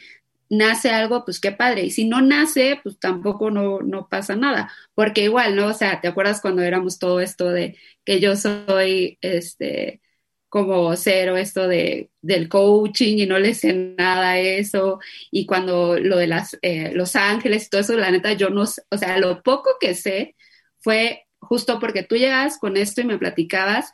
nace 0.48 0.90
algo, 0.90 1.24
pues 1.24 1.40
qué 1.40 1.52
padre. 1.52 1.84
Y 1.84 1.90
si 1.90 2.04
no 2.06 2.20
nace, 2.20 2.80
pues 2.82 2.98
tampoco 2.98 3.50
no, 3.50 3.80
no 3.80 4.08
pasa 4.08 4.36
nada. 4.36 4.72
Porque 4.94 5.24
igual, 5.24 5.56
¿no? 5.56 5.68
O 5.68 5.74
sea, 5.74 6.00
¿te 6.00 6.08
acuerdas 6.08 6.40
cuando 6.40 6.62
éramos 6.62 6.98
todo 6.98 7.20
esto 7.20 7.50
de 7.50 7.76
que 8.04 8.20
yo 8.20 8.36
soy, 8.36 9.18
este, 9.20 10.00
como 10.48 10.96
cero 10.96 11.36
esto 11.36 11.68
de, 11.68 12.10
del 12.22 12.48
coaching 12.48 13.18
y 13.18 13.26
no 13.26 13.38
le 13.38 13.54
sé 13.54 13.72
nada 13.74 14.32
a 14.32 14.40
eso? 14.40 14.98
Y 15.30 15.46
cuando 15.46 15.98
lo 15.98 16.16
de 16.18 16.26
las, 16.26 16.58
eh, 16.62 16.92
Los 16.94 17.16
Ángeles 17.16 17.66
y 17.66 17.70
todo 17.70 17.80
eso, 17.82 17.96
la 17.96 18.10
neta, 18.10 18.32
yo 18.32 18.50
no, 18.50 18.62
o 18.62 18.98
sea, 18.98 19.18
lo 19.18 19.42
poco 19.42 19.70
que 19.80 19.94
sé 19.94 20.36
fue 20.80 21.26
justo 21.50 21.80
porque 21.80 22.04
tú 22.04 22.14
llegas 22.14 22.58
con 22.58 22.76
esto 22.76 23.00
y 23.00 23.04
me 23.04 23.18
platicabas 23.18 23.90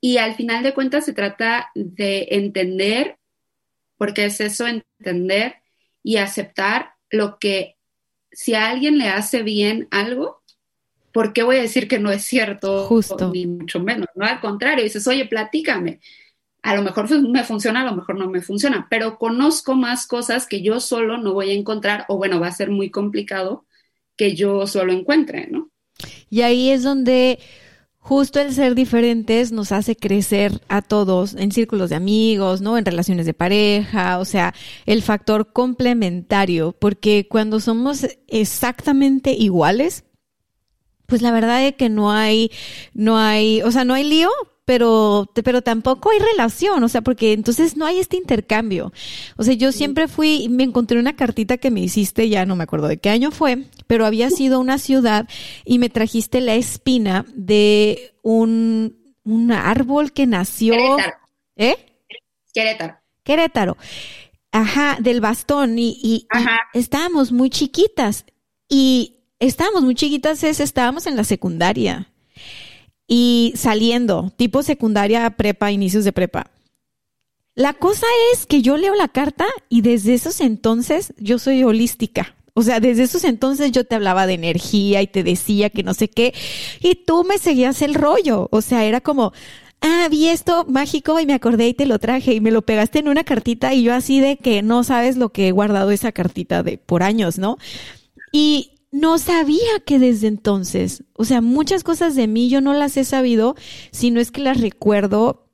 y 0.00 0.16
al 0.16 0.36
final 0.36 0.62
de 0.62 0.72
cuentas 0.72 1.04
se 1.04 1.12
trata 1.12 1.70
de 1.74 2.28
entender, 2.30 3.18
porque 3.98 4.24
es 4.24 4.40
eso, 4.40 4.66
entender 4.66 5.56
y 6.02 6.16
aceptar 6.16 6.92
lo 7.10 7.38
que 7.38 7.76
si 8.32 8.54
a 8.54 8.70
alguien 8.70 8.96
le 8.96 9.08
hace 9.08 9.42
bien 9.42 9.86
algo, 9.90 10.42
¿por 11.12 11.34
qué 11.34 11.42
voy 11.42 11.56
a 11.56 11.62
decir 11.62 11.88
que 11.88 11.98
no 11.98 12.10
es 12.10 12.24
cierto? 12.24 12.86
Justo. 12.86 13.30
Ni 13.34 13.46
mucho 13.46 13.78
menos, 13.78 14.08
¿no? 14.14 14.24
Al 14.24 14.40
contrario, 14.40 14.82
dices, 14.82 15.06
oye, 15.06 15.26
platícame. 15.26 16.00
A 16.62 16.74
lo 16.74 16.82
mejor 16.82 17.10
me 17.28 17.44
funciona, 17.44 17.82
a 17.82 17.84
lo 17.84 17.96
mejor 17.96 18.16
no 18.16 18.30
me 18.30 18.40
funciona, 18.40 18.86
pero 18.88 19.18
conozco 19.18 19.74
más 19.74 20.06
cosas 20.06 20.46
que 20.46 20.62
yo 20.62 20.80
solo 20.80 21.18
no 21.18 21.34
voy 21.34 21.50
a 21.50 21.54
encontrar, 21.54 22.06
o 22.08 22.16
bueno, 22.16 22.40
va 22.40 22.46
a 22.46 22.52
ser 22.52 22.70
muy 22.70 22.90
complicado 22.90 23.66
que 24.16 24.34
yo 24.34 24.66
solo 24.66 24.94
encuentre, 24.94 25.48
¿no? 25.48 25.70
Y 26.30 26.42
ahí 26.42 26.70
es 26.70 26.82
donde 26.82 27.38
justo 27.98 28.38
el 28.38 28.54
ser 28.54 28.76
diferentes 28.76 29.50
nos 29.50 29.72
hace 29.72 29.96
crecer 29.96 30.60
a 30.68 30.80
todos 30.80 31.34
en 31.34 31.50
círculos 31.50 31.90
de 31.90 31.96
amigos, 31.96 32.60
¿no? 32.60 32.78
En 32.78 32.84
relaciones 32.84 33.26
de 33.26 33.34
pareja, 33.34 34.18
o 34.20 34.24
sea, 34.24 34.54
el 34.86 35.02
factor 35.02 35.52
complementario, 35.52 36.70
porque 36.72 37.26
cuando 37.28 37.58
somos 37.58 38.06
exactamente 38.28 39.32
iguales, 39.32 40.04
pues 41.06 41.20
la 41.20 41.32
verdad 41.32 41.66
es 41.66 41.74
que 41.74 41.88
no 41.88 42.12
hay, 42.12 42.52
no 42.94 43.18
hay, 43.18 43.62
o 43.62 43.72
sea, 43.72 43.84
no 43.84 43.94
hay 43.94 44.04
lío, 44.04 44.30
pero, 44.66 45.30
pero 45.32 45.62
tampoco 45.62 46.10
hay 46.10 46.18
relación, 46.18 46.82
o 46.82 46.88
sea, 46.88 47.00
porque 47.00 47.32
entonces 47.32 47.76
no 47.76 47.86
hay 47.86 48.00
este 48.00 48.16
intercambio. 48.16 48.92
O 49.36 49.44
sea, 49.44 49.54
yo 49.54 49.70
siempre 49.70 50.08
fui, 50.08 50.48
me 50.50 50.64
encontré 50.64 50.98
una 50.98 51.14
cartita 51.14 51.56
que 51.56 51.70
me 51.70 51.80
hiciste, 51.80 52.28
ya 52.28 52.44
no 52.44 52.56
me 52.56 52.64
acuerdo 52.64 52.88
de 52.88 52.98
qué 52.98 53.08
año 53.08 53.30
fue, 53.30 53.62
pero 53.86 54.04
había 54.04 54.28
sido 54.28 54.58
una 54.58 54.78
ciudad 54.78 55.28
y 55.64 55.78
me 55.78 55.88
trajiste 55.88 56.40
la 56.40 56.56
espina 56.56 57.24
de 57.32 58.12
un, 58.22 59.14
un 59.22 59.52
árbol 59.52 60.12
que 60.12 60.26
nació. 60.26 60.74
Querétaro. 60.74 61.16
¿Eh? 61.54 61.76
Querétaro. 62.52 62.96
Querétaro. 63.22 63.76
Ajá, 64.50 64.96
del 65.00 65.20
bastón 65.20 65.78
y, 65.78 65.96
y, 66.02 66.26
y 66.74 66.78
estábamos 66.78 67.30
muy 67.30 67.50
chiquitas 67.50 68.24
y 68.68 69.18
estábamos 69.38 69.84
muy 69.84 69.94
chiquitas, 69.94 70.42
es, 70.42 70.58
estábamos 70.58 71.06
en 71.06 71.14
la 71.14 71.22
secundaria 71.22 72.10
y 73.06 73.52
saliendo, 73.56 74.32
tipo 74.36 74.62
secundaria, 74.62 75.30
prepa, 75.30 75.72
inicios 75.72 76.04
de 76.04 76.12
prepa. 76.12 76.50
La 77.54 77.72
cosa 77.72 78.06
es 78.32 78.46
que 78.46 78.60
yo 78.60 78.76
leo 78.76 78.94
la 78.94 79.08
carta 79.08 79.46
y 79.68 79.80
desde 79.80 80.14
esos 80.14 80.40
entonces 80.40 81.14
yo 81.16 81.38
soy 81.38 81.64
holística. 81.64 82.34
O 82.52 82.62
sea, 82.62 82.80
desde 82.80 83.04
esos 83.04 83.24
entonces 83.24 83.72
yo 83.72 83.84
te 83.84 83.94
hablaba 83.94 84.26
de 84.26 84.34
energía 84.34 85.02
y 85.02 85.06
te 85.06 85.22
decía 85.22 85.70
que 85.70 85.82
no 85.82 85.94
sé 85.94 86.08
qué, 86.08 86.34
y 86.80 86.94
tú 86.94 87.24
me 87.24 87.38
seguías 87.38 87.82
el 87.82 87.94
rollo. 87.94 88.48
O 88.50 88.62
sea, 88.62 88.84
era 88.84 89.00
como, 89.00 89.32
ah, 89.80 90.08
vi 90.10 90.28
esto 90.28 90.64
mágico 90.68 91.20
y 91.20 91.26
me 91.26 91.34
acordé 91.34 91.68
y 91.68 91.74
te 91.74 91.86
lo 91.86 91.98
traje 91.98 92.34
y 92.34 92.40
me 92.40 92.50
lo 92.50 92.62
pegaste 92.62 92.98
en 92.98 93.08
una 93.08 93.24
cartita 93.24 93.74
y 93.74 93.82
yo 93.82 93.94
así 93.94 94.20
de 94.20 94.36
que 94.36 94.62
no 94.62 94.84
sabes 94.84 95.16
lo 95.16 95.30
que 95.30 95.48
he 95.48 95.52
guardado 95.52 95.90
esa 95.90 96.12
cartita 96.12 96.62
de 96.62 96.78
por 96.78 97.02
años, 97.02 97.38
¿no? 97.38 97.58
Y 98.32 98.75
no 98.96 99.18
sabía 99.18 99.80
que 99.84 99.98
desde 99.98 100.26
entonces, 100.26 101.04
o 101.12 101.24
sea, 101.24 101.42
muchas 101.42 101.84
cosas 101.84 102.14
de 102.14 102.26
mí 102.26 102.48
yo 102.48 102.62
no 102.62 102.72
las 102.72 102.96
he 102.96 103.04
sabido, 103.04 103.54
sino 103.90 104.20
es 104.20 104.30
que 104.30 104.40
las 104.40 104.60
recuerdo 104.60 105.50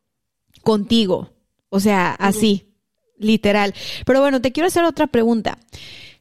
contigo, 0.63 1.33
o 1.69 1.81
sea, 1.81 2.13
así, 2.13 2.73
literal. 3.19 3.75
Pero 4.07 4.21
bueno, 4.21 4.41
te 4.41 4.53
quiero 4.53 4.69
hacer 4.69 4.85
otra 4.85 5.09
pregunta. 5.09 5.59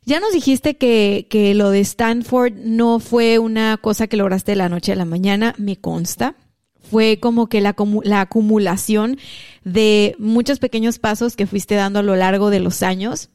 Ya 0.03 0.19
nos 0.19 0.33
dijiste 0.33 0.77
que, 0.77 1.27
que 1.29 1.53
lo 1.53 1.69
de 1.69 1.81
Stanford 1.81 2.53
no 2.55 2.99
fue 2.99 3.37
una 3.37 3.77
cosa 3.77 4.07
que 4.07 4.17
lograste 4.17 4.53
de 4.53 4.55
la 4.55 4.69
noche 4.69 4.91
a 4.91 4.95
la 4.95 5.05
mañana, 5.05 5.53
me 5.59 5.79
consta. 5.79 6.35
Fue 6.81 7.19
como 7.19 7.47
que 7.47 7.61
la, 7.61 7.75
la 8.03 8.21
acumulación 8.21 9.19
de 9.63 10.15
muchos 10.17 10.57
pequeños 10.57 10.97
pasos 10.97 11.35
que 11.35 11.45
fuiste 11.45 11.75
dando 11.75 11.99
a 11.99 12.03
lo 12.03 12.15
largo 12.15 12.49
de 12.49 12.61
los 12.61 12.81
años 12.81 13.29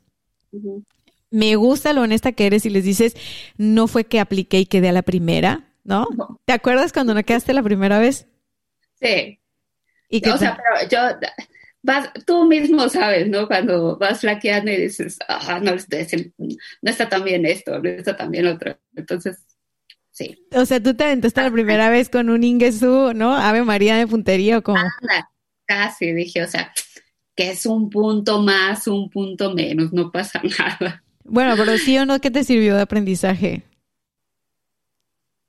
me 1.31 1.57
gusta 1.57 1.93
lo 1.93 2.03
honesta 2.03 2.33
que 2.33 2.47
eres 2.47 2.67
y 2.67 2.71
les 2.71 2.85
dices, 2.85 3.17
no 3.57 3.89
fue 3.89 4.05
que 4.05 4.21
apliqué 4.21 4.61
y 4.61 4.67
quedé 4.67 4.89
a 4.89 4.93
la 4.93 5.03
primera, 5.03 5.73
¿no? 5.85 6.07
¿Te 6.45 6.53
acuerdas 6.53 6.93
cuando 6.93 7.15
no 7.15 7.23
quedaste 7.25 7.53
la 7.53 7.63
primera 7.63 7.99
vez? 7.99 8.27
Sí. 9.01 9.41
¿Y 10.09 10.29
o 10.29 10.39
sea, 10.39 10.57
pero 10.57 10.89
yo, 10.89 11.19
vas, 11.83 12.11
tú 12.27 12.45
mismo 12.45 12.89
sabes, 12.89 13.29
¿no? 13.29 13.47
Cuando 13.47 13.97
vas 13.97 14.21
flaqueando 14.21 14.71
y 14.71 14.77
dices, 14.77 15.19
ah, 15.29 15.61
no, 15.63 15.73
no 15.73 16.91
está 16.91 17.09
tan 17.09 17.25
bien 17.25 17.47
esto, 17.47 17.79
no 17.79 17.89
está 17.89 18.17
tan 18.17 18.31
bien 18.31 18.47
otro. 18.47 18.79
Entonces, 18.95 19.39
sí. 20.11 20.47
O 20.53 20.65
sea, 20.65 20.83
tú 20.83 20.95
te 20.95 21.05
aventaste 21.05 21.43
la 21.43 21.51
primera 21.51 21.91
vez 21.91 22.09
con 22.09 22.31
un 22.31 22.45
Ingesu, 22.45 23.13
¿no? 23.15 23.35
Ave 23.35 23.63
María 23.63 23.97
de 23.97 24.07
puntería 24.07 24.59
o 24.59 24.63
como. 24.63 24.81
casi, 25.65 26.13
dije, 26.13 26.43
o 26.43 26.49
sea, 26.49 26.73
que 27.35 27.51
es 27.51 27.67
un 27.67 27.91
punto 27.91 28.41
más, 28.41 28.87
un 28.87 29.11
punto 29.11 29.53
menos, 29.53 29.93
no 29.93 30.11
pasa 30.11 30.41
nada. 30.59 31.03
Bueno, 31.29 31.55
pero 31.57 31.77
sí 31.79 31.97
o 31.99 32.07
no, 32.07 32.21
¿qué 32.21 32.31
te 32.31 32.45
sirvió 32.45 32.77
de 32.77 32.83
aprendizaje? 32.83 33.63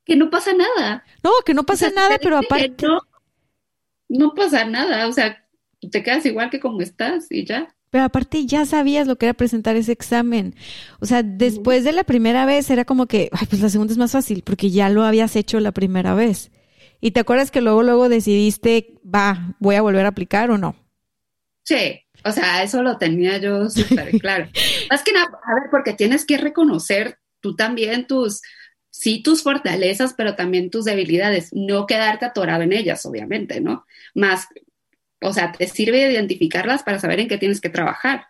Que 0.04 0.16
no 0.16 0.30
pasa 0.30 0.52
nada. 0.54 1.04
No, 1.22 1.30
que 1.44 1.54
no 1.54 1.64
pasa 1.64 1.90
nada, 1.90 2.18
pero 2.20 2.38
aparte. 2.38 2.86
No, 2.86 3.00
no 4.08 4.34
pasa 4.34 4.64
nada, 4.64 5.06
o 5.06 5.12
sea, 5.12 5.44
te 5.90 6.02
quedas 6.02 6.24
igual 6.26 6.50
que 6.50 6.60
como 6.60 6.80
estás 6.80 7.26
y 7.30 7.44
ya. 7.44 7.74
Pero 7.90 8.04
aparte 8.04 8.44
ya 8.44 8.66
sabías 8.66 9.06
lo 9.06 9.16
que 9.16 9.26
era 9.26 9.34
presentar 9.34 9.76
ese 9.76 9.92
examen. 9.92 10.54
O 11.00 11.06
sea, 11.06 11.22
después 11.22 11.84
de 11.84 11.92
la 11.92 12.04
primera 12.04 12.44
vez 12.44 12.68
era 12.70 12.84
como 12.84 13.06
que, 13.06 13.30
ay, 13.32 13.46
pues 13.48 13.62
la 13.62 13.70
segunda 13.70 13.92
es 13.92 13.98
más 13.98 14.12
fácil 14.12 14.42
porque 14.44 14.70
ya 14.70 14.90
lo 14.90 15.04
habías 15.04 15.36
hecho 15.36 15.58
la 15.60 15.72
primera 15.72 16.14
vez. 16.14 16.50
¿Y 17.00 17.12
te 17.12 17.20
acuerdas 17.20 17.50
que 17.50 17.60
luego, 17.60 17.82
luego 17.82 18.08
decidiste, 18.08 18.98
va, 19.04 19.56
voy 19.60 19.76
a 19.76 19.82
volver 19.82 20.04
a 20.04 20.08
aplicar 20.08 20.50
o 20.50 20.58
no? 20.58 20.76
Sí, 21.64 22.00
o 22.24 22.32
sea, 22.32 22.62
eso 22.62 22.82
lo 22.82 22.98
tenía 22.98 23.38
yo 23.38 23.68
súper 23.70 24.10
claro. 24.20 24.48
Más 24.90 25.02
que 25.02 25.12
nada, 25.12 25.28
a 25.44 25.54
ver, 25.54 25.70
porque 25.70 25.92
tienes 25.92 26.24
que 26.24 26.38
reconocer 26.38 27.18
tú 27.40 27.54
también 27.54 28.06
tus, 28.06 28.42
sí, 28.90 29.22
tus 29.22 29.42
fortalezas, 29.42 30.14
pero 30.14 30.34
también 30.34 30.70
tus 30.70 30.84
debilidades, 30.84 31.50
no 31.52 31.86
quedarte 31.86 32.26
atorado 32.26 32.62
en 32.62 32.72
ellas, 32.72 33.04
obviamente, 33.06 33.60
¿no? 33.60 33.86
Más 34.14 34.48
o 35.20 35.32
sea, 35.32 35.52
te 35.52 35.66
sirve 35.66 36.10
identificarlas 36.12 36.82
para 36.82 36.98
saber 36.98 37.20
en 37.20 37.28
qué 37.28 37.38
tienes 37.38 37.60
que 37.60 37.70
trabajar. 37.70 38.26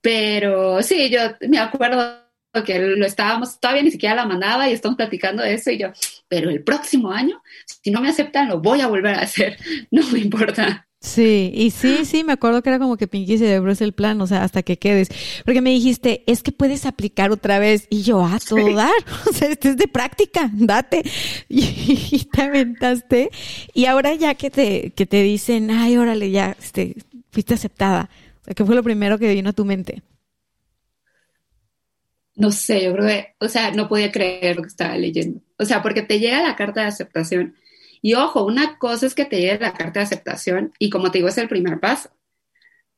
Pero 0.00 0.82
sí, 0.82 1.10
yo 1.10 1.20
me 1.48 1.58
acuerdo 1.58 2.24
que 2.64 2.78
lo 2.78 3.04
estábamos, 3.04 3.60
todavía 3.60 3.82
ni 3.82 3.90
siquiera 3.90 4.14
la 4.14 4.24
mandaba 4.24 4.68
y 4.68 4.72
estamos 4.72 4.96
platicando 4.96 5.42
de 5.42 5.54
eso 5.54 5.70
y 5.70 5.78
yo, 5.78 5.92
pero 6.28 6.48
el 6.48 6.62
próximo 6.62 7.10
año, 7.10 7.42
si 7.66 7.90
no 7.90 8.00
me 8.00 8.08
aceptan, 8.08 8.48
lo 8.48 8.60
voy 8.60 8.80
a 8.80 8.86
volver 8.86 9.14
a 9.14 9.22
hacer, 9.22 9.58
no 9.90 10.06
me 10.10 10.20
importa. 10.20 10.85
Sí, 11.06 11.52
y 11.54 11.70
sí, 11.70 12.00
sí, 12.04 12.24
me 12.24 12.32
acuerdo 12.32 12.62
que 12.62 12.68
era 12.68 12.80
como 12.80 12.96
que 12.96 13.06
Pinky 13.06 13.38
Cerebro 13.38 13.70
es 13.70 13.80
el 13.80 13.92
plan, 13.92 14.20
o 14.20 14.26
sea, 14.26 14.42
hasta 14.42 14.62
que 14.62 14.76
quedes. 14.76 15.08
Porque 15.44 15.60
me 15.60 15.70
dijiste, 15.70 16.24
es 16.26 16.42
que 16.42 16.50
puedes 16.50 16.84
aplicar 16.84 17.30
otra 17.30 17.60
vez. 17.60 17.86
Y 17.90 18.02
yo, 18.02 18.24
a 18.24 18.38
todo 18.40 18.74
dar. 18.74 18.90
O 19.30 19.32
sea, 19.32 19.48
este 19.48 19.70
es 19.70 19.76
de 19.76 19.88
práctica, 19.88 20.50
date. 20.52 21.02
Y, 21.48 22.28
te 22.32 22.42
aventaste. 22.42 23.30
Y 23.72 23.84
ahora 23.86 24.14
ya 24.14 24.34
que 24.34 24.50
te, 24.50 24.92
que 24.96 25.06
te 25.06 25.22
dicen, 25.22 25.70
ay, 25.70 25.96
órale, 25.96 26.30
ya, 26.30 26.56
este, 26.60 26.96
fuiste 27.30 27.54
aceptada. 27.54 28.10
¿Qué 28.54 28.64
fue 28.64 28.74
lo 28.74 28.82
primero 28.82 29.18
que 29.18 29.32
vino 29.32 29.50
a 29.50 29.52
tu 29.52 29.64
mente? 29.64 30.02
No 32.34 32.50
sé, 32.50 32.84
yo 32.84 32.92
creo 32.92 33.06
que, 33.06 33.34
o 33.38 33.48
sea, 33.48 33.70
no 33.70 33.88
podía 33.88 34.10
creer 34.12 34.56
lo 34.56 34.62
que 34.62 34.68
estaba 34.68 34.96
leyendo. 34.96 35.40
O 35.58 35.64
sea, 35.64 35.82
porque 35.82 36.02
te 36.02 36.18
llega 36.18 36.42
la 36.42 36.56
carta 36.56 36.82
de 36.82 36.88
aceptación 36.88 37.54
y 38.02 38.14
ojo, 38.14 38.44
una 38.44 38.78
cosa 38.78 39.06
es 39.06 39.14
que 39.14 39.24
te 39.24 39.40
llegue 39.40 39.58
la 39.58 39.72
carta 39.72 40.00
de 40.00 40.04
aceptación 40.04 40.72
y 40.78 40.90
como 40.90 41.10
te 41.10 41.18
digo, 41.18 41.28
es 41.28 41.38
el 41.38 41.48
primer 41.48 41.80
paso, 41.80 42.10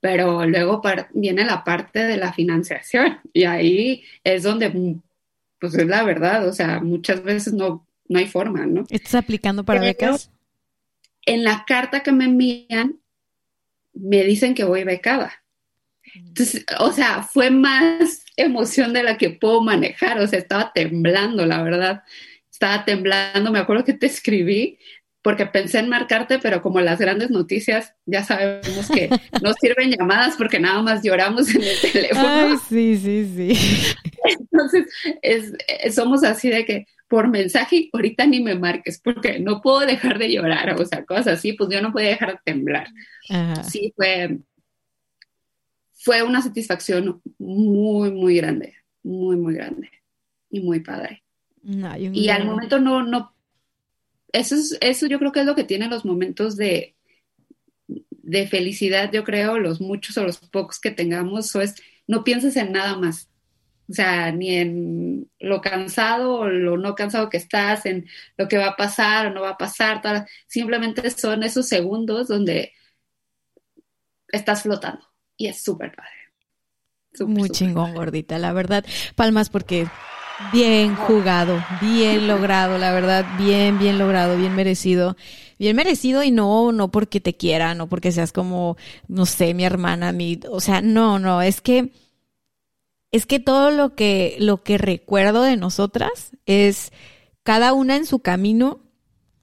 pero 0.00 0.46
luego 0.46 0.82
viene 1.12 1.44
la 1.44 1.64
parte 1.64 2.00
de 2.00 2.16
la 2.16 2.32
financiación 2.32 3.20
y 3.32 3.44
ahí 3.44 4.04
es 4.24 4.42
donde, 4.42 4.96
pues 5.60 5.74
es 5.74 5.86
la 5.86 6.02
verdad, 6.04 6.46
o 6.46 6.52
sea, 6.52 6.80
muchas 6.80 7.22
veces 7.22 7.52
no, 7.52 7.86
no 8.08 8.18
hay 8.18 8.26
forma, 8.26 8.66
¿no? 8.66 8.84
¿Estás 8.90 9.16
aplicando 9.16 9.64
para 9.64 9.80
becas? 9.80 10.30
En 11.26 11.44
la 11.44 11.64
carta 11.66 12.02
que 12.02 12.12
me 12.12 12.24
envían, 12.24 13.00
me 13.92 14.24
dicen 14.24 14.54
que 14.54 14.64
voy 14.64 14.84
becada. 14.84 15.32
Entonces, 16.14 16.64
o 16.78 16.90
sea, 16.92 17.22
fue 17.22 17.50
más 17.50 18.24
emoción 18.36 18.92
de 18.92 19.02
la 19.02 19.18
que 19.18 19.30
puedo 19.30 19.60
manejar, 19.60 20.18
o 20.20 20.26
sea, 20.26 20.38
estaba 20.38 20.72
temblando, 20.72 21.44
la 21.44 21.62
verdad 21.62 22.02
estaba 22.58 22.84
temblando, 22.84 23.52
me 23.52 23.60
acuerdo 23.60 23.84
que 23.84 23.92
te 23.92 24.06
escribí 24.06 24.78
porque 25.22 25.46
pensé 25.46 25.78
en 25.78 25.88
marcarte, 25.88 26.40
pero 26.40 26.60
como 26.60 26.80
las 26.80 26.98
grandes 26.98 27.30
noticias, 27.30 27.94
ya 28.04 28.24
sabemos 28.24 28.88
que 28.88 29.08
no 29.42 29.52
sirven 29.52 29.92
llamadas 29.92 30.34
porque 30.36 30.58
nada 30.58 30.82
más 30.82 31.02
lloramos 31.02 31.54
en 31.54 31.62
el 31.62 31.80
teléfono. 31.80 32.28
Ay, 32.28 32.54
sí, 32.68 32.96
sí, 32.96 33.32
sí. 33.36 33.94
Entonces, 34.24 34.86
somos 35.94 36.24
así 36.24 36.48
de 36.48 36.64
que 36.64 36.86
por 37.06 37.28
mensaje 37.28 37.90
ahorita 37.92 38.26
ni 38.26 38.42
me 38.42 38.56
marques 38.56 39.00
porque 39.02 39.38
no 39.38 39.60
puedo 39.60 39.80
dejar 39.80 40.18
de 40.18 40.32
llorar, 40.32 40.80
o 40.80 40.84
sea, 40.84 41.04
cosas 41.04 41.28
así, 41.28 41.52
pues 41.52 41.70
yo 41.70 41.80
no 41.80 41.92
podía 41.92 42.08
dejar 42.08 42.32
de 42.32 42.40
temblar. 42.44 42.88
Sí, 43.70 43.92
fue, 43.94 44.38
fue 45.94 46.22
una 46.22 46.42
satisfacción 46.42 47.22
muy, 47.38 48.10
muy 48.10 48.36
grande, 48.36 48.74
muy, 49.04 49.36
muy 49.36 49.54
grande 49.54 49.90
y 50.50 50.60
muy 50.60 50.80
padre 50.80 51.22
y 51.62 52.28
al 52.28 52.44
momento 52.44 52.78
no, 52.78 53.02
no, 53.02 53.34
eso, 54.32 54.54
es, 54.54 54.76
eso 54.80 55.06
yo 55.06 55.18
creo 55.18 55.32
que 55.32 55.40
es 55.40 55.46
lo 55.46 55.54
que 55.54 55.64
tienen 55.64 55.90
los 55.90 56.04
momentos 56.04 56.56
de, 56.56 56.96
de 57.86 58.46
felicidad, 58.46 59.10
yo 59.12 59.24
creo, 59.24 59.58
los 59.58 59.80
muchos 59.80 60.16
o 60.18 60.24
los 60.24 60.38
pocos 60.38 60.78
que 60.78 60.90
tengamos, 60.90 61.54
o 61.54 61.60
es, 61.60 61.76
no 62.06 62.24
pienses 62.24 62.56
en 62.56 62.72
nada 62.72 62.96
más. 62.96 63.28
O 63.90 63.94
sea, 63.94 64.30
ni 64.32 64.54
en 64.54 65.30
lo 65.40 65.62
cansado 65.62 66.34
o 66.34 66.46
lo 66.46 66.76
no 66.76 66.94
cansado 66.94 67.30
que 67.30 67.38
estás, 67.38 67.86
en 67.86 68.06
lo 68.36 68.46
que 68.46 68.58
va 68.58 68.68
a 68.68 68.76
pasar 68.76 69.26
o 69.26 69.30
no 69.30 69.40
va 69.40 69.50
a 69.50 69.58
pasar. 69.58 70.02
simplemente 70.46 71.10
son 71.10 71.42
esos 71.42 71.66
segundos 71.66 72.28
donde 72.28 72.72
estás 74.28 74.62
flotando 74.62 75.06
y 75.38 75.46
es 75.46 75.62
súper 75.62 75.94
padre. 75.94 76.10
Muy 77.26 77.48
chingón, 77.48 77.94
gordita, 77.94 78.38
la 78.38 78.52
verdad. 78.52 78.84
Palmas 79.16 79.48
porque 79.48 79.88
Bien 80.52 80.94
jugado, 80.94 81.62
bien 81.80 82.28
logrado, 82.28 82.78
la 82.78 82.92
verdad, 82.92 83.26
bien, 83.36 83.78
bien 83.78 83.98
logrado, 83.98 84.36
bien 84.36 84.54
merecido. 84.54 85.16
Bien 85.58 85.74
merecido 85.74 86.22
y 86.22 86.30
no, 86.30 86.70
no 86.70 86.92
porque 86.92 87.20
te 87.20 87.36
quiera, 87.36 87.74
no 87.74 87.88
porque 87.88 88.12
seas 88.12 88.32
como, 88.32 88.76
no 89.08 89.26
sé, 89.26 89.52
mi 89.54 89.64
hermana, 89.64 90.12
mi, 90.12 90.38
o 90.48 90.60
sea, 90.60 90.80
no, 90.80 91.18
no, 91.18 91.42
es 91.42 91.60
que, 91.60 91.90
es 93.10 93.26
que 93.26 93.40
todo 93.40 93.72
lo 93.72 93.96
que, 93.96 94.36
lo 94.38 94.62
que 94.62 94.78
recuerdo 94.78 95.42
de 95.42 95.56
nosotras 95.56 96.30
es 96.46 96.92
cada 97.42 97.72
una 97.72 97.96
en 97.96 98.06
su 98.06 98.20
camino, 98.20 98.78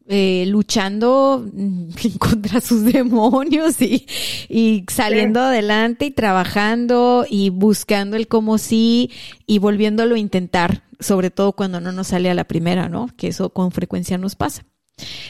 eh, 0.07 0.45
luchando 0.47 1.49
contra 2.19 2.61
sus 2.61 2.83
demonios 2.83 3.81
y, 3.81 4.05
y 4.49 4.85
saliendo 4.91 5.41
adelante 5.41 6.05
y 6.05 6.11
trabajando 6.11 7.25
y 7.29 7.49
buscando 7.49 8.15
el 8.15 8.27
como 8.27 8.57
sí 8.57 9.11
y 9.47 9.59
volviéndolo 9.59 10.15
a 10.15 10.19
intentar, 10.19 10.83
sobre 10.99 11.31
todo 11.31 11.53
cuando 11.53 11.81
no 11.81 11.91
nos 11.91 12.07
sale 12.07 12.29
a 12.29 12.35
la 12.35 12.43
primera, 12.43 12.87
¿no? 12.87 13.07
Que 13.17 13.29
eso 13.29 13.49
con 13.49 13.71
frecuencia 13.71 14.17
nos 14.17 14.35
pasa. 14.35 14.63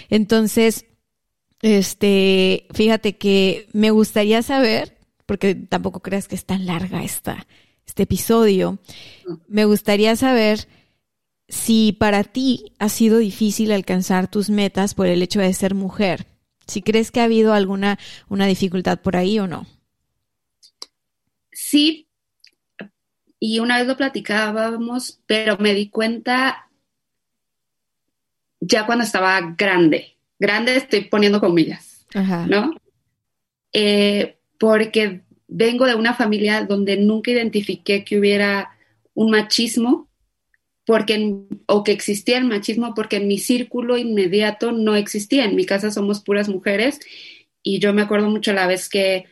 Entonces, 0.10 0.86
este, 1.62 2.68
fíjate 2.74 3.18
que 3.18 3.68
me 3.74 3.92
gustaría 3.92 4.42
saber, 4.42 4.98
porque 5.26 5.56
tampoco 5.56 6.02
creas 6.02 6.28
que 6.28 6.36
es 6.36 6.46
tan 6.46 6.66
larga 6.66 7.04
esta, 7.04 7.48
este 7.88 8.04
episodio, 8.04 8.80
me 9.48 9.66
gustaría 9.66 10.16
saber 10.16 10.68
si 11.48 11.94
para 11.94 12.24
ti 12.24 12.74
ha 12.80 12.90
sido 12.90 13.18
difícil 13.20 13.72
alcanzar 13.72 14.30
tus 14.30 14.50
metas 14.50 14.94
por 14.94 15.08
el 15.08 15.22
hecho 15.22 15.40
de 15.40 15.54
ser 15.54 15.76
mujer, 15.76 16.26
si 16.68 16.82
crees 16.82 17.12
que 17.12 17.22
ha 17.22 17.26
habido 17.26 17.54
alguna 17.54 18.00
una 18.30 18.48
dificultad 18.48 19.00
por 19.00 19.16
ahí 19.16 19.40
o 19.40 19.48
no. 19.48 19.68
Sí, 21.52 22.08
y 23.40 23.60
una 23.60 23.78
vez 23.78 23.88
lo 23.88 23.98
platicábamos, 23.98 25.20
pero 25.28 25.58
me 25.58 25.74
di 25.74 25.90
cuenta 25.90 26.70
ya 28.60 28.86
cuando 28.86 29.04
estaba 29.04 29.40
grande. 29.58 30.16
Grande 30.40 30.76
estoy 30.76 31.02
poniendo 31.02 31.40
comillas, 31.40 32.06
¿no? 32.48 32.76
Eh, 33.72 34.38
porque 34.58 35.22
vengo 35.48 35.86
de 35.86 35.96
una 35.96 36.14
familia 36.14 36.66
donde 36.66 36.98
nunca 36.98 37.32
identifiqué 37.32 38.04
que 38.04 38.18
hubiera 38.20 38.72
un 39.14 39.32
machismo 39.32 40.05
porque 40.86 41.34
o 41.66 41.84
que 41.84 41.92
existía 41.92 42.38
el 42.38 42.46
machismo 42.46 42.94
porque 42.94 43.18
en 43.18 43.28
mi 43.28 43.40
círculo 43.40 43.98
inmediato 43.98 44.72
no 44.72 44.96
existía. 44.96 45.46
En 45.46 45.56
mi 45.56 45.66
casa 45.66 45.92
somos 45.92 46.22
puras 46.22 46.48
mujeres 46.48 47.00
y 47.64 47.80
yo 47.80 47.94
me 47.94 48.04
acuerdo 48.04 48.30
mucho 48.30 48.54
la 48.54 48.68
vez 48.68 48.90
que 48.90 49.26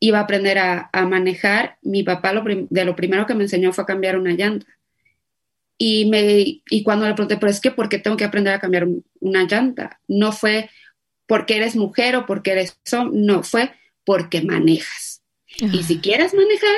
iba 0.00 0.18
a 0.18 0.22
aprender 0.22 0.58
a, 0.58 0.90
manejar, 1.06 1.78
mi 1.82 2.02
papá 2.02 2.32
lo 2.32 2.42
de 2.44 2.84
lo 2.84 2.96
primero 2.96 3.26
que 3.26 3.34
me 3.34 3.44
enseñó 3.44 3.72
fue 3.72 3.84
a 3.84 3.86
cambiar 3.86 4.18
una 4.18 4.32
llanta. 4.32 4.66
Y, 5.78 6.06
me, 6.06 6.62
y 6.70 6.82
cuando 6.82 7.06
le 7.06 7.14
pregunté, 7.14 7.36
pero 7.36 7.50
es 7.50 7.60
que, 7.60 7.70
¿por 7.70 7.88
qué 7.88 7.98
tengo 7.98 8.16
que 8.16 8.24
aprender 8.24 8.54
a 8.54 8.60
cambiar 8.60 8.88
una 9.20 9.44
llanta? 9.44 10.00
No 10.08 10.32
fue 10.32 10.70
porque 11.26 11.56
eres 11.56 11.76
mujer 11.76 12.16
o 12.16 12.26
porque 12.26 12.52
eres 12.52 12.78
hombre, 12.92 13.20
no, 13.20 13.42
fue 13.42 13.72
porque 14.04 14.40
manejas. 14.42 15.22
Y 15.58 15.82
si 15.82 15.98
quieres 16.00 16.34
manejar, 16.34 16.76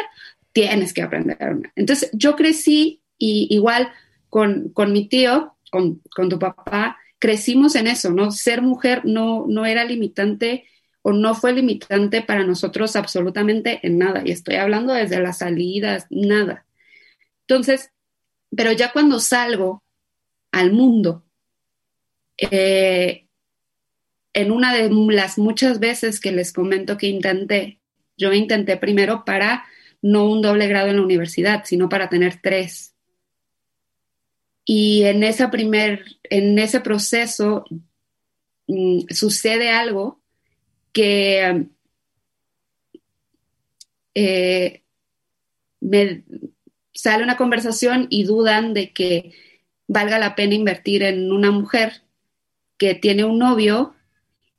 tienes 0.52 0.92
que 0.92 1.02
aprender. 1.02 1.38
Entonces, 1.74 2.10
yo 2.12 2.36
crecí 2.36 3.02
y 3.18 3.48
igual 3.50 3.92
con, 4.28 4.72
mi 4.92 5.08
tío, 5.08 5.56
con, 5.70 6.00
tu 6.28 6.38
papá, 6.38 6.98
crecimos 7.18 7.74
en 7.74 7.86
eso, 7.86 8.10
¿no? 8.10 8.30
Ser 8.30 8.62
mujer 8.62 9.02
no, 9.04 9.46
no 9.48 9.66
era 9.66 9.84
limitante 9.84 10.64
o 11.02 11.12
no 11.12 11.34
fue 11.34 11.52
limitante 11.52 12.22
para 12.22 12.44
nosotros 12.44 12.96
absolutamente 12.96 13.80
en 13.82 13.98
nada. 13.98 14.22
Y 14.24 14.30
estoy 14.30 14.56
hablando 14.56 14.92
desde 14.92 15.20
las 15.20 15.38
salidas, 15.38 16.06
nada. 16.10 16.66
Entonces, 17.46 17.92
pero 18.54 18.72
ya 18.72 18.92
cuando 18.92 19.20
salgo 19.20 19.82
al 20.52 20.72
mundo, 20.72 21.24
eh, 22.36 23.26
en 24.32 24.52
una 24.52 24.74
de 24.74 24.90
las 25.12 25.38
muchas 25.38 25.80
veces 25.80 26.20
que 26.20 26.32
les 26.32 26.52
comento 26.52 26.96
que 26.96 27.08
intenté, 27.08 27.80
yo 28.16 28.32
intenté 28.32 28.76
primero 28.76 29.24
para 29.24 29.64
no 30.02 30.28
un 30.28 30.42
doble 30.42 30.68
grado 30.68 30.88
en 30.88 30.96
la 30.96 31.02
universidad, 31.02 31.64
sino 31.64 31.88
para 31.88 32.08
tener 32.08 32.40
tres. 32.40 32.94
Y 34.70 35.04
en, 35.04 35.22
esa 35.22 35.50
primer, 35.50 36.04
en 36.24 36.58
ese 36.58 36.80
proceso 36.80 37.64
mm, 38.66 39.04
sucede 39.08 39.70
algo 39.70 40.20
que 40.92 41.68
eh, 44.14 44.82
me 45.80 46.22
sale 46.92 47.24
una 47.24 47.38
conversación 47.38 48.08
y 48.10 48.24
dudan 48.24 48.74
de 48.74 48.92
que 48.92 49.32
valga 49.86 50.18
la 50.18 50.34
pena 50.34 50.54
invertir 50.54 51.02
en 51.02 51.32
una 51.32 51.50
mujer 51.50 52.02
que 52.76 52.94
tiene 52.94 53.24
un 53.24 53.38
novio 53.38 53.94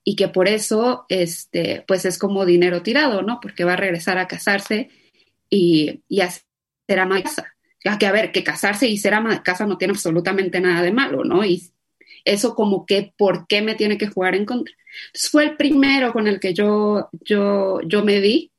y 0.04 0.16
que 0.16 0.28
por 0.28 0.48
eso, 0.48 1.06
este, 1.10 1.84
pues 1.88 2.06
es 2.06 2.18
como 2.18 2.48
dinero 2.48 2.82
tirado, 2.82 3.22
¿no? 3.22 3.40
Porque 3.40 3.64
va 3.64 3.74
a 3.74 3.76
regresar 3.76 4.18
a 4.18 4.28
casarse 4.28 4.90
y, 5.52 6.02
y 6.08 6.22
a 6.22 6.32
ser 6.32 7.00
ama 7.00 7.22
casa. 7.22 7.54
Que 7.80 8.06
a 8.06 8.12
ver, 8.12 8.32
que 8.32 8.44
casarse 8.44 8.88
y 8.88 8.98
ser 8.98 9.14
ama 9.14 9.34
de 9.34 9.42
casa 9.42 9.66
no 9.66 9.78
tiene 9.78 9.94
absolutamente 9.94 10.60
nada 10.60 10.82
de 10.82 10.92
malo, 10.92 11.24
¿no? 11.24 11.46
Y 11.46 11.72
eso 12.26 12.56
como 12.56 12.86
que, 12.86 13.14
¿por 13.18 13.48
qué 13.48 13.62
me 13.62 13.76
tiene 13.76 13.98
que 13.98 14.08
jugar 14.08 14.36
en 14.36 14.46
contra? 14.46 14.74
Entonces 15.08 15.30
fue 15.30 15.44
el 15.44 15.56
primero 15.56 16.12
con 16.12 16.28
el 16.28 16.40
que 16.40 16.54
yo, 16.54 17.10
yo, 17.22 17.80
yo 17.82 18.04
me 18.04 18.20
di 18.20 18.52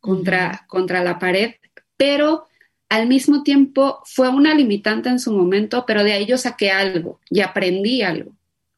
contra, 0.00 0.64
contra 0.68 1.02
la 1.04 1.18
pared, 1.18 1.54
pero 1.96 2.48
al 2.88 3.06
mismo 3.06 3.42
tiempo 3.42 4.02
fue 4.04 4.28
una 4.28 4.54
limitante 4.54 5.08
en 5.08 5.18
su 5.18 5.32
momento, 5.32 5.84
pero 5.86 6.04
de 6.04 6.12
ahí 6.12 6.26
yo 6.26 6.36
saqué 6.36 6.70
algo 6.70 7.20
y 7.30 7.40
aprendí 7.40 8.02
algo, 8.02 8.36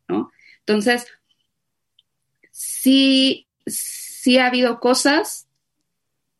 ¿no? 0.09 0.31
Entonces, 0.61 1.07
sí, 2.51 3.47
sí 3.67 4.39
ha 4.39 4.47
habido 4.47 4.81
cosas, 4.81 5.49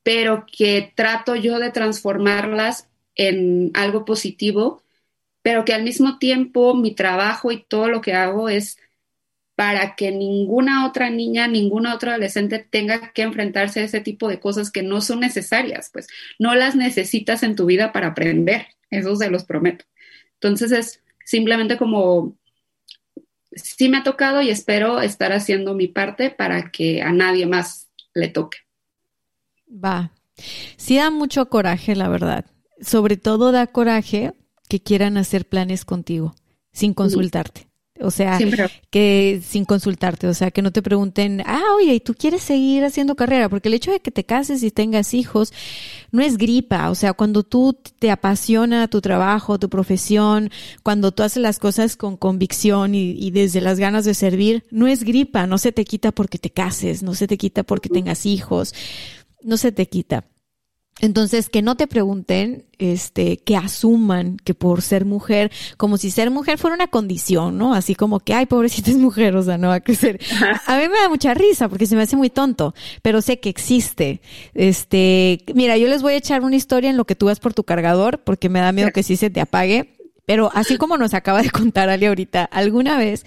pero 0.03 0.47
que 0.47 0.93
trato 0.95 1.35
yo 1.35 1.59
de 1.59 1.71
transformarlas 1.71 2.89
en 3.17 3.71
algo 3.75 4.05
positivo, 4.05 4.83
pero 5.43 5.65
que 5.65 5.73
al 5.75 5.83
mismo 5.83 6.19
tiempo 6.19 6.75
mi 6.75 6.95
trabajo 6.95 7.53
y 7.53 7.63
todo 7.65 7.89
lo 7.89 8.01
que 8.01 8.15
hago 8.15 8.49
es 8.49 8.79
para 9.57 9.97
que 9.97 10.13
ninguna 10.13 10.87
otra 10.87 11.09
niña, 11.09 11.49
ninguna 11.49 11.95
otra 11.95 12.13
adolescente 12.13 12.59
tenga 12.59 13.13
que 13.13 13.23
enfrentarse 13.23 13.81
a 13.81 13.85
ese 13.85 14.01
tipo 14.01 14.29
de 14.29 14.39
cosas 14.39 14.71
que 14.71 14.83
no 14.83 15.01
son 15.01 15.21
necesarias, 15.21 15.89
pues 15.93 16.09
no 16.39 16.55
las 16.55 16.77
necesitas 16.77 17.43
en 17.43 17.57
tu 17.57 17.65
vida 17.65 17.91
para 17.93 18.09
aprender, 18.09 18.67
eso 18.91 19.17
se 19.17 19.31
los 19.31 19.45
prometo. 19.45 19.87
Entonces 20.35 20.73
es 20.73 21.03
simplemente 21.25 21.79
como, 21.79 22.37
sí 23.53 23.89
me 23.89 23.99
ha 23.99 24.03
tocado 24.03 24.43
y 24.43 24.51
espero 24.51 25.01
estar 25.01 25.33
haciendo 25.33 25.75
mi 25.75 25.89
parte 25.89 26.31
para 26.31 26.71
que 26.71 27.01
a 27.03 27.13
nadie 27.13 27.47
más 27.47 27.89
le 28.15 28.29
toque. 28.29 28.59
Va, 29.69 30.13
sí 30.77 30.97
da 30.97 31.11
mucho 31.11 31.49
coraje, 31.49 31.97
la 31.97 32.09
verdad. 32.09 32.45
Sobre 32.81 33.17
todo 33.17 33.53
da 33.53 33.67
coraje 33.67 34.35
que 34.69 34.81
quieran 34.81 35.17
hacer 35.17 35.49
planes 35.49 35.85
contigo 35.85 36.35
sin 36.73 36.95
consultarte. 36.95 37.69
O 38.01 38.11
sea, 38.11 38.39
que 38.91 39.41
sin 39.43 39.65
consultarte, 39.65 40.27
o 40.27 40.35
sea, 40.35 40.51
que 40.51 40.61
no 40.61 40.71
te 40.71 40.83
pregunten, 40.83 41.43
ah, 41.47 41.63
oye, 41.77 41.95
¿y 41.95 42.01
tú 42.01 42.15
quieres 42.15 42.43
seguir 42.43 42.85
haciendo 42.85 43.15
carrera? 43.15 43.49
Porque 43.49 43.69
el 43.69 43.75
hecho 43.75 43.91
de 43.91 44.01
que 44.01 44.11
te 44.11 44.25
cases 44.25 44.63
y 44.63 44.71
tengas 44.71 45.15
hijos 45.15 45.53
no 46.11 46.21
es 46.21 46.37
gripa, 46.37 46.91
o 46.91 46.95
sea, 46.95 47.15
cuando 47.15 47.43
tú 47.43 47.79
te 47.99 48.11
apasiona 48.11 48.89
tu 48.89 49.01
trabajo, 49.01 49.59
tu 49.59 49.71
profesión, 49.71 50.51
cuando 50.83 51.13
tú 51.13 51.23
haces 51.23 51.43
las 51.43 51.59
cosas 51.59 51.97
con 51.97 52.19
convicción 52.19 52.95
y, 52.95 53.13
y 53.13 53.31
desde 53.31 53.63
las 53.63 53.79
ganas 53.79 54.05
de 54.05 54.13
servir, 54.13 54.65
no 54.71 54.87
es 54.87 55.03
gripa, 55.03 55.47
no 55.47 55.57
se 55.57 55.73
te 55.73 55.87
quita 55.87 56.13
porque 56.13 56.39
te 56.39 56.51
cases, 56.51 57.03
no 57.03 57.15
se 57.15 57.27
te 57.27 57.39
quita 57.39 57.63
porque 57.63 57.89
tengas 57.89 58.27
hijos, 58.27 58.75
no 59.43 59.57
se 59.57 59.73
te 59.73 59.87
quita. 59.89 60.27
Entonces, 61.01 61.51
que 61.51 61.61
no 61.61 61.77
te 61.77 61.87
pregunten, 61.87 62.65
este, 62.79 63.37
que 63.37 63.55
asuman 63.55 64.39
que 64.39 64.55
por 64.55 64.81
ser 64.81 65.05
mujer, 65.05 65.53
como 65.77 65.99
si 65.99 66.11
ser 66.11 66.31
mujer 66.31 66.57
fuera 66.57 66.75
una 66.75 66.87
condición, 66.87 67.59
¿no? 67.59 67.75
Así 67.75 67.95
como 67.95 68.19
que, 68.21 68.33
ay, 68.33 68.47
pobrecita 68.47 68.91
es 68.91 68.97
mujer, 68.97 69.37
o 69.37 69.43
sea, 69.43 69.59
no 69.59 69.69
va 69.69 69.75
a 69.75 69.81
crecer. 69.81 70.19
A 70.67 70.79
mí 70.79 70.89
me 70.89 70.99
da 70.99 71.11
mucha 71.11 71.35
risa 71.35 71.69
porque 71.69 71.87
se 71.87 71.97
me 71.97 72.03
hace 72.03 72.17
muy 72.17 72.31
tonto, 72.31 72.75
pero 73.03 73.21
sé 73.21 73.41
que 73.41 73.51
existe. 73.51 74.23
Este, 74.55 75.45
mira, 75.55 75.77
yo 75.77 75.87
les 75.87 76.01
voy 76.01 76.15
a 76.15 76.17
echar 76.17 76.43
una 76.43 76.57
historia 76.57 76.89
en 76.89 76.97
lo 76.97 77.05
que 77.05 77.15
tú 77.15 77.27
vas 77.27 77.41
por 77.41 77.53
tu 77.53 77.65
cargador, 77.65 78.21
porque 78.25 78.49
me 78.49 78.61
da 78.61 78.73
miedo 78.73 78.91
que 78.91 79.03
sí 79.03 79.17
se 79.17 79.29
te 79.29 79.43
apague. 79.43 79.93
Pero 80.25 80.51
así 80.55 80.77
como 80.79 80.97
nos 80.97 81.13
acaba 81.13 81.43
de 81.43 81.51
contar 81.51 81.91
Ali 81.91 82.07
ahorita, 82.07 82.45
alguna 82.45 82.97
vez, 82.97 83.25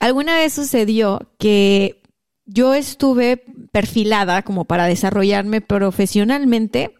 alguna 0.00 0.34
vez 0.34 0.52
sucedió 0.52 1.30
que 1.38 2.02
yo 2.44 2.74
estuve 2.74 3.44
perfilada 3.72 4.42
como 4.42 4.64
para 4.64 4.86
desarrollarme 4.86 5.60
profesionalmente 5.60 6.94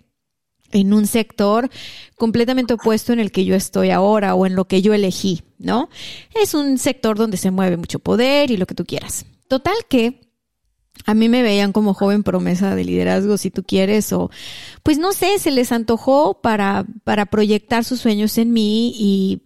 en 0.72 0.92
un 0.92 1.06
sector 1.06 1.70
completamente 2.16 2.74
opuesto 2.74 3.12
en 3.12 3.20
el 3.20 3.32
que 3.32 3.44
yo 3.44 3.54
estoy 3.54 3.90
ahora 3.90 4.34
o 4.34 4.46
en 4.46 4.54
lo 4.54 4.66
que 4.66 4.82
yo 4.82 4.92
elegí, 4.94 5.42
¿no? 5.58 5.88
Es 6.34 6.54
un 6.54 6.78
sector 6.78 7.16
donde 7.16 7.36
se 7.36 7.50
mueve 7.50 7.76
mucho 7.76 7.98
poder 7.98 8.50
y 8.50 8.56
lo 8.56 8.66
que 8.66 8.74
tú 8.74 8.84
quieras. 8.84 9.24
Total 9.48 9.76
que 9.88 10.20
a 11.06 11.14
mí 11.14 11.28
me 11.28 11.42
veían 11.42 11.72
como 11.72 11.94
joven 11.94 12.22
promesa 12.22 12.74
de 12.74 12.84
liderazgo, 12.84 13.38
si 13.38 13.50
tú 13.50 13.62
quieres, 13.62 14.12
o 14.12 14.30
pues 14.82 14.98
no 14.98 15.12
sé, 15.12 15.38
se 15.38 15.50
les 15.50 15.72
antojó 15.72 16.40
para, 16.40 16.86
para 17.04 17.26
proyectar 17.26 17.84
sus 17.84 18.00
sueños 18.00 18.36
en 18.36 18.52
mí 18.52 18.92
y, 18.94 19.42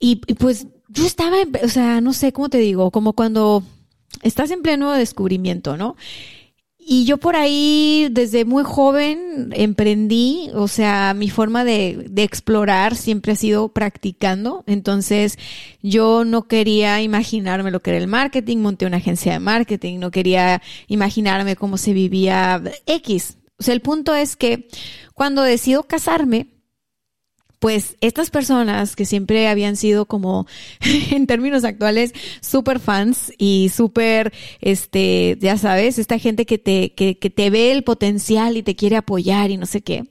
y, 0.00 0.22
y 0.26 0.34
pues 0.34 0.66
yo 0.88 1.06
estaba, 1.06 1.36
o 1.62 1.68
sea, 1.68 2.00
no 2.00 2.12
sé 2.12 2.32
cómo 2.32 2.48
te 2.48 2.58
digo, 2.58 2.90
como 2.90 3.12
cuando 3.12 3.62
estás 4.22 4.50
en 4.50 4.62
pleno 4.62 4.92
descubrimiento, 4.92 5.76
¿no? 5.76 5.96
Y 6.84 7.04
yo 7.04 7.16
por 7.18 7.36
ahí, 7.36 8.08
desde 8.10 8.44
muy 8.44 8.64
joven, 8.64 9.50
emprendí, 9.52 10.50
o 10.52 10.66
sea, 10.66 11.14
mi 11.14 11.30
forma 11.30 11.62
de, 11.62 12.10
explorar 12.16 12.96
siempre 12.96 13.32
ha 13.32 13.36
sido 13.36 13.68
practicando. 13.68 14.64
Entonces, 14.66 15.38
yo 15.80 16.24
no 16.24 16.48
quería 16.48 17.00
imaginarme 17.00 17.70
lo 17.70 17.80
que 17.80 17.90
era 17.90 18.00
el 18.00 18.08
marketing, 18.08 18.58
monté 18.58 18.86
una 18.86 18.96
agencia 18.96 19.32
de 19.32 19.38
marketing, 19.38 20.00
no 20.00 20.10
quería 20.10 20.60
imaginarme 20.88 21.54
cómo 21.54 21.78
se 21.78 21.92
vivía 21.92 22.60
X. 22.86 23.36
O 23.58 23.62
sea, 23.62 23.74
el 23.74 23.80
punto 23.80 24.16
es 24.16 24.34
que 24.34 24.66
cuando 25.14 25.42
decido 25.42 25.84
casarme, 25.84 26.48
pues 27.62 27.96
estas 28.00 28.30
personas 28.30 28.96
que 28.96 29.04
siempre 29.04 29.46
habían 29.46 29.76
sido 29.76 30.06
como, 30.06 30.48
en 31.12 31.28
términos 31.28 31.62
actuales, 31.62 32.12
super 32.40 32.80
fans 32.80 33.32
y 33.38 33.70
súper, 33.72 34.32
este, 34.60 35.38
ya 35.40 35.56
sabes, 35.56 36.00
esta 36.00 36.18
gente 36.18 36.44
que 36.44 36.58
te, 36.58 36.92
que, 36.92 37.18
que 37.18 37.30
te 37.30 37.50
ve 37.50 37.70
el 37.70 37.84
potencial 37.84 38.56
y 38.56 38.64
te 38.64 38.74
quiere 38.74 38.96
apoyar 38.96 39.52
y 39.52 39.58
no 39.58 39.66
sé 39.66 39.80
qué, 39.80 40.02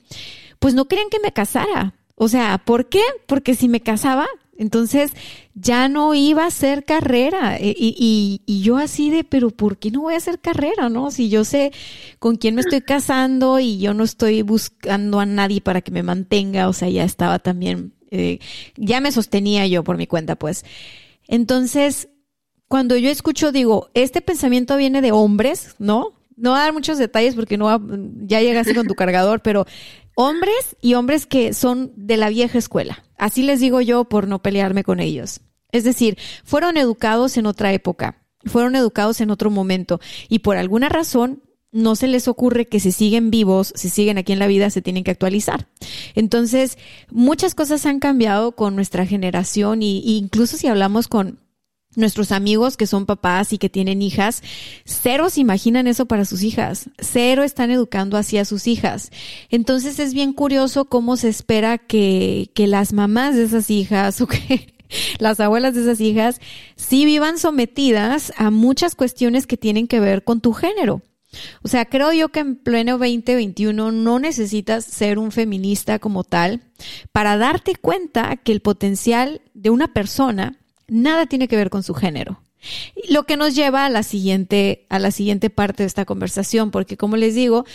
pues 0.59 0.75
no 0.75 0.85
querían 0.85 1.09
que 1.09 1.19
me 1.19 1.33
casara. 1.33 1.93
O 2.15 2.29
sea, 2.29 2.57
¿por 2.57 2.87
qué? 2.87 3.01
Porque 3.25 3.53
si 3.53 3.67
me 3.67 3.81
casaba, 3.81 4.27
entonces 4.61 5.13
ya 5.55 5.89
no 5.89 6.13
iba 6.13 6.43
a 6.43 6.47
hacer 6.47 6.85
carrera. 6.85 7.57
E, 7.57 7.75
y, 7.75 8.41
y, 8.45 8.61
yo 8.61 8.77
así 8.77 9.09
de, 9.09 9.23
pero 9.23 9.49
¿por 9.49 9.77
qué 9.77 9.89
no 9.89 10.01
voy 10.01 10.13
a 10.13 10.17
hacer 10.17 10.39
carrera? 10.39 10.87
¿No? 10.87 11.09
Si 11.09 11.29
yo 11.29 11.43
sé 11.43 11.71
con 12.19 12.35
quién 12.35 12.53
me 12.53 12.61
estoy 12.61 12.81
casando 12.81 13.59
y 13.59 13.79
yo 13.79 13.95
no 13.95 14.03
estoy 14.03 14.43
buscando 14.43 15.19
a 15.19 15.25
nadie 15.25 15.61
para 15.61 15.81
que 15.81 15.89
me 15.89 16.03
mantenga, 16.03 16.69
o 16.69 16.73
sea, 16.73 16.89
ya 16.89 17.03
estaba 17.03 17.39
también, 17.39 17.93
eh, 18.11 18.37
ya 18.77 19.01
me 19.01 19.11
sostenía 19.11 19.65
yo 19.65 19.83
por 19.83 19.97
mi 19.97 20.05
cuenta, 20.05 20.35
pues. 20.35 20.63
Entonces, 21.27 22.09
cuando 22.67 22.95
yo 22.97 23.09
escucho, 23.09 23.51
digo, 23.51 23.89
este 23.95 24.21
pensamiento 24.21 24.77
viene 24.77 25.01
de 25.01 25.11
hombres, 25.11 25.73
¿no? 25.79 26.13
No 26.41 26.49
voy 26.49 26.59
a 26.59 26.63
dar 26.63 26.73
muchos 26.73 26.97
detalles 26.97 27.35
porque 27.35 27.57
no 27.57 27.65
va, 27.65 27.79
ya 28.23 28.41
llegaste 28.41 28.73
con 28.73 28.87
tu 28.87 28.95
cargador, 28.95 29.41
pero 29.41 29.67
hombres 30.15 30.75
y 30.81 30.95
hombres 30.95 31.27
que 31.27 31.53
son 31.53 31.93
de 31.95 32.17
la 32.17 32.29
vieja 32.29 32.57
escuela. 32.57 33.03
Así 33.17 33.43
les 33.43 33.59
digo 33.59 33.79
yo 33.79 34.05
por 34.05 34.27
no 34.27 34.41
pelearme 34.41 34.83
con 34.83 34.99
ellos. 34.99 35.41
Es 35.71 35.83
decir, 35.83 36.17
fueron 36.43 36.77
educados 36.77 37.37
en 37.37 37.45
otra 37.45 37.71
época, 37.73 38.23
fueron 38.43 38.75
educados 38.75 39.21
en 39.21 39.29
otro 39.29 39.51
momento 39.51 39.99
y 40.29 40.39
por 40.39 40.57
alguna 40.57 40.89
razón 40.89 41.43
no 41.71 41.95
se 41.95 42.07
les 42.07 42.27
ocurre 42.27 42.67
que 42.67 42.79
si 42.79 42.91
siguen 42.91 43.29
vivos, 43.29 43.71
si 43.75 43.89
siguen 43.89 44.17
aquí 44.17 44.33
en 44.33 44.39
la 44.39 44.47
vida, 44.47 44.71
se 44.71 44.81
tienen 44.81 45.03
que 45.03 45.11
actualizar. 45.11 45.67
Entonces, 46.15 46.77
muchas 47.11 47.53
cosas 47.53 47.85
han 47.85 47.99
cambiado 47.99 48.53
con 48.53 48.75
nuestra 48.75 49.05
generación 49.05 49.83
y 49.83 50.17
incluso 50.17 50.57
si 50.57 50.67
hablamos 50.67 51.07
con 51.07 51.39
nuestros 51.95 52.31
amigos 52.31 52.77
que 52.77 52.87
son 52.87 53.05
papás 53.05 53.53
y 53.53 53.57
que 53.57 53.69
tienen 53.69 54.01
hijas, 54.01 54.41
cero 54.85 55.29
se 55.29 55.41
imaginan 55.41 55.87
eso 55.87 56.05
para 56.05 56.25
sus 56.25 56.43
hijas, 56.43 56.89
cero 56.99 57.43
están 57.43 57.71
educando 57.71 58.17
así 58.17 58.37
a 58.37 58.45
sus 58.45 58.67
hijas. 58.67 59.11
Entonces 59.49 59.99
es 59.99 60.13
bien 60.13 60.33
curioso 60.33 60.85
cómo 60.85 61.17
se 61.17 61.29
espera 61.29 61.77
que, 61.77 62.51
que 62.53 62.67
las 62.67 62.93
mamás 62.93 63.35
de 63.35 63.43
esas 63.43 63.69
hijas 63.69 64.21
o 64.21 64.27
que 64.27 64.73
las 65.19 65.39
abuelas 65.39 65.73
de 65.75 65.81
esas 65.81 66.01
hijas 66.01 66.39
sí 66.75 67.05
vivan 67.05 67.37
sometidas 67.37 68.33
a 68.37 68.51
muchas 68.51 68.95
cuestiones 68.95 69.47
que 69.47 69.57
tienen 69.57 69.87
que 69.87 69.99
ver 69.99 70.23
con 70.23 70.41
tu 70.41 70.53
género. 70.53 71.01
O 71.63 71.69
sea, 71.69 71.85
creo 71.85 72.11
yo 72.11 72.29
que 72.29 72.41
en 72.41 72.57
pleno 72.57 72.97
2021 72.97 73.91
no 73.91 74.19
necesitas 74.19 74.83
ser 74.83 75.17
un 75.17 75.31
feminista 75.31 75.97
como 75.99 76.25
tal 76.25 76.61
para 77.13 77.37
darte 77.37 77.75
cuenta 77.75 78.35
que 78.37 78.51
el 78.51 78.59
potencial 78.59 79.41
de 79.53 79.69
una 79.69 79.93
persona 79.93 80.60
nada 80.91 81.25
tiene 81.25 81.47
que 81.47 81.55
ver 81.55 81.69
con 81.69 81.81
su 81.83 81.93
género. 81.93 82.41
Lo 83.09 83.23
que 83.23 83.37
nos 83.37 83.55
lleva 83.55 83.85
a 83.85 83.89
la 83.89 84.03
siguiente, 84.03 84.85
a 84.89 84.99
la 84.99 85.09
siguiente 85.09 85.49
parte 85.49 85.83
de 85.83 85.87
esta 85.87 86.05
conversación, 86.05 86.69
porque 86.69 86.97
como 86.97 87.17
les 87.17 87.33
digo, 87.33 87.65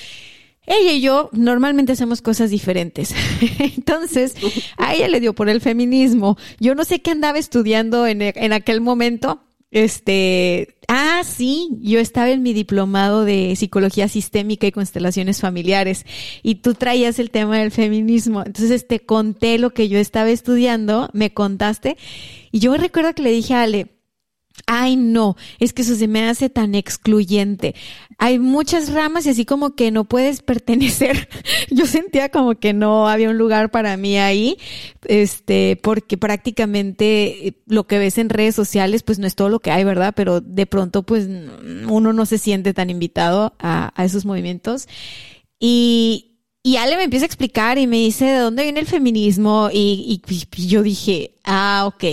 ella 0.67 0.93
y 0.93 1.01
yo 1.01 1.31
normalmente 1.33 1.93
hacemos 1.93 2.23
cosas 2.23 2.51
diferentes. 2.51 3.15
Entonces, 3.59 4.35
a 4.77 4.95
ella 4.95 5.09
le 5.09 5.21
dio 5.21 5.35
por 5.35 5.49
el 5.49 5.61
feminismo. 5.61 6.37
Yo 6.61 6.75
no 6.75 6.85
sé 6.85 7.01
qué 7.01 7.11
andaba 7.11 7.39
estudiando 7.39 8.07
en, 8.07 8.21
en 8.21 8.53
aquel 8.53 8.81
momento. 8.81 9.43
Este, 9.77 10.79
ah, 10.89 11.21
sí, 11.23 11.69
yo 11.83 11.99
estaba 11.99 12.31
en 12.31 12.43
mi 12.43 12.55
diplomado 12.55 13.27
de 13.27 13.55
psicología 13.57 14.09
sistémica 14.09 14.67
y 14.67 14.73
constelaciones 14.73 15.43
familiares 15.43 16.07
y 16.43 16.55
tú 16.55 16.73
traías 16.73 17.19
el 17.19 17.31
tema 17.31 17.59
del 17.59 17.71
feminismo. 17.71 18.43
Entonces 18.47 18.89
te 18.89 19.01
conté 19.01 19.59
lo 19.59 19.75
que 19.75 19.91
yo 19.91 19.99
estaba 19.99 20.31
estudiando, 20.31 21.11
me 21.13 21.35
contaste 21.35 21.99
y 22.53 22.61
yo 22.61 22.75
recuerdo 22.79 23.13
que 23.13 23.21
le 23.21 23.33
dije 23.33 23.53
a 23.53 23.65
Ale, 23.65 23.96
Ay, 24.67 24.97
no, 24.97 25.37
es 25.59 25.73
que 25.73 25.83
eso 25.83 25.95
se 25.95 26.09
me 26.09 26.29
hace 26.29 26.49
tan 26.49 26.75
excluyente. 26.75 27.75
Hay 28.19 28.39
muchas 28.39 28.93
ramas 28.93 29.27
y 29.27 29.31
así 29.31 29.45
como 29.45 29.75
que 29.75 29.91
no 29.91 30.05
puedes 30.05 30.43
pertenecer. 30.43 31.29
Yo 31.71 31.87
sentía 31.87 32.31
como 32.31 32.55
que 32.55 32.73
no 32.73 33.09
había 33.09 33.31
un 33.31 33.39
lugar 33.39 33.71
para 33.71 33.97
mí 33.97 34.19
ahí, 34.19 34.57
este, 35.05 35.79
porque 35.83 36.17
prácticamente 36.17 37.49
eh, 37.49 37.63
lo 37.67 37.87
que 37.87 37.99
ves 37.99 38.19
en 38.19 38.31
redes 38.31 38.55
sociales, 38.55 39.03
pues 39.03 39.19
no 39.19 39.27
es 39.27 39.35
todo 39.35 39.49
lo 39.49 39.61
que 39.61 39.71
hay, 39.71 39.85
¿verdad? 39.85 40.15
Pero 40.17 40.41
de 40.41 40.67
pronto, 40.67 41.03
pues 41.03 41.29
uno 41.89 42.13
no 42.13 42.27
se 42.27 42.39
siente 42.39 42.75
tan 42.75 42.91
invitado 42.91 43.55
a, 43.59 43.93
esos 44.05 44.25
movimientos. 44.25 44.89
Y, 45.61 46.39
y 46.63 46.77
Ale 46.77 46.97
me 46.97 47.05
empieza 47.05 47.25
a 47.25 47.27
explicar 47.27 47.79
y 47.79 47.87
me 47.87 47.97
dice 47.99 48.25
de 48.25 48.39
dónde 48.39 48.65
viene 48.65 48.81
el 48.81 48.87
feminismo 48.87 49.71
y, 49.73 50.21
y, 50.27 50.67
yo 50.67 50.83
dije, 50.83 51.35
ah, 51.45 51.85
ok, 51.87 52.05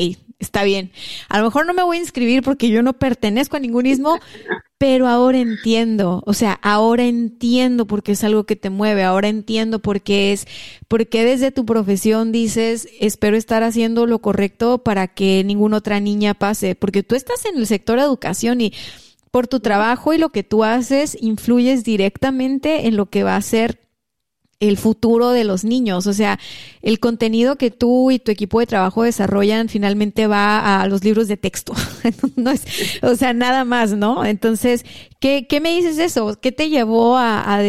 está 0.43 0.63
bien. 0.63 0.91
A 1.29 1.39
lo 1.39 1.45
mejor 1.45 1.65
no 1.65 1.73
me 1.73 1.83
voy 1.83 1.97
a 1.97 2.01
inscribir 2.01 2.43
porque 2.43 2.69
yo 2.69 2.83
no 2.83 2.93
pertenezco 2.93 3.57
a 3.57 3.59
ningún 3.59 3.85
ismo, 3.85 4.19
pero 4.77 5.07
ahora 5.07 5.39
entiendo, 5.39 6.21
o 6.25 6.33
sea, 6.33 6.59
ahora 6.61 7.05
entiendo 7.05 7.87
por 7.87 8.03
qué 8.03 8.11
es 8.11 8.23
algo 8.23 8.43
que 8.43 8.55
te 8.55 8.69
mueve, 8.69 9.03
ahora 9.03 9.29
entiendo 9.29 9.79
por 9.79 10.01
qué 10.01 10.33
es, 10.33 10.45
porque 10.87 11.23
desde 11.23 11.51
tu 11.51 11.65
profesión 11.65 12.31
dices, 12.31 12.87
espero 12.99 13.37
estar 13.37 13.63
haciendo 13.63 14.05
lo 14.05 14.19
correcto 14.19 14.83
para 14.83 15.07
que 15.07 15.43
ninguna 15.45 15.77
otra 15.77 15.99
niña 15.99 16.33
pase, 16.33 16.75
porque 16.75 17.01
tú 17.01 17.15
estás 17.15 17.45
en 17.45 17.57
el 17.57 17.65
sector 17.65 17.97
educación 17.97 18.61
y 18.61 18.73
por 19.31 19.47
tu 19.47 19.61
trabajo 19.61 20.13
y 20.13 20.17
lo 20.17 20.29
que 20.29 20.43
tú 20.43 20.63
haces 20.63 21.17
influyes 21.19 21.83
directamente 21.83 22.85
en 22.87 22.97
lo 22.97 23.07
que 23.07 23.23
va 23.23 23.35
a 23.35 23.41
ser 23.41 23.79
el 24.69 24.77
futuro 24.77 25.31
de 25.31 25.43
los 25.43 25.63
niños. 25.63 26.07
O 26.07 26.13
sea, 26.13 26.39
el 26.81 26.99
contenido 26.99 27.57
que 27.57 27.71
tú 27.71 28.11
y 28.11 28.19
tu 28.19 28.31
equipo 28.31 28.59
de 28.59 28.67
trabajo 28.67 29.03
desarrollan 29.03 29.69
finalmente 29.69 30.27
va 30.27 30.81
a 30.81 30.87
los 30.87 31.03
libros 31.03 31.27
de 31.27 31.37
texto. 31.37 31.73
no 32.35 32.51
es, 32.51 32.65
o 33.01 33.15
sea, 33.15 33.33
nada 33.33 33.65
más, 33.65 33.93
¿no? 33.93 34.25
Entonces, 34.25 34.85
¿qué, 35.19 35.47
qué 35.47 35.59
me 35.59 35.75
dices 35.75 35.97
eso? 35.97 36.39
¿Qué 36.39 36.51
te 36.51 36.69
llevó 36.69 37.17
a, 37.17 37.61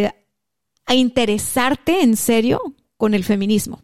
interesarte 0.92 2.02
en 2.02 2.16
serio 2.16 2.60
con 2.96 3.14
el 3.14 3.24
feminismo? 3.24 3.82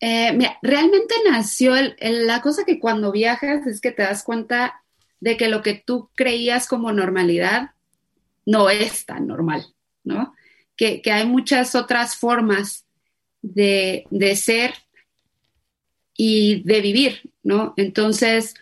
Eh, 0.00 0.32
mira, 0.32 0.58
realmente 0.62 1.14
nació 1.28 1.74
la 2.00 2.40
cosa 2.40 2.64
que 2.64 2.78
cuando 2.78 3.10
viajas 3.10 3.66
es 3.66 3.80
que 3.80 3.90
te 3.90 4.02
das 4.02 4.22
cuenta 4.22 4.82
de 5.20 5.36
que 5.36 5.48
lo 5.48 5.62
que 5.62 5.74
tú 5.74 6.10
creías 6.14 6.68
como 6.68 6.92
normalidad 6.92 7.70
no 8.46 8.70
es 8.70 9.06
tan 9.06 9.26
normal, 9.26 9.66
¿no? 10.04 10.34
Que, 10.78 11.02
hay 11.12 11.26
muchas 11.26 11.74
otras 11.74 12.16
formas 12.16 12.86
de, 13.42 14.06
ser 14.36 14.74
y 16.16 16.62
de 16.62 16.80
vivir, 16.80 17.32
¿no? 17.42 17.74
Entonces, 17.76 18.54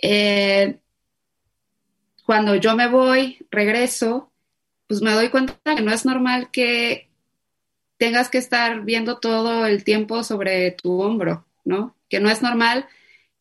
eh, 0.00 0.78
cuando 2.24 2.54
yo 2.54 2.76
me 2.76 2.88
voy, 2.88 3.38
regreso, 3.50 4.30
pues 4.86 5.00
me 5.00 5.12
doy 5.12 5.30
cuenta 5.30 5.56
que 5.64 5.82
no 5.82 5.92
es 5.92 6.04
normal 6.04 6.50
que 6.52 7.08
tengas 7.96 8.28
que 8.28 8.38
estar 8.38 8.82
viendo 8.84 9.18
todo 9.18 9.66
el 9.66 9.82
tiempo 9.82 10.22
sobre 10.22 10.72
tu 10.72 11.00
hombro, 11.00 11.46
¿no? 11.64 11.96
Que 12.10 12.20
no 12.20 12.28
es 12.28 12.42
normal 12.42 12.86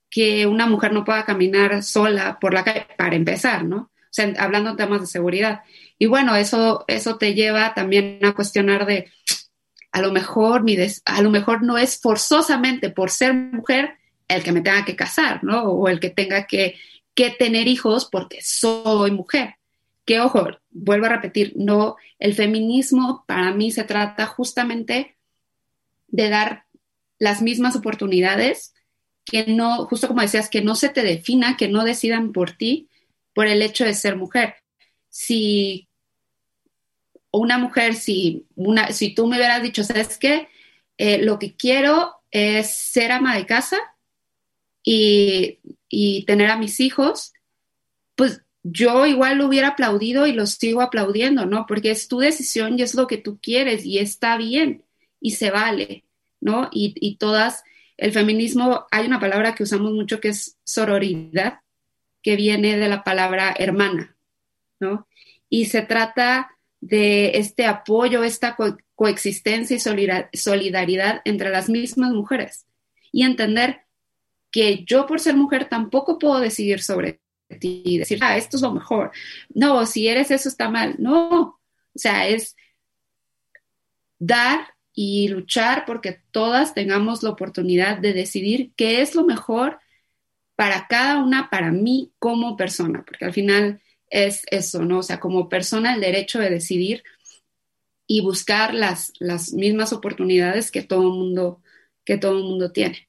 que 0.10 0.48
una 0.48 0.68
mujer 0.68 0.94
no 0.94 1.04
pueda 1.04 1.26
caminar 1.26 1.84
sola 1.84 2.40
por 2.40 2.54
la 2.54 2.64
calle, 2.64 2.88
para 2.98 3.18
empezar, 3.18 3.66
¿no? 3.66 3.78
O 3.78 4.16
sea, 4.16 4.34
hablando 4.38 4.72
de 4.72 4.78
temas 4.78 5.02
de 5.02 5.08
seguridad. 5.08 5.64
Y 5.98 6.08
bueno, 6.08 6.36
eso, 6.36 6.84
eso 6.88 7.18
te 7.18 7.34
lleva 7.34 7.74
también 7.74 8.20
a 8.24 8.34
cuestionar 8.34 8.86
de, 8.86 9.12
a 9.92 10.02
lo 10.02 10.12
mejor, 10.12 10.64
mi 10.64 10.78
a 11.06 11.22
lo 11.22 11.30
mejor 11.30 11.64
no 11.64 11.78
es 11.78 12.00
forzosamente 12.02 12.90
por 12.90 13.10
ser 13.10 13.34
mujer 13.34 13.98
el 14.28 14.44
que 14.44 14.52
me 14.52 14.62
tenga 14.62 14.84
que 14.84 14.96
casar, 14.96 15.44
¿no? 15.44 15.64
O 15.64 15.88
el 15.88 16.00
que 16.00 16.10
tenga 16.10 16.48
que, 16.48 16.76
que 17.14 17.30
tener 17.30 17.68
hijos 17.68 18.10
porque 18.12 18.40
soy 18.42 19.12
mujer. 19.12 19.56
Que 20.04 20.20
ojo, 20.20 20.50
vuelvo 20.70 21.06
a 21.06 21.10
repetir, 21.10 21.54
no, 21.56 21.96
el 22.20 22.36
feminismo 22.36 23.24
para 23.26 23.54
mí 23.54 23.72
se 23.72 23.86
trata 23.86 24.26
justamente 24.26 25.16
de 26.08 26.30
dar 26.30 26.66
las 27.18 27.42
mismas 27.42 27.76
oportunidades, 27.76 28.74
que 29.24 29.46
no, 29.48 29.86
justo 29.86 30.08
como 30.08 30.22
decías, 30.22 30.50
que 30.50 30.62
no 30.62 30.76
se 30.76 30.90
te 30.90 31.04
defina, 31.04 31.58
que 31.58 31.70
no 31.70 31.84
decidan 31.84 32.34
por 32.34 32.52
ti 32.52 32.90
por 33.34 33.48
el 33.48 33.62
hecho 33.62 33.86
de 33.86 33.94
ser 33.94 34.16
mujer 34.16 34.56
si 35.16 35.88
una 37.32 37.58
mujer, 37.58 37.96
si, 37.96 38.48
una, 38.56 38.92
si 38.92 39.16
tú 39.16 39.28
me 39.28 39.38
hubieras 39.38 39.64
dicho, 39.64 39.82
¿sabes 39.86 40.18
qué? 40.18 40.50
Eh, 40.98 41.24
lo 41.24 41.40
que 41.40 41.56
quiero 41.56 42.16
es 42.32 42.78
ser 42.78 43.14
ama 43.14 43.34
de 43.34 43.46
casa 43.46 43.78
y, 44.84 45.62
tener 46.28 46.50
a 46.52 46.58
mis 46.58 46.82
hijos, 46.82 47.32
pues 48.16 48.42
yo 48.64 49.06
igual 49.06 49.38
lo 49.38 49.48
hubiera 49.48 49.70
aplaudido 49.70 50.28
y 50.28 50.34
lo 50.34 50.46
sigo 50.48 50.82
aplaudiendo, 50.82 51.46
¿no? 51.46 51.66
Porque 51.66 51.92
es 51.92 52.10
tu 52.10 52.20
decisión 52.20 52.78
y 52.78 52.82
es 52.82 52.94
lo 52.94 53.08
que 53.08 53.18
tú 53.18 53.40
quieres 53.42 53.86
y 53.86 54.00
está 54.00 54.36
bien 54.36 54.84
y 55.22 55.32
se 55.32 55.50
vale, 55.50 56.04
¿no? 56.42 56.68
Y, 56.74 56.94
y 57.00 57.16
todas, 57.16 57.64
el 57.96 58.12
feminismo, 58.12 58.86
hay 58.92 59.08
una 59.08 59.22
palabra 59.22 59.56
que 59.56 59.64
usamos 59.64 59.94
mucho 59.94 60.20
que 60.20 60.28
es 60.30 60.58
sororidad, 60.66 61.62
que 62.22 62.36
viene 62.36 62.78
de 62.78 62.90
la 62.90 63.06
palabra 63.06 63.56
hermana, 63.58 64.15
Y 65.50 65.66
se 65.66 65.82
trata 65.82 66.52
de 66.82 67.38
este 67.38 67.66
apoyo, 67.66 68.24
esta 68.24 68.58
coexistencia 68.96 69.76
y 69.76 70.38
solidaridad 70.38 71.22
entre 71.26 71.50
las 71.50 71.70
mismas 71.70 72.12
mujeres 72.12 72.68
y 73.12 73.24
entender 73.24 73.82
que 74.52 74.84
yo 74.86 75.06
por 75.06 75.20
ser 75.20 75.36
mujer 75.36 75.68
tampoco 75.68 76.20
puedo 76.20 76.40
decidir 76.40 76.82
sobre 76.82 77.22
ti 77.60 77.82
y 77.86 77.98
decir, 77.98 78.20
ah, 78.22 78.38
esto 78.38 78.58
es 78.58 78.64
lo 78.64 78.72
mejor. 78.72 79.12
No, 79.54 79.86
si 79.86 80.08
eres 80.08 80.32
eso 80.32 80.50
está 80.50 80.70
mal. 80.70 80.96
No, 80.98 81.40
o 81.40 81.60
sea, 81.94 82.28
es 82.28 82.56
dar 84.20 84.76
y 84.94 85.28
luchar 85.28 85.86
porque 85.86 86.22
todas 86.32 86.74
tengamos 86.74 87.22
la 87.22 87.32
oportunidad 87.32 87.98
de 87.98 88.14
decidir 88.14 88.72
qué 88.76 89.02
es 89.02 89.14
lo 89.16 89.26
mejor 89.26 89.80
para 90.56 90.88
cada 90.88 91.22
una, 91.22 91.50
para 91.50 91.72
mí 91.72 92.14
como 92.18 92.56
persona, 92.56 93.04
porque 93.06 93.26
al 93.26 93.34
final 93.34 93.82
es 94.10 94.44
eso, 94.52 94.84
¿no? 94.84 95.00
O 95.00 95.04
sea, 95.04 95.20
como 95.20 95.50
persona 95.50 95.96
el 95.96 96.02
derecho 96.02 96.40
de 96.40 96.50
decidir 96.50 97.04
y 98.08 98.22
buscar 98.22 98.74
las, 98.74 99.12
las 99.20 99.54
mismas 99.54 99.94
oportunidades 99.94 100.72
que 100.72 100.84
todo 100.84 101.10
mundo, 101.12 101.62
que 102.04 102.18
todo 102.18 102.38
el 102.38 102.44
mundo 102.44 102.72
tiene. 102.72 103.08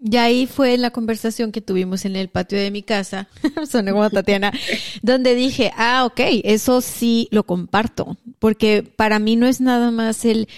Y 0.00 0.16
ahí 0.16 0.46
fue 0.46 0.76
la 0.76 0.92
conversación 0.92 1.50
que 1.50 1.60
tuvimos 1.60 2.04
en 2.04 2.14
el 2.14 2.28
patio 2.28 2.58
de 2.58 2.70
mi 2.70 2.82
casa, 2.82 3.28
soné 3.68 3.90
como 3.90 4.08
Tatiana, 4.10 4.52
donde 5.02 5.34
dije, 5.34 5.72
ah, 5.76 6.04
ok, 6.04 6.20
eso 6.44 6.80
sí 6.80 7.28
lo 7.32 7.44
comparto, 7.44 8.16
porque 8.38 8.84
para 8.84 9.18
mí 9.18 9.34
no 9.34 9.46
es 9.46 9.60
nada 9.60 9.90
más 9.90 10.24
el, 10.24 10.48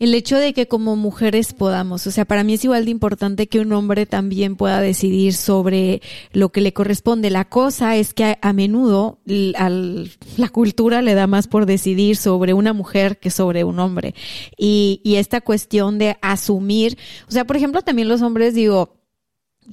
el 0.00 0.14
hecho 0.14 0.38
de 0.38 0.54
que 0.54 0.66
como 0.66 0.96
mujeres 0.96 1.52
podamos, 1.52 2.06
o 2.06 2.10
sea, 2.10 2.24
para 2.24 2.42
mí 2.42 2.54
es 2.54 2.64
igual 2.64 2.86
de 2.86 2.90
importante 2.90 3.48
que 3.48 3.60
un 3.60 3.70
hombre 3.74 4.06
también 4.06 4.56
pueda 4.56 4.80
decidir 4.80 5.34
sobre 5.34 6.00
lo 6.32 6.48
que 6.48 6.62
le 6.62 6.72
corresponde. 6.72 7.28
La 7.28 7.44
cosa 7.50 7.96
es 7.96 8.14
que 8.14 8.38
a, 8.40 8.52
menudo 8.54 9.20
la 9.26 10.48
cultura 10.50 11.02
le 11.02 11.12
da 11.12 11.26
más 11.26 11.48
por 11.48 11.66
decidir 11.66 12.16
sobre 12.16 12.54
una 12.54 12.72
mujer 12.72 13.18
que 13.18 13.28
sobre 13.28 13.62
un 13.62 13.78
hombre. 13.78 14.14
Y, 14.56 15.02
y 15.04 15.16
esta 15.16 15.42
cuestión 15.42 15.98
de 15.98 16.16
asumir, 16.22 16.96
o 17.28 17.32
sea, 17.32 17.44
por 17.44 17.58
ejemplo, 17.58 17.82
también 17.82 18.08
los 18.08 18.22
hombres 18.22 18.54
digo, 18.54 18.96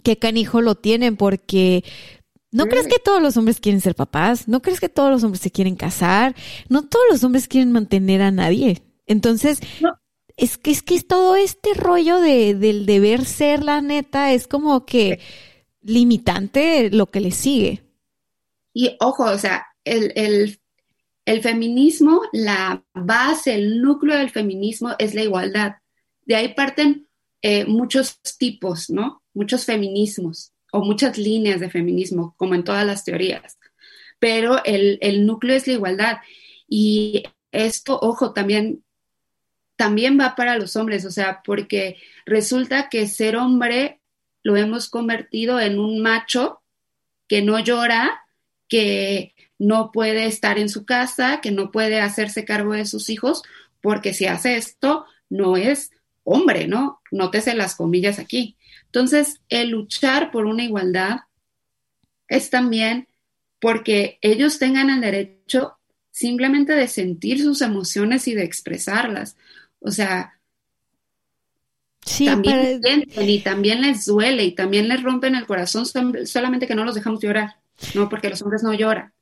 qué 0.03 0.19
canijo 0.19 0.61
lo 0.61 0.75
tienen 0.75 1.15
porque 1.15 1.85
¿No 2.51 2.65
crees 2.65 2.87
que 2.87 2.99
todos 2.99 3.21
los 3.21 3.37
hombres 3.37 3.59
quieren 3.59 3.81
ser 3.81 3.93
papás? 3.93 4.47
¿No 4.47 4.61
crees 4.61 4.79
que 4.79 4.89
todos 4.89 5.11
los 5.11 5.23
hombres 5.23 5.41
se 5.41 5.51
quieren 5.51 5.75
casar? 5.75 6.35
No 6.69 6.83
todos 6.83 7.05
los 7.11 7.23
hombres 7.23 7.47
quieren 7.47 7.71
mantener 7.71 8.21
a 8.21 8.31
nadie. 8.31 8.83
Entonces, 9.05 9.59
es 10.37 10.59
que 10.59 10.69
es 10.69 10.83
que 10.83 11.01
todo 11.01 11.35
este 11.35 11.73
rollo 11.73 12.21
de, 12.21 12.53
del 12.53 12.85
deber 12.85 13.25
ser, 13.25 13.63
la 13.63 13.81
neta, 13.81 14.33
es 14.33 14.47
como 14.47 14.85
que 14.85 15.19
limitante 15.81 16.91
lo 16.91 17.07
que 17.07 17.21
le 17.21 17.31
sigue. 17.31 17.83
Y 18.71 18.95
ojo, 18.99 19.23
o 19.23 19.37
sea, 19.39 19.65
el, 19.83 20.59
feminismo, 21.41 22.21
la 22.31 22.83
base, 22.93 23.55
el 23.55 23.81
núcleo 23.81 24.15
del 24.15 24.29
feminismo 24.29 24.93
es 24.99 25.15
la 25.15 25.23
igualdad. 25.23 25.77
De 26.21 26.35
ahí 26.35 26.53
parten 26.53 27.07
eh, 27.41 27.65
muchos 27.65 28.19
tipos, 28.37 28.91
¿no? 28.91 29.23
Muchos 29.33 29.65
feminismos 29.65 30.53
o 30.71 30.81
muchas 30.81 31.17
líneas 31.17 31.59
de 31.59 31.71
feminismo, 31.71 32.35
como 32.37 32.53
en 32.53 32.63
todas 32.63 32.85
las 32.85 33.03
teorías. 33.03 33.57
Pero 34.19 34.63
el, 34.65 34.99
el 35.01 35.25
núcleo 35.25 35.55
es 35.55 35.65
la 35.65 35.73
igualdad. 35.73 36.17
Y 36.67 37.23
esto, 37.51 37.97
ojo, 37.99 38.33
también 38.33 38.83
también 39.77 40.19
va 40.19 40.35
para 40.35 40.57
los 40.57 40.75
hombres, 40.75 41.05
o 41.05 41.11
sea, 41.11 41.41
porque 41.45 41.97
resulta 42.25 42.89
que 42.89 43.07
ser 43.07 43.37
hombre 43.37 44.01
lo 44.43 44.57
hemos 44.57 44.89
convertido 44.89 45.59
en 45.59 45.79
un 45.79 46.01
macho 46.01 46.61
que 47.27 47.41
no 47.41 47.59
llora, 47.59 48.21
que 48.67 49.35
no 49.59 49.91
puede 49.91 50.25
estar 50.25 50.59
en 50.59 50.69
su 50.69 50.85
casa, 50.85 51.41
que 51.41 51.51
no 51.51 51.71
puede 51.71 52.01
hacerse 52.01 52.45
cargo 52.45 52.73
de 52.73 52.85
sus 52.85 53.09
hijos, 53.09 53.43
porque 53.81 54.13
si 54.13 54.25
hace 54.25 54.57
esto, 54.57 55.05
no 55.29 55.57
es 55.57 55.91
hombre, 56.23 56.67
¿no? 56.67 57.01
Nótese 57.11 57.55
las 57.55 57.75
comillas 57.75 58.19
aquí. 58.19 58.57
Entonces, 58.85 59.41
el 59.49 59.69
luchar 59.69 60.31
por 60.31 60.45
una 60.45 60.63
igualdad 60.63 61.21
es 62.27 62.49
también 62.49 63.07
porque 63.59 64.19
ellos 64.21 64.59
tengan 64.59 64.89
el 64.89 65.01
derecho 65.01 65.77
simplemente 66.11 66.73
de 66.73 66.87
sentir 66.87 67.41
sus 67.41 67.61
emociones 67.61 68.27
y 68.27 68.33
de 68.33 68.43
expresarlas. 68.43 69.37
O 69.79 69.91
sea, 69.91 70.39
también 72.25 72.81
sienten 72.81 73.29
y 73.29 73.39
también 73.39 73.81
les 73.81 74.05
duele 74.05 74.43
y 74.45 74.51
también 74.53 74.87
les 74.87 75.03
rompen 75.03 75.35
el 75.35 75.45
corazón, 75.45 75.85
solamente 76.25 76.67
que 76.67 76.75
no 76.75 76.85
los 76.85 76.95
dejamos 76.95 77.21
llorar, 77.21 77.57
¿no? 77.93 78.09
Porque 78.09 78.29
los 78.29 78.41
hombres 78.41 78.63
no 78.63 78.73
lloran. 78.73 79.13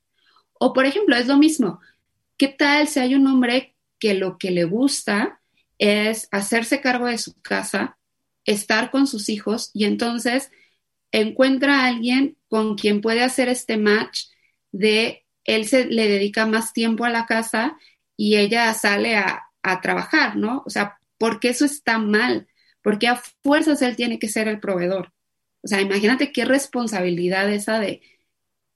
O, 0.54 0.72
por 0.72 0.86
ejemplo, 0.86 1.16
es 1.16 1.26
lo 1.26 1.36
mismo. 1.36 1.80
¿Qué 2.36 2.48
tal 2.48 2.88
si 2.88 3.00
hay 3.00 3.14
un 3.14 3.26
hombre 3.26 3.74
que 3.98 4.14
lo 4.14 4.38
que 4.38 4.50
le 4.50 4.64
gusta 4.64 5.40
es 5.78 6.28
hacerse 6.30 6.80
cargo 6.80 7.06
de 7.06 7.18
su 7.18 7.34
casa, 7.40 7.98
estar 8.44 8.90
con 8.90 9.06
sus 9.06 9.28
hijos 9.28 9.70
y 9.74 9.84
entonces 9.84 10.50
encuentra 11.12 11.80
a 11.80 11.86
alguien 11.86 12.36
con 12.48 12.76
quien 12.76 13.00
puede 13.00 13.22
hacer 13.22 13.48
este 13.48 13.76
match 13.76 14.24
de 14.72 15.24
él 15.44 15.66
se 15.66 15.86
le 15.86 16.08
dedica 16.08 16.46
más 16.46 16.72
tiempo 16.72 17.04
a 17.04 17.10
la 17.10 17.26
casa 17.26 17.76
y 18.16 18.36
ella 18.36 18.72
sale 18.74 19.16
a, 19.16 19.45
a 19.72 19.80
trabajar, 19.80 20.36
¿no? 20.36 20.62
O 20.66 20.70
sea, 20.70 20.98
¿por 21.18 21.40
qué 21.40 21.50
eso 21.50 21.64
está 21.64 21.98
mal? 21.98 22.48
Porque 22.82 23.08
a 23.08 23.16
fuerzas 23.42 23.82
él 23.82 23.96
tiene 23.96 24.18
que 24.18 24.28
ser 24.28 24.48
el 24.48 24.60
proveedor. 24.60 25.12
O 25.62 25.68
sea, 25.68 25.80
imagínate 25.80 26.32
qué 26.32 26.44
responsabilidad 26.44 27.52
esa 27.52 27.80
de 27.80 28.02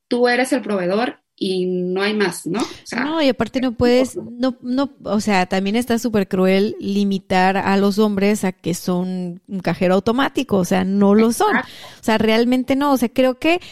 tú 0.09 0.28
eres 0.28 0.53
el 0.53 0.62
proveedor 0.62 1.22
y 1.43 1.64
no 1.64 2.03
hay 2.03 2.12
más, 2.12 2.47
¿no? 2.47 2.61
no, 2.95 3.22
y 3.22 3.30
aparte 3.30 3.62
no 3.62 3.72
puedes, 3.72 4.14
no, 4.14 4.59
no, 4.61 4.91
o 5.05 5.20
sea, 5.20 5.47
también 5.47 5.74
está 5.74 5.99
súper 5.99 6.28
cruel 6.28 6.76
limitar 6.78 7.57
a 7.57 7.78
los 7.78 7.99
hombres 7.99 8.45
a 8.45 8.53
que 8.53 8.74
son 8.74 9.41
un 9.49 9.61
cajero 9.61 9.95
automático, 9.95 10.59
o 10.59 10.66
sea, 10.66 10.84
no 10.84 11.14
lo 11.14 11.32
son. 11.32 11.57
O 11.57 12.03
sea, 12.03 12.18
realmente 12.18 12.76
no, 12.76 12.93
o 12.93 12.97
sea, 12.99 13.09
creo 13.09 13.38
que 13.38 13.62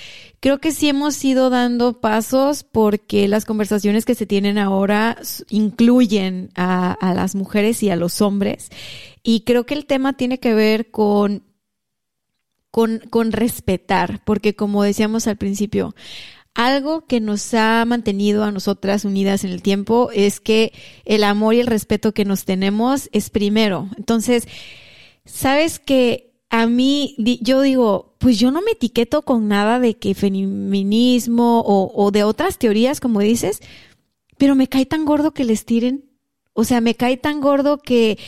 creo 0.41 0.61
que 0.61 0.73
sí 0.73 0.89
hemos 0.89 1.23
ido 1.23 1.51
dando 1.51 2.01
pasos 2.01 2.65
porque 2.65 3.29
las 3.29 3.45
conversaciones 3.45 4.07
que 4.07 4.15
se 4.15 4.25
tienen 4.25 4.57
ahora 4.57 5.19
incluyen 5.51 6.49
a, 6.55 6.93
a 6.93 7.13
las 7.13 7.35
mujeres 7.35 7.83
y 7.83 7.91
a 7.91 7.97
los 7.97 8.23
hombres. 8.23 8.71
Y 9.23 9.41
creo 9.41 9.67
que 9.67 9.75
el 9.75 9.85
tema 9.85 10.15
tiene 10.15 10.41
que 10.41 10.55
ver 10.55 10.91
con, 10.91 11.43
con, 12.71 13.01
con 13.11 13.31
respetar, 13.31 14.23
porque 14.25 14.57
como 14.57 14.83
decíamos 14.83 15.27
al 15.27 15.37
principio, 15.37 15.95
algo 16.59 17.07
que 17.07 17.21
nos 17.21 17.55
ha 17.55 17.85
mantenido 17.87 18.43
a 18.43 18.51
nosotras 18.51 19.05
unidas 19.05 19.45
en 19.45 19.53
el 19.53 19.63
tiempo 19.63 20.11
es 20.13 20.41
que 20.41 20.73
el 21.05 21.23
amor 21.23 21.55
y 21.55 21.61
el 21.61 21.69
respeto 21.69 22.13
que 22.13 22.25
nos 22.25 22.45
tenemos 22.45 23.09
es 23.13 23.31
primero. 23.31 23.89
Entonces, 23.97 24.49
sabes 25.25 25.79
que 25.79 26.33
a 26.51 26.67
mí, 26.67 27.15
yo 27.43 27.61
digo, 27.61 28.17
pues 28.19 28.41
yo 28.41 28.51
no 28.51 28.61
me 28.61 28.73
etiqueto 28.73 29.23
con 29.23 29.47
nada 29.47 29.79
de 29.79 29.99
que 29.99 30.17
feminismo 30.17 31.63
o, 31.65 32.11
de 32.11 32.25
otras 32.25 32.59
teorías, 32.59 32.99
como 32.99 33.21
dices, 33.21 33.61
pero 34.37 34.57
me 34.57 34.67
cae 34.67 34.85
tan 34.85 35.05
gordo 35.05 35.33
que 35.33 35.45
les 35.45 35.65
tiren. 35.65 36.07
O 36.55 36.65
sea, 36.65 36.81
me 36.81 36.97
cae 36.97 37.17
tan 37.17 37.41
gordo 37.41 37.79
que, 37.79 38.19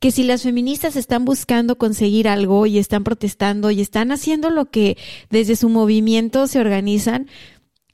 que 0.00 0.10
si 0.10 0.24
las 0.24 0.42
feministas 0.42 0.96
están 0.96 1.24
buscando 1.24 1.78
conseguir 1.78 2.26
algo 2.26 2.66
y 2.66 2.78
están 2.78 3.04
protestando 3.04 3.70
y 3.70 3.80
están 3.80 4.10
haciendo 4.10 4.50
lo 4.50 4.72
que 4.72 4.98
desde 5.30 5.54
su 5.54 5.68
movimiento 5.68 6.48
se 6.48 6.58
organizan, 6.58 7.28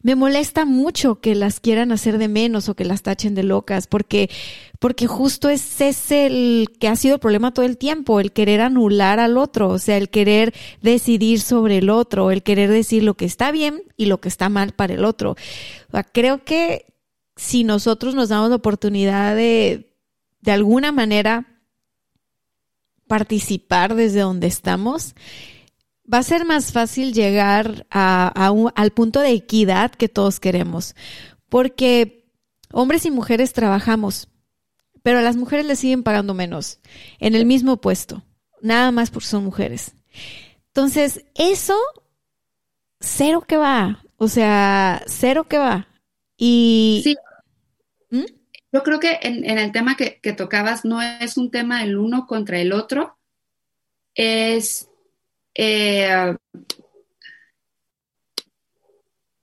me 0.03 0.17
molesta 0.17 0.65
mucho 0.65 1.21
que 1.21 1.35
las 1.35 1.61
quieran 1.61 1.93
hacer 1.93 2.19
de 2.19 2.29
menos 2.29 2.69
o 2.69 2.75
que 2.75 2.85
las 2.85 3.03
tachen 3.03 3.35
de 3.35 3.43
locas, 3.43 3.87
porque, 3.87 4.29
porque 4.79 5.07
justo 5.07 5.49
es 5.49 5.81
ese 5.81 6.27
el 6.27 6.69
que 6.81 6.89
ha 6.89 6.97
sido 6.97 7.15
el 7.15 7.21
problema 7.21 7.55
todo 7.55 7.65
el 7.65 7.79
tiempo, 7.79 8.21
el 8.21 8.33
querer 8.33 8.61
anular 8.61 9.21
al 9.21 9.39
otro, 9.39 9.69
o 9.69 9.79
sea, 9.79 9.97
el 9.97 10.11
querer 10.11 10.53
decidir 10.81 11.41
sobre 11.41 11.79
el 11.79 11.91
otro, 11.91 12.31
el 12.31 12.43
querer 12.43 12.71
decir 12.71 13.03
lo 13.05 13.15
que 13.15 13.25
está 13.25 13.53
bien 13.53 13.83
y 13.97 14.07
lo 14.07 14.21
que 14.21 14.29
está 14.29 14.49
mal 14.49 14.73
para 14.73 14.95
el 14.95 15.05
otro. 15.05 15.37
creo 16.13 16.45
que 16.45 16.87
si 17.37 17.65
nosotros 17.65 18.15
nos 18.15 18.29
damos 18.29 18.51
la 18.51 18.57
oportunidad 18.57 19.35
de, 19.35 19.95
de 20.41 20.53
alguna 20.53 20.93
manera, 20.93 21.47
participar 23.07 23.95
desde 23.95 24.21
donde 24.21 24.47
estamos, 24.47 25.15
va 26.13 26.19
a 26.19 26.23
ser 26.23 26.45
más 26.45 26.73
fácil 26.73 27.13
llegar 27.13 27.87
a, 27.91 28.51
al 28.75 28.91
punto 28.93 29.21
de 29.21 29.31
equidad 29.31 29.93
que 29.93 30.09
todos 30.09 30.41
queremos, 30.41 30.95
porque 31.49 32.27
hombres 32.73 33.07
y 33.07 33.11
mujeres 33.11 33.53
trabajamos, 33.53 34.29
pero 35.03 35.19
a 35.19 35.23
las 35.23 35.37
mujeres 35.37 35.67
les 35.67 35.79
siguen 35.79 36.03
pagando 36.03 36.35
menos 36.35 36.81
en 37.19 37.35
el 37.35 37.47
mismo 37.47 37.81
puesto, 37.81 38.23
nada 38.61 38.91
más 38.91 39.11
porque 39.11 39.29
son 39.29 39.45
mujeres. 39.45 39.95
Entonces, 40.69 41.25
eso, 41.35 41.77
cero 43.01 43.45
que 43.47 43.57
va, 43.57 44.05
o 44.17 44.29
sea, 44.29 45.03
cero 45.07 45.45
que 45.45 45.59
va. 45.59 45.89
Y... 46.37 47.03
Sí. 47.05 47.17
¿Mm? 48.11 48.25
Yo 48.73 48.83
creo 48.83 48.99
que 49.01 49.19
en, 49.23 49.45
el 49.45 49.71
tema 49.71 49.97
que, 49.97 50.19
que 50.23 50.33
tocabas 50.33 50.85
no 50.87 51.03
es 51.03 51.37
un 51.37 51.51
tema 51.51 51.83
el 51.85 51.99
uno 51.99 52.27
contra 52.27 52.59
el 52.59 52.73
otro, 52.73 53.19
es 54.15 54.89
eh, 55.55 56.37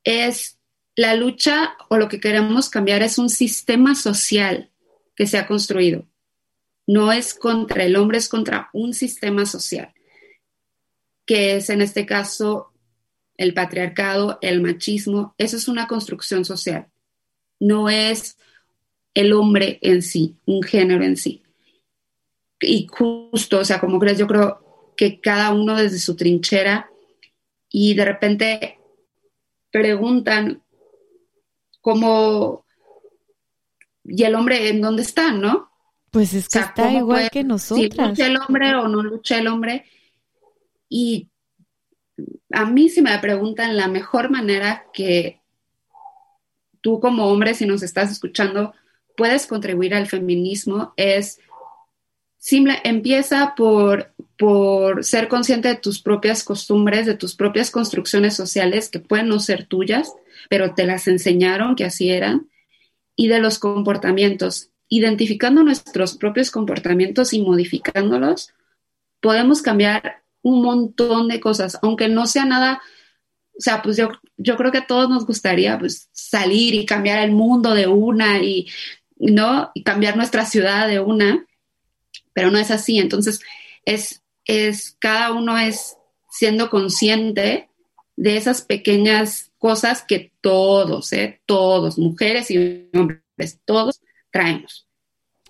es 0.04 0.60
la 0.96 1.16
lucha 1.16 1.76
o 1.90 1.98
lo 1.98 2.10
que 2.10 2.20
queremos 2.20 2.70
cambiar 2.70 3.04
es 3.04 3.18
un 3.18 3.30
sistema 3.30 3.96
social 3.96 4.70
que 5.16 5.28
se 5.28 5.38
ha 5.38 5.48
construido. 5.48 6.06
No 6.88 7.12
es 7.12 7.34
contra 7.34 7.84
el 7.84 7.96
hombre, 7.96 8.18
es 8.18 8.28
contra 8.28 8.70
un 8.74 8.94
sistema 8.94 9.46
social, 9.46 9.94
que 11.26 11.56
es 11.56 11.70
en 11.70 11.82
este 11.82 12.06
caso 12.06 12.74
el 13.38 13.54
patriarcado, 13.54 14.40
el 14.42 14.62
machismo. 14.62 15.36
Eso 15.38 15.56
es 15.56 15.68
una 15.68 15.88
construcción 15.88 16.44
social. 16.44 16.88
No 17.60 17.90
es 17.90 18.38
el 19.14 19.34
hombre 19.34 19.80
en 19.82 20.02
sí, 20.02 20.36
un 20.46 20.64
género 20.64 21.04
en 21.04 21.16
sí. 21.16 21.44
Y 22.60 22.88
justo, 22.88 23.60
o 23.60 23.66
sea, 23.66 23.80
como 23.80 24.00
crees, 24.00 24.18
yo 24.18 24.28
creo, 24.28 24.69
que 25.00 25.22
cada 25.22 25.54
uno 25.54 25.78
desde 25.78 25.98
su 25.98 26.18
trinchera 26.18 26.92
y 27.70 27.94
de 27.94 28.04
repente 28.04 28.80
preguntan 29.72 30.62
cómo, 31.80 32.66
¿y 34.04 34.24
el 34.26 34.36
hombre 34.36 34.68
en 34.68 34.82
dónde 34.82 35.04
está, 35.04 35.32
no? 35.32 35.72
Pues 36.12 36.34
es 36.34 36.50
que 36.50 36.60
está 36.60 36.92
igual 36.92 37.30
que 37.30 37.46
nosotros. 37.46 37.94
Si 37.94 37.98
lucha 37.98 38.28
el 38.28 38.40
hombre 38.46 38.76
o 38.76 38.90
no 38.90 39.02
lucha 39.02 39.38
el 39.38 39.48
hombre. 39.48 39.86
Y 40.90 41.30
a 42.52 42.66
mí 42.66 42.90
si 42.90 43.02
me 43.02 43.18
preguntan 43.20 43.78
la 43.78 43.88
mejor 43.88 44.30
manera 44.30 44.88
que 44.92 45.40
tú 46.82 47.00
como 47.00 47.28
hombre, 47.28 47.54
si 47.54 47.66
nos 47.66 47.84
estás 47.84 48.12
escuchando, 48.12 48.74
puedes 49.16 49.48
contribuir 49.48 49.96
al 49.96 50.08
feminismo 50.08 50.94
es 50.98 51.40
simple, 52.38 52.82
empieza 52.84 53.54
por, 53.56 54.14
por 54.40 55.04
ser 55.04 55.28
consciente 55.28 55.68
de 55.68 55.76
tus 55.76 56.02
propias 56.02 56.46
costumbres, 56.46 57.06
de 57.06 57.14
tus 57.14 57.36
propias 57.36 57.72
construcciones 57.72 58.38
sociales 58.38 58.88
que 58.88 59.00
pueden 59.00 59.28
no 59.28 59.42
ser 59.42 59.66
tuyas, 59.66 60.14
pero 60.50 60.74
te 60.74 60.86
las 60.86 61.10
enseñaron 61.10 61.76
que 61.76 61.84
así 61.84 62.10
eran, 62.10 62.48
y 63.18 63.28
de 63.28 63.40
los 63.40 63.60
comportamientos. 63.60 64.70
Identificando 64.88 65.62
nuestros 65.62 66.16
propios 66.16 66.52
comportamientos 66.52 67.34
y 67.34 67.42
modificándolos, 67.42 68.54
podemos 69.20 69.62
cambiar 69.62 70.24
un 70.42 70.62
montón 70.64 71.28
de 71.28 71.42
cosas, 71.42 71.78
aunque 71.82 72.08
no 72.08 72.26
sea 72.26 72.46
nada, 72.46 72.82
o 73.58 73.62
sea, 73.62 73.82
pues 73.82 73.98
yo, 73.98 74.08
yo 74.38 74.56
creo 74.56 74.72
que 74.72 74.78
a 74.78 74.88
todos 74.88 75.10
nos 75.10 75.26
gustaría 75.26 75.78
pues, 75.78 76.08
salir 76.14 76.76
y 76.76 76.86
cambiar 76.86 77.20
el 77.26 77.34
mundo 77.34 77.74
de 77.74 77.88
una 77.88 78.42
y, 78.42 78.70
¿no? 79.18 79.72
Y 79.74 79.84
cambiar 79.84 80.16
nuestra 80.16 80.46
ciudad 80.46 80.88
de 80.88 81.02
una, 81.02 81.46
pero 82.32 82.52
no 82.52 82.58
es 82.58 82.72
así. 82.72 83.00
Entonces, 83.00 83.42
es, 83.84 84.19
es, 84.50 84.98
cada 85.00 85.32
uno 85.32 85.58
es 85.60 85.96
siendo 86.32 86.72
consciente 86.72 87.70
de 88.16 88.36
esas 88.36 88.64
pequeñas 88.64 89.52
cosas 89.60 90.04
que 90.04 90.34
todos, 90.42 91.14
¿eh? 91.14 91.40
todos, 91.46 92.00
mujeres 92.00 92.50
y 92.50 92.90
hombres, 92.96 93.60
todos 93.64 94.02
traemos. 94.32 94.88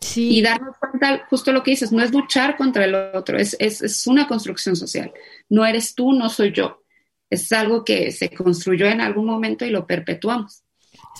Sí. 0.02 0.38
Y 0.38 0.42
darnos 0.42 0.76
cuenta, 0.78 1.26
justo 1.30 1.54
lo 1.54 1.64
que 1.64 1.72
dices, 1.72 1.94
no 1.94 2.04
es 2.04 2.12
luchar 2.12 2.58
contra 2.58 2.84
el 2.84 2.96
otro, 2.96 3.38
es, 3.38 3.56
es, 3.60 3.82
es, 3.82 4.06
una 4.06 4.28
construcción 4.28 4.76
social. 4.76 5.14
No 5.48 5.66
eres 5.66 5.96
tú, 5.96 6.12
no 6.12 6.30
soy 6.30 6.52
yo. 6.52 6.84
Es 7.30 7.52
algo 7.54 7.86
que 7.86 8.12
se 8.12 8.30
construyó 8.30 8.86
en 8.88 9.00
algún 9.00 9.26
momento 9.26 9.66
y 9.66 9.70
lo 9.70 9.88
perpetuamos. 9.88 10.64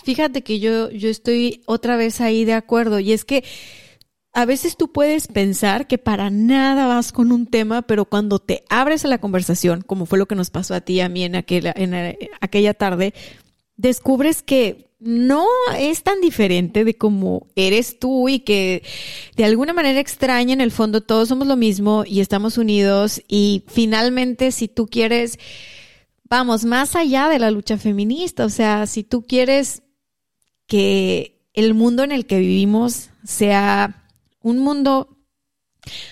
Fíjate 0.04 0.42
que 0.42 0.60
yo, 0.60 0.90
yo 0.90 1.08
estoy 1.08 1.62
otra 1.66 1.96
vez 1.96 2.20
ahí 2.20 2.44
de 2.44 2.54
acuerdo 2.54 3.00
y 3.00 3.12
es 3.12 3.24
que 3.24 3.44
a 4.32 4.44
veces 4.44 4.76
tú 4.76 4.92
puedes 4.92 5.26
pensar 5.26 5.86
que 5.86 5.98
para 5.98 6.30
nada 6.30 6.86
vas 6.86 7.12
con 7.12 7.32
un 7.32 7.46
tema, 7.46 7.82
pero 7.82 8.04
cuando 8.04 8.38
te 8.38 8.64
abres 8.68 9.04
a 9.04 9.08
la 9.08 9.18
conversación, 9.18 9.82
como 9.82 10.06
fue 10.06 10.18
lo 10.18 10.26
que 10.26 10.36
nos 10.36 10.50
pasó 10.50 10.74
a 10.74 10.80
ti 10.80 10.94
y 10.94 11.00
a 11.00 11.08
mí 11.08 11.24
en 11.24 11.34
aquella, 11.34 11.72
en 11.76 12.16
aquella 12.40 12.74
tarde, 12.74 13.12
descubres 13.76 14.42
que 14.42 14.90
no 15.00 15.46
es 15.78 16.02
tan 16.02 16.20
diferente 16.20 16.84
de 16.84 16.96
como 16.96 17.48
eres 17.56 17.98
tú 17.98 18.28
y 18.28 18.40
que 18.40 18.84
de 19.34 19.44
alguna 19.44 19.72
manera 19.72 19.98
extraña 19.98 20.52
en 20.52 20.60
el 20.60 20.70
fondo 20.70 21.00
todos 21.00 21.28
somos 21.28 21.48
lo 21.48 21.56
mismo 21.56 22.04
y 22.06 22.20
estamos 22.20 22.58
unidos 22.58 23.22
y 23.26 23.64
finalmente 23.66 24.52
si 24.52 24.68
tú 24.68 24.86
quieres, 24.86 25.38
vamos, 26.24 26.66
más 26.66 26.94
allá 26.96 27.28
de 27.28 27.38
la 27.38 27.50
lucha 27.50 27.78
feminista, 27.78 28.44
o 28.44 28.50
sea, 28.50 28.86
si 28.86 29.02
tú 29.02 29.22
quieres 29.22 29.82
que 30.66 31.40
el 31.54 31.74
mundo 31.74 32.04
en 32.04 32.12
el 32.12 32.26
que 32.26 32.38
vivimos 32.38 33.08
sea 33.24 33.99
un 34.42 34.58
mundo 34.58 35.16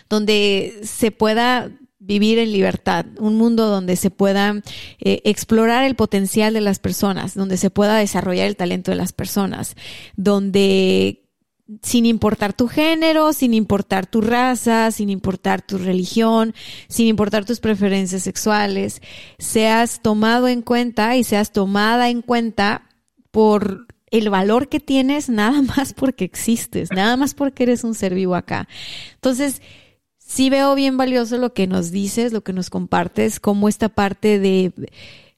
donde 0.09 0.81
se 0.83 1.11
pueda 1.11 1.71
vivir 1.99 2.39
en 2.39 2.53
libertad, 2.53 3.05
un 3.19 3.37
mundo 3.37 3.67
donde 3.67 3.97
se 3.97 4.11
pueda 4.11 4.63
eh, 4.99 5.21
explorar 5.25 5.85
el 5.85 5.95
potencial 5.95 6.55
de 6.55 6.61
las 6.61 6.79
personas, 6.79 7.35
donde 7.35 7.57
se 7.57 7.71
pueda 7.71 7.97
desarrollar 7.97 8.47
el 8.47 8.57
talento 8.57 8.91
de 8.91 8.97
las 8.97 9.13
personas, 9.13 9.77
donde 10.17 11.25
sin 11.83 12.07
importar 12.07 12.55
tu 12.55 12.67
género, 12.67 13.35
sin 13.35 13.53
importar 13.53 14.07
tu 14.07 14.23
raza, 14.23 14.91
sin 14.91 15.11
importar 15.11 15.61
tu 15.61 15.77
religión, 15.77 16.55
sin 16.89 17.09
importar 17.09 17.45
tus 17.45 17.61
preferencias 17.61 18.23
sexuales, 18.23 19.03
seas 19.39 20.01
tomado 20.01 20.49
en 20.49 20.63
cuenta 20.63 21.17
y 21.17 21.25
seas 21.25 21.53
tomada 21.53 22.09
en 22.09 22.23
cuenta 22.23 22.89
por 23.31 23.87
el 24.11 24.31
valor 24.31 24.69
que 24.69 24.81
tienes 24.81 25.29
nada 25.29 25.63
más 25.77 25.93
porque 25.93 26.25
existes, 26.25 26.91
nada 26.91 27.17
más 27.17 27.35
porque 27.35 27.65
eres 27.65 27.85
un 27.85 27.95
ser 27.95 28.15
vivo 28.15 28.35
acá. 28.35 28.69
Entonces, 29.15 29.63
sí 30.19 30.51
veo 30.51 30.75
bien 30.75 30.97
valioso 30.97 31.39
lo 31.39 31.55
que 31.55 31.67
nos 31.67 31.91
dices, 31.91 32.33
lo 32.33 32.43
que 32.43 32.53
nos 32.53 32.71
compartes, 32.71 33.41
como 33.41 33.69
esta 33.69 33.89
parte 33.89 34.39
de 34.39 34.73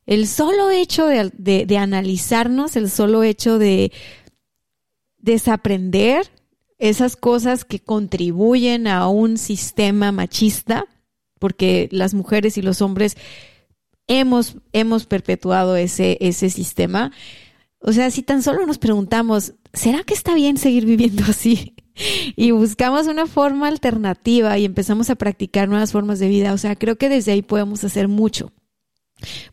el 0.07 0.27
solo 0.27 0.71
hecho 0.71 1.07
de, 1.07 1.31
de 1.37 1.79
analizarnos, 1.79 2.75
el 2.75 2.91
solo 2.91 3.23
hecho 3.23 3.59
de 3.59 3.93
desaprender 5.19 6.29
esas 6.79 7.15
cosas 7.15 7.65
que 7.65 7.79
contribuyen 7.79 8.87
a 8.87 9.07
un 9.09 9.37
sistema 9.37 10.11
machista, 10.11 10.87
porque 11.39 11.89
las 11.93 12.15
mujeres 12.15 12.59
y 12.59 12.63
los 12.63 12.83
hombres 12.83 13.17
hemos, 14.09 14.57
hemos 14.73 15.07
perpetuado 15.07 15.77
ese, 15.77 16.19
ese 16.21 16.51
sistema 16.51 17.13
o 17.81 17.93
sea, 17.93 18.11
si 18.11 18.23
tan 18.23 18.43
solo 18.43 18.67
nos 18.67 18.79
preguntamos, 18.79 19.55
¿será 19.73 20.05
que 20.05 20.15
está 20.15 20.35
bien 20.35 20.59
seguir 20.59 20.85
viviendo 20.85 21.25
así? 21.29 21.75
Y 22.37 22.51
buscamos 22.51 23.07
una 23.09 23.27
forma 23.27 23.69
alternativa 23.69 24.57
y 24.57 24.65
empezamos 24.65 25.11
a 25.11 25.17
practicar 25.17 25.69
nuevas 25.69 25.93
formas 25.93 26.19
de 26.19 26.29
vida. 26.29 26.53
O 26.53 26.59
sea, 26.59 26.77
creo 26.77 26.97
que 26.97 27.09
desde 27.09 27.33
ahí 27.33 27.43
podemos 27.43 27.85
hacer 27.85 28.09
mucho. 28.09 28.53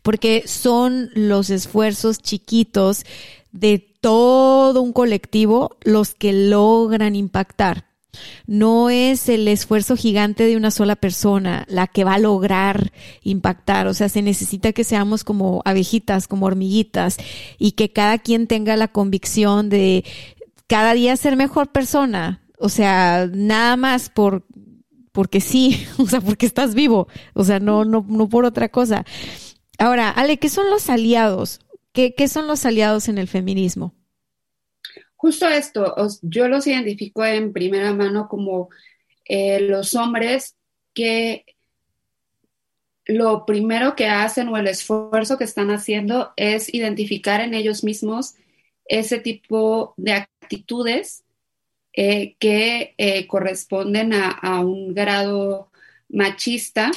Porque 0.02 0.44
son 0.46 1.10
los 1.14 1.50
esfuerzos 1.50 2.18
chiquitos 2.18 3.04
de 3.52 3.78
todo 4.00 4.80
un 4.80 4.92
colectivo 4.92 5.76
los 5.82 6.14
que 6.14 6.32
logran 6.32 7.16
impactar. 7.16 7.87
No 8.46 8.90
es 8.90 9.28
el 9.28 9.46
esfuerzo 9.48 9.96
gigante 9.96 10.44
de 10.44 10.56
una 10.56 10.70
sola 10.70 10.96
persona 10.96 11.64
la 11.68 11.86
que 11.86 12.04
va 12.04 12.14
a 12.14 12.18
lograr 12.18 12.92
impactar. 13.22 13.86
O 13.86 13.94
sea, 13.94 14.08
se 14.08 14.22
necesita 14.22 14.72
que 14.72 14.84
seamos 14.84 15.24
como 15.24 15.62
abejitas, 15.64 16.26
como 16.26 16.46
hormiguitas 16.46 17.18
y 17.58 17.72
que 17.72 17.92
cada 17.92 18.18
quien 18.18 18.46
tenga 18.46 18.76
la 18.76 18.88
convicción 18.88 19.68
de 19.68 20.04
cada 20.66 20.94
día 20.94 21.16
ser 21.16 21.36
mejor 21.36 21.70
persona. 21.70 22.42
O 22.58 22.68
sea, 22.68 23.28
nada 23.32 23.76
más 23.76 24.10
por 24.10 24.44
porque 25.12 25.40
sí, 25.40 25.84
o 25.98 26.06
sea, 26.06 26.20
porque 26.20 26.46
estás 26.46 26.74
vivo, 26.74 27.08
o 27.34 27.42
sea, 27.42 27.58
no, 27.58 27.84
no, 27.84 28.06
no 28.08 28.28
por 28.28 28.44
otra 28.44 28.68
cosa. 28.68 29.04
Ahora, 29.78 30.10
Ale, 30.10 30.38
¿qué 30.38 30.48
son 30.48 30.70
los 30.70 30.88
aliados? 30.90 31.60
¿Qué, 31.92 32.14
qué 32.14 32.28
son 32.28 32.46
los 32.46 32.64
aliados 32.64 33.08
en 33.08 33.18
el 33.18 33.26
feminismo? 33.28 33.94
Justo 35.18 35.48
esto, 35.48 35.96
yo 36.22 36.48
los 36.48 36.66
identifico 36.68 37.24
en 37.24 37.52
primera 37.52 37.92
mano 37.92 38.28
como 38.28 38.70
eh, 39.24 39.60
los 39.60 39.94
hombres 39.94 40.56
que 40.94 41.44
lo 43.04 43.44
primero 43.44 43.96
que 43.96 44.06
hacen 44.06 44.48
o 44.48 44.56
el 44.56 44.68
esfuerzo 44.68 45.36
que 45.36 45.44
están 45.44 45.70
haciendo 45.70 46.32
es 46.36 46.72
identificar 46.72 47.40
en 47.40 47.54
ellos 47.54 47.82
mismos 47.82 48.36
ese 48.84 49.18
tipo 49.18 49.92
de 49.96 50.12
actitudes 50.12 51.24
eh, 51.94 52.36
que 52.38 52.94
eh, 52.96 53.26
corresponden 53.26 54.12
a, 54.12 54.30
a, 54.30 54.60
un 54.60 54.94
grado 54.94 55.72
machista 56.08 56.92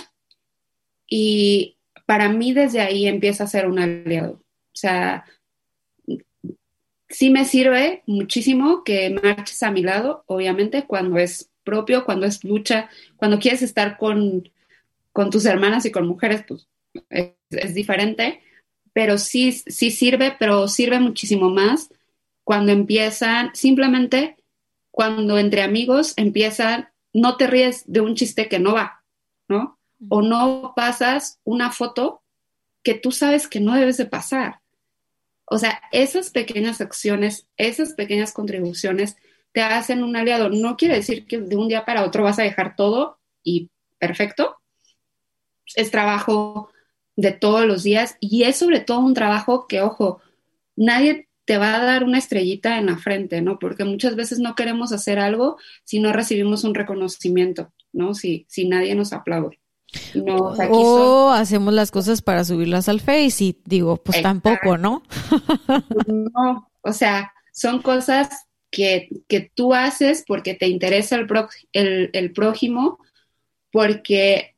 y 1.07 1.79
para 2.05 2.29
mí 2.29 2.53
desde 2.53 2.81
ahí 2.81 3.07
empieza 3.07 3.45
a 3.45 3.47
ser 3.47 3.67
un 3.67 3.79
aliado. 3.79 4.33
O 4.33 4.75
sea, 4.75 5.25
sí 7.11 7.29
me 7.29 7.45
sirve 7.45 8.03
muchísimo 8.05 8.83
que 8.83 9.09
marches 9.09 9.61
a 9.63 9.71
mi 9.71 9.83
lado, 9.83 10.23
obviamente, 10.27 10.85
cuando 10.85 11.17
es 11.17 11.49
propio, 11.63 12.05
cuando 12.05 12.25
es 12.25 12.43
lucha, 12.43 12.89
cuando 13.17 13.39
quieres 13.39 13.61
estar 13.61 13.97
con, 13.97 14.49
tus 15.31 15.45
hermanas 15.45 15.85
y 15.85 15.91
con 15.91 16.07
mujeres, 16.07 16.43
pues 16.47 16.67
es, 17.09 17.73
diferente, 17.73 18.41
pero 18.93 19.17
sí, 19.17 19.51
sí 19.51 19.91
sirve, 19.91 20.35
pero 20.39 20.67
sirve 20.67 20.99
muchísimo 20.99 21.49
más 21.49 21.89
cuando 22.43 22.71
empiezan, 22.71 23.51
simplemente 23.53 24.37
cuando 24.89 25.37
entre 25.37 25.61
amigos 25.61 26.13
empiezan, 26.17 26.89
no 27.13 27.37
te 27.37 27.47
ríes 27.47 27.83
de 27.85 28.01
un 28.01 28.15
chiste 28.15 28.47
que 28.47 28.59
no 28.59 28.73
va, 28.73 29.03
¿no? 29.47 29.79
O 30.09 30.21
no 30.21 30.73
pasas 30.75 31.39
una 31.43 31.71
foto 31.71 32.23
que 32.83 32.95
tú 32.95 33.11
sabes 33.11 33.47
que 33.47 33.59
no 33.59 33.75
debes 33.75 33.97
de 33.97 34.05
pasar. 34.05 34.60
O 35.53 35.57
sea, 35.57 35.81
esas 35.91 36.29
pequeñas 36.29 36.79
acciones, 36.79 37.45
esas 37.57 37.93
pequeñas 37.93 38.31
contribuciones 38.31 39.17
te 39.51 39.61
hacen 39.61 40.01
un 40.01 40.15
aliado. 40.15 40.49
No 40.49 40.77
quiere 40.77 40.95
decir 40.95 41.27
que 41.27 41.39
de 41.39 41.57
un 41.57 41.67
día 41.67 41.83
para 41.83 42.05
otro 42.05 42.23
vas 42.23 42.39
a 42.39 42.43
dejar 42.43 42.77
todo 42.77 43.19
y 43.43 43.69
perfecto. 43.99 44.55
Es 45.75 45.91
trabajo 45.91 46.69
de 47.17 47.33
todos 47.33 47.65
los 47.65 47.83
días 47.83 48.15
y 48.21 48.43
es 48.43 48.55
sobre 48.55 48.79
todo 48.79 48.99
un 49.01 49.13
trabajo 49.13 49.67
que, 49.67 49.81
ojo, 49.81 50.21
nadie 50.77 51.27
te 51.43 51.57
va 51.57 51.75
a 51.75 51.85
dar 51.85 52.05
una 52.05 52.17
estrellita 52.19 52.77
en 52.77 52.85
la 52.85 52.97
frente, 52.97 53.41
¿no? 53.41 53.59
Porque 53.59 53.83
muchas 53.83 54.15
veces 54.15 54.39
no 54.39 54.55
queremos 54.55 54.93
hacer 54.93 55.19
algo 55.19 55.57
si 55.83 55.99
no 55.99 56.13
recibimos 56.13 56.63
un 56.63 56.75
reconocimiento, 56.75 57.73
¿no? 57.91 58.13
Si, 58.13 58.45
si 58.47 58.69
nadie 58.69 58.95
nos 58.95 59.11
aplaude. 59.11 59.60
No, 60.13 60.53
o, 60.69 61.31
hacemos 61.31 61.73
las 61.73 61.91
cosas 61.91 62.21
para 62.21 62.43
subirlas 62.43 62.87
al 62.87 63.01
Face 63.01 63.43
y 63.43 63.57
digo, 63.65 63.97
pues 63.97 64.21
tampoco, 64.21 64.77
¿no? 64.77 65.03
no, 66.07 66.69
o 66.81 66.93
sea, 66.93 67.33
son 67.51 67.81
cosas 67.81 68.29
que, 68.69 69.09
tú 69.53 69.73
haces 69.73 70.23
porque 70.25 70.53
te 70.53 70.67
interesa 70.67 71.17
el, 71.73 72.09
el, 72.13 72.31
prójimo, 72.31 72.99
porque 73.71 74.55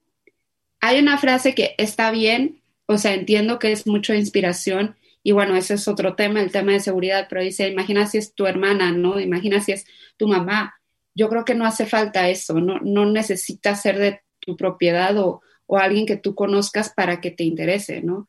hay 0.80 1.00
una 1.00 1.18
frase 1.18 1.56
que 1.56 1.76
está 1.78 2.12
bien, 2.12 2.62
o 2.86 2.98
sea, 2.98 3.14
entiendo 3.14 3.58
que 3.58 3.72
es 3.72 3.88
mucha 3.88 4.16
inspiración 4.16 4.96
y 5.24 5.32
bueno, 5.32 5.56
ese 5.56 5.76
es 5.76 5.88
otro 5.88 6.16
tema, 6.16 6.42
el 6.42 6.52
tema 6.52 6.74
de 6.74 6.80
seguridad, 6.80 7.28
pero 7.30 7.42
dice, 7.42 7.70
imagina 7.70 8.06
si 8.06 8.18
es 8.18 8.36
tu 8.36 8.46
hermana, 8.46 8.92
¿no? 8.92 9.20
Imagina 9.20 9.62
si 9.62 9.72
es 9.72 9.86
tu 10.18 10.28
mamá. 10.28 10.76
Yo 11.16 11.30
creo 11.30 11.46
que 11.46 11.56
no 11.56 11.66
hace 11.66 11.86
falta 11.86 12.28
eso, 12.30 12.56
no, 12.60 12.80
no 12.82 13.06
necesitas 13.06 13.82
ser 13.82 13.98
de 13.98 14.22
tu 14.46 14.56
propiedad 14.56 15.18
o, 15.18 15.41
alguien 15.76 16.06
que 16.06 16.18
tú 16.18 16.36
conozcas 16.36 16.94
para 16.94 17.20
que 17.20 17.32
te 17.32 17.44
interese, 17.44 18.04
¿no? 18.04 18.28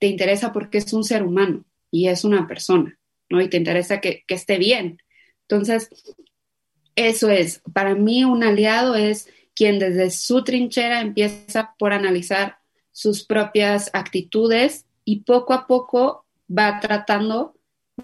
Te 0.00 0.08
interesa 0.08 0.52
porque 0.52 0.78
es 0.78 0.92
un 0.92 1.04
ser 1.04 1.22
humano 1.22 1.64
y 1.92 2.08
es 2.08 2.24
una 2.24 2.48
persona, 2.48 2.98
¿no? 3.30 3.40
Y 3.40 3.48
te 3.48 3.56
interesa 3.56 4.00
que, 4.00 4.24
que 4.26 4.34
esté 4.34 4.58
bien. 4.58 4.98
Entonces, 5.42 5.90
eso 6.96 7.30
es, 7.30 7.62
para 7.72 7.94
mí 7.94 8.24
un 8.24 8.42
aliado 8.42 8.96
es 8.96 9.28
quien 9.54 9.78
desde 9.78 10.10
su 10.10 10.42
trinchera 10.42 11.00
empieza 11.00 11.76
por 11.78 11.92
analizar 11.92 12.58
sus 12.90 13.24
propias 13.24 13.90
actitudes 13.92 14.86
y 15.04 15.20
poco 15.20 15.52
a 15.52 15.68
poco 15.68 16.24
va 16.50 16.80
tratando 16.80 17.54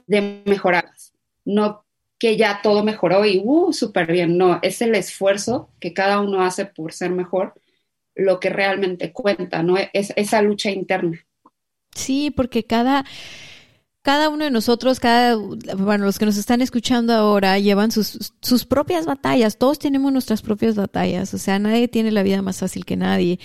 de 0.06 0.42
mejorarlas. 0.44 1.12
No 1.44 1.84
que 2.18 2.36
ya 2.36 2.60
todo 2.62 2.82
mejoró 2.82 3.24
y, 3.24 3.40
uh, 3.44 3.72
súper 3.72 4.10
bien. 4.10 4.36
No, 4.36 4.58
es 4.62 4.82
el 4.82 4.94
esfuerzo 4.94 5.70
que 5.80 5.92
cada 5.94 6.20
uno 6.20 6.42
hace 6.42 6.66
por 6.66 6.92
ser 6.92 7.10
mejor 7.10 7.54
lo 8.14 8.40
que 8.40 8.50
realmente 8.50 9.12
cuenta, 9.12 9.62
¿no? 9.62 9.76
Es 9.92 10.12
esa 10.16 10.42
lucha 10.42 10.70
interna. 10.70 11.24
Sí, 11.94 12.32
porque 12.32 12.64
cada, 12.64 13.04
cada 14.02 14.28
uno 14.28 14.44
de 14.44 14.50
nosotros, 14.50 14.98
cada, 14.98 15.36
bueno, 15.36 16.04
los 16.04 16.18
que 16.18 16.26
nos 16.26 16.36
están 16.36 16.60
escuchando 16.60 17.14
ahora 17.14 17.58
llevan 17.60 17.92
sus, 17.92 18.32
sus 18.42 18.64
propias 18.64 19.06
batallas. 19.06 19.56
Todos 19.56 19.78
tenemos 19.78 20.12
nuestras 20.12 20.42
propias 20.42 20.74
batallas. 20.74 21.32
O 21.32 21.38
sea, 21.38 21.60
nadie 21.60 21.86
tiene 21.86 22.10
la 22.10 22.24
vida 22.24 22.42
más 22.42 22.58
fácil 22.58 22.84
que 22.84 22.96
nadie. 22.96 23.38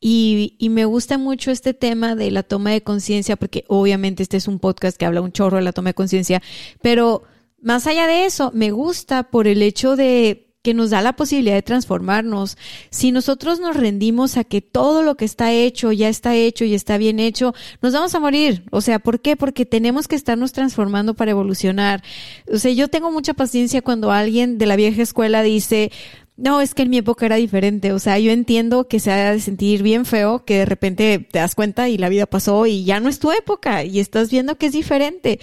Y, 0.00 0.56
y 0.58 0.70
me 0.70 0.86
gusta 0.86 1.18
mucho 1.18 1.50
este 1.50 1.74
tema 1.74 2.14
de 2.14 2.30
la 2.30 2.42
toma 2.42 2.70
de 2.70 2.82
conciencia, 2.82 3.36
porque 3.36 3.64
obviamente 3.68 4.22
este 4.22 4.38
es 4.38 4.48
un 4.48 4.58
podcast 4.58 4.96
que 4.96 5.04
habla 5.04 5.20
un 5.20 5.32
chorro 5.32 5.58
de 5.58 5.64
la 5.64 5.72
toma 5.72 5.90
de 5.90 5.94
conciencia, 5.94 6.42
pero 6.80 7.24
más 7.64 7.86
allá 7.86 8.06
de 8.06 8.26
eso, 8.26 8.50
me 8.54 8.70
gusta 8.70 9.24
por 9.24 9.48
el 9.48 9.62
hecho 9.62 9.96
de 9.96 10.44
que 10.62 10.72
nos 10.72 10.90
da 10.90 11.02
la 11.02 11.14
posibilidad 11.14 11.54
de 11.54 11.62
transformarnos. 11.62 12.56
Si 12.88 13.12
nosotros 13.12 13.60
nos 13.60 13.76
rendimos 13.76 14.38
a 14.38 14.44
que 14.44 14.62
todo 14.62 15.02
lo 15.02 15.16
que 15.16 15.26
está 15.26 15.52
hecho 15.52 15.92
ya 15.92 16.08
está 16.08 16.34
hecho 16.34 16.64
y 16.64 16.74
está 16.74 16.96
bien 16.96 17.20
hecho, 17.20 17.54
nos 17.82 17.92
vamos 17.92 18.14
a 18.14 18.20
morir. 18.20 18.64
O 18.70 18.80
sea, 18.80 18.98
¿por 18.98 19.20
qué? 19.20 19.36
Porque 19.36 19.66
tenemos 19.66 20.08
que 20.08 20.16
estarnos 20.16 20.52
transformando 20.52 21.14
para 21.14 21.32
evolucionar. 21.32 22.02
O 22.50 22.58
sea, 22.58 22.72
yo 22.72 22.88
tengo 22.88 23.10
mucha 23.10 23.34
paciencia 23.34 23.82
cuando 23.82 24.10
alguien 24.10 24.56
de 24.56 24.64
la 24.64 24.76
vieja 24.76 25.02
escuela 25.02 25.42
dice, 25.42 25.92
no, 26.36 26.62
es 26.62 26.74
que 26.74 26.82
en 26.82 26.90
mi 26.90 26.98
época 26.98 27.26
era 27.26 27.36
diferente. 27.36 27.92
O 27.92 27.98
sea, 27.98 28.18
yo 28.18 28.30
entiendo 28.30 28.88
que 28.88 29.00
se 29.00 29.10
ha 29.12 29.32
de 29.32 29.40
sentir 29.40 29.82
bien 29.82 30.06
feo, 30.06 30.46
que 30.46 30.58
de 30.58 30.64
repente 30.64 31.18
te 31.30 31.40
das 31.40 31.54
cuenta 31.54 31.90
y 31.90 31.98
la 31.98 32.08
vida 32.08 32.24
pasó 32.24 32.66
y 32.66 32.84
ya 32.84 33.00
no 33.00 33.10
es 33.10 33.18
tu 33.18 33.32
época 33.32 33.84
y 33.84 34.00
estás 34.00 34.30
viendo 34.30 34.56
que 34.56 34.66
es 34.66 34.72
diferente. 34.72 35.40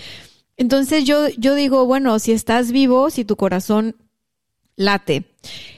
Entonces 0.62 1.05
yo, 1.05 1.28
yo 1.39 1.55
digo, 1.55 1.88
bueno, 1.88 2.20
si 2.20 2.34
estás 2.34 2.72
vivo, 2.72 3.09
si 3.09 3.26
tu 3.26 3.36
corazón 3.36 3.95
late, 4.76 5.24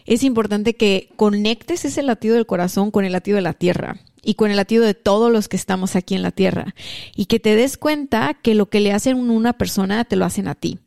es 0.06 0.24
importante 0.24 0.76
que 0.76 1.08
conectes 1.16 1.86
ese 1.86 2.04
latido 2.04 2.36
del 2.36 2.46
corazón 2.46 2.92
con 2.92 3.06
el 3.06 3.14
latido 3.14 3.38
de 3.38 3.44
la 3.44 3.54
tierra 3.54 4.02
y 4.24 4.36
con 4.36 4.50
el 4.50 4.58
latido 4.58 4.84
de 4.84 4.94
todos 4.94 5.32
los 5.32 5.48
que 5.48 5.58
estamos 5.58 5.96
aquí 5.96 6.16
en 6.16 6.22
la 6.22 6.32
tierra 6.32 6.74
y 7.16 7.26
que 7.26 7.40
te 7.40 7.56
des 7.56 7.78
cuenta 7.78 8.34
que 8.34 8.56
lo 8.56 8.70
que 8.70 8.80
le 8.80 8.94
hacen 8.94 9.18
a 9.18 9.34
una 9.34 9.54
persona 9.54 10.06
te 10.06 10.16
lo 10.16 10.26
hacen 10.26 10.48
a 10.48 10.56
ti. 10.56 10.80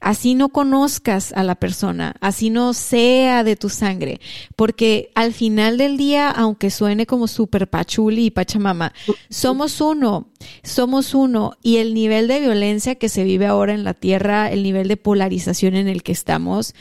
Así 0.00 0.34
no 0.34 0.50
conozcas 0.50 1.32
a 1.32 1.42
la 1.42 1.54
persona, 1.54 2.14
así 2.20 2.50
no 2.50 2.74
sea 2.74 3.44
de 3.44 3.56
tu 3.56 3.68
sangre, 3.68 4.20
porque 4.56 5.10
al 5.14 5.32
final 5.32 5.78
del 5.78 5.96
día, 5.96 6.30
aunque 6.30 6.70
suene 6.70 7.06
como 7.06 7.26
super 7.26 7.68
pachuli 7.68 8.26
y 8.26 8.30
pachamama, 8.30 8.92
somos 9.30 9.80
uno, 9.80 10.28
somos 10.62 11.14
uno 11.14 11.56
y 11.62 11.78
el 11.78 11.94
nivel 11.94 12.28
de 12.28 12.40
violencia 12.40 12.94
que 12.94 13.08
se 13.08 13.24
vive 13.24 13.46
ahora 13.46 13.74
en 13.74 13.84
la 13.84 13.94
tierra, 13.94 14.50
el 14.50 14.62
nivel 14.62 14.88
de 14.88 14.96
polarización 14.96 15.74
en 15.74 15.88
el 15.88 16.02
que 16.02 16.12
estamos, 16.12 16.74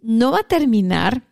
no 0.00 0.32
va 0.32 0.40
a 0.40 0.48
terminar 0.48 1.22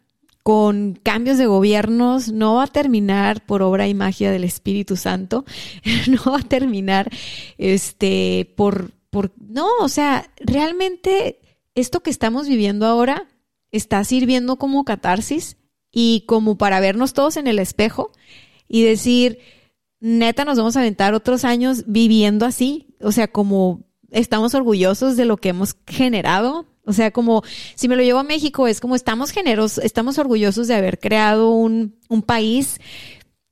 con 0.43 0.99
cambios 1.03 1.39
de 1.39 1.47
gobiernos, 1.47 2.33
no 2.33 2.57
va 2.57 2.65
a 2.65 2.69
terminar 2.69 3.45
por 3.45 3.63
obra 3.63 3.89
y 3.89 3.95
magia 3.95 4.31
del 4.31 4.45
Espíritu 4.45 4.97
Santo, 4.97 5.45
no 6.09 6.33
va 6.33 6.39
a 6.39 6.49
terminar 6.49 7.11
este 7.59 8.53
por 8.57 8.93
por 9.11 9.33
no, 9.39 9.69
o 9.81 9.89
sea, 9.89 10.31
realmente 10.39 11.41
esto 11.75 12.01
que 12.01 12.11
estamos 12.11 12.49
viviendo 12.49 12.87
ahora 12.87 13.27
está 13.73 14.03
sirviendo 14.05 14.57
como 14.57 14.85
catarsis 14.85 15.57
y 15.93 16.25
como 16.27 16.57
para 16.57 16.81
vernos 16.81 17.13
todos 17.13 17.37
en 17.37 17.47
el 17.47 17.59
espejo 17.59 18.13
y 18.69 18.83
decir, 18.85 19.39
neta, 19.99 20.45
nos 20.45 20.59
vamos 20.59 20.77
a 20.77 20.81
aventar 20.81 21.15
otros 21.15 21.45
años 21.45 21.85
viviendo 21.87 22.47
así, 22.47 22.95
o 23.01 23.11
sea, 23.13 23.29
como 23.29 23.85
estamos 24.11 24.55
orgullosos 24.55 25.17
de 25.17 25.25
lo 25.25 25.37
que 25.37 25.51
hemos 25.51 25.77
generado, 25.87 26.67
o 26.85 26.93
sea, 26.93 27.11
como 27.11 27.43
si 27.75 27.89
me 27.89 27.97
lo 27.97 28.03
llevo 28.03 28.19
a 28.19 28.25
México, 28.25 28.67
es 28.67 28.81
como 28.81 28.97
estamos 28.97 29.31
generosos, 29.31 29.85
estamos 29.85 30.19
orgullosos 30.19 30.67
de 30.69 30.75
haber 30.75 30.99
creado 30.99 31.51
un, 31.51 31.97
un 32.09 32.23
país 32.23 32.81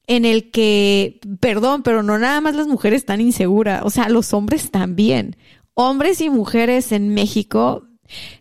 en 0.07 0.24
el 0.24 0.51
que, 0.51 1.20
perdón, 1.39 1.83
pero 1.83 2.03
no 2.03 2.18
nada 2.18 2.41
más 2.41 2.55
las 2.55 2.66
mujeres 2.66 3.03
están 3.03 3.20
inseguras, 3.20 3.83
o 3.85 3.91
sea, 3.91 4.09
los 4.09 4.33
hombres 4.33 4.70
también. 4.70 5.37
Hombres 5.74 6.20
y 6.20 6.31
mujeres 6.31 6.93
en 6.93 7.14
México 7.14 7.87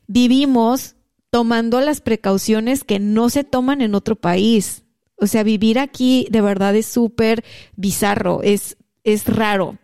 vivimos 0.07 0.95
tomando 1.29 1.81
las 1.81 2.01
precauciones 2.01 2.83
que 2.83 2.99
no 2.99 3.29
se 3.29 3.43
toman 3.43 3.81
en 3.81 3.95
otro 3.95 4.15
país. 4.15 4.83
O 5.17 5.27
sea, 5.27 5.43
vivir 5.43 5.77
aquí 5.77 6.27
de 6.31 6.41
verdad 6.41 6.75
es 6.75 6.85
súper 6.85 7.43
bizarro, 7.75 8.41
es, 8.43 8.77
es 9.03 9.25
raro. 9.25 9.77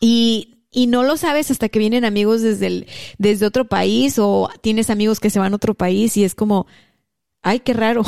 Y 0.00 0.55
y 0.76 0.88
no 0.88 1.04
lo 1.04 1.16
sabes 1.16 1.50
hasta 1.50 1.70
que 1.70 1.78
vienen 1.78 2.04
amigos 2.04 2.42
desde, 2.42 2.66
el, 2.66 2.86
desde 3.16 3.46
otro 3.46 3.64
país 3.64 4.18
o 4.18 4.50
tienes 4.60 4.90
amigos 4.90 5.20
que 5.20 5.30
se 5.30 5.38
van 5.38 5.54
a 5.54 5.56
otro 5.56 5.72
país 5.72 6.18
y 6.18 6.24
es 6.24 6.34
como, 6.34 6.66
ay, 7.40 7.60
qué 7.60 7.72
raro. 7.72 8.02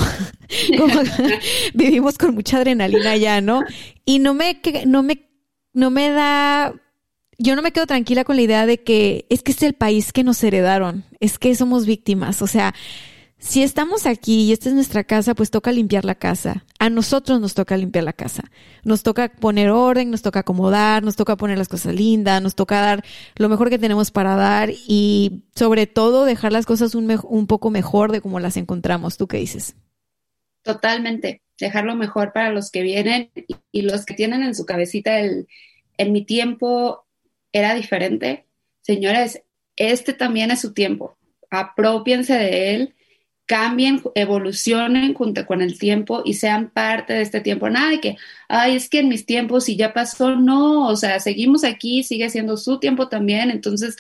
vivimos 1.74 2.18
con 2.18 2.34
mucha 2.34 2.58
adrenalina 2.58 3.16
ya, 3.16 3.40
¿no? 3.40 3.64
Y 4.04 4.18
no 4.18 4.34
me, 4.34 4.60
no 4.84 5.02
me, 5.02 5.30
no 5.72 5.88
me 5.88 6.10
da, 6.10 6.74
yo 7.38 7.56
no 7.56 7.62
me 7.62 7.72
quedo 7.72 7.86
tranquila 7.86 8.24
con 8.24 8.36
la 8.36 8.42
idea 8.42 8.66
de 8.66 8.82
que 8.82 9.24
es 9.30 9.42
que 9.42 9.52
es 9.52 9.62
el 9.62 9.72
país 9.72 10.12
que 10.12 10.22
nos 10.22 10.44
heredaron, 10.44 11.06
es 11.20 11.38
que 11.38 11.54
somos 11.54 11.86
víctimas, 11.86 12.42
o 12.42 12.46
sea, 12.46 12.74
si 13.40 13.62
estamos 13.62 14.04
aquí 14.06 14.42
y 14.44 14.52
esta 14.52 14.68
es 14.68 14.74
nuestra 14.74 15.04
casa, 15.04 15.34
pues 15.34 15.50
toca 15.50 15.70
limpiar 15.70 16.04
la 16.04 16.16
casa. 16.16 16.64
A 16.80 16.90
nosotros 16.90 17.40
nos 17.40 17.54
toca 17.54 17.76
limpiar 17.76 18.02
la 18.02 18.12
casa. 18.12 18.42
Nos 18.82 19.04
toca 19.04 19.28
poner 19.28 19.70
orden, 19.70 20.10
nos 20.10 20.22
toca 20.22 20.40
acomodar, 20.40 21.04
nos 21.04 21.14
toca 21.14 21.36
poner 21.36 21.56
las 21.56 21.68
cosas 21.68 21.94
lindas, 21.94 22.42
nos 22.42 22.56
toca 22.56 22.80
dar 22.80 23.04
lo 23.36 23.48
mejor 23.48 23.70
que 23.70 23.78
tenemos 23.78 24.10
para 24.10 24.34
dar 24.34 24.70
y 24.70 25.44
sobre 25.54 25.86
todo 25.86 26.24
dejar 26.24 26.52
las 26.52 26.66
cosas 26.66 26.96
un, 26.96 27.46
poco 27.46 27.70
mejor 27.70 28.10
de 28.10 28.20
como 28.20 28.40
las 28.40 28.56
encontramos. 28.56 29.16
¿Tú 29.16 29.28
qué 29.28 29.36
dices? 29.36 29.76
Totalmente. 30.62 31.40
Dejarlo 31.60 31.94
mejor 31.94 32.32
para 32.32 32.50
los 32.50 32.72
que 32.72 32.82
vienen 32.82 33.30
y, 33.70 33.82
los 33.82 34.04
que 34.04 34.14
tienen 34.14 34.42
en 34.42 34.56
su 34.56 34.66
cabecita 34.66 35.20
el, 35.20 35.46
en 35.96 36.12
mi 36.12 36.24
tiempo 36.24 37.06
era 37.52 37.74
diferente. 37.74 38.46
Señores, 38.82 39.42
este 39.76 40.12
también 40.12 40.50
es 40.50 40.60
su 40.60 40.72
tiempo. 40.72 41.16
Apropiense 41.50 42.34
de 42.34 42.74
él 42.74 42.94
cambien, 43.48 44.02
evolucionen 44.14 45.14
junto 45.14 45.46
con 45.46 45.62
el 45.62 45.78
tiempo 45.78 46.22
y 46.24 46.34
sean 46.34 46.70
parte 46.70 47.14
de 47.14 47.22
este 47.22 47.40
tiempo. 47.40 47.70
Nada 47.70 47.90
de 47.90 48.00
que, 48.00 48.16
ay, 48.46 48.76
es 48.76 48.90
que 48.90 49.00
en 49.00 49.08
mis 49.08 49.24
tiempos 49.24 49.70
y 49.70 49.76
ya 49.76 49.94
pasó, 49.94 50.36
no, 50.36 50.86
o 50.86 50.96
sea, 50.96 51.18
seguimos 51.18 51.64
aquí, 51.64 52.04
sigue 52.04 52.28
siendo 52.28 52.58
su 52.58 52.78
tiempo 52.78 53.08
también, 53.08 53.50
entonces 53.50 53.96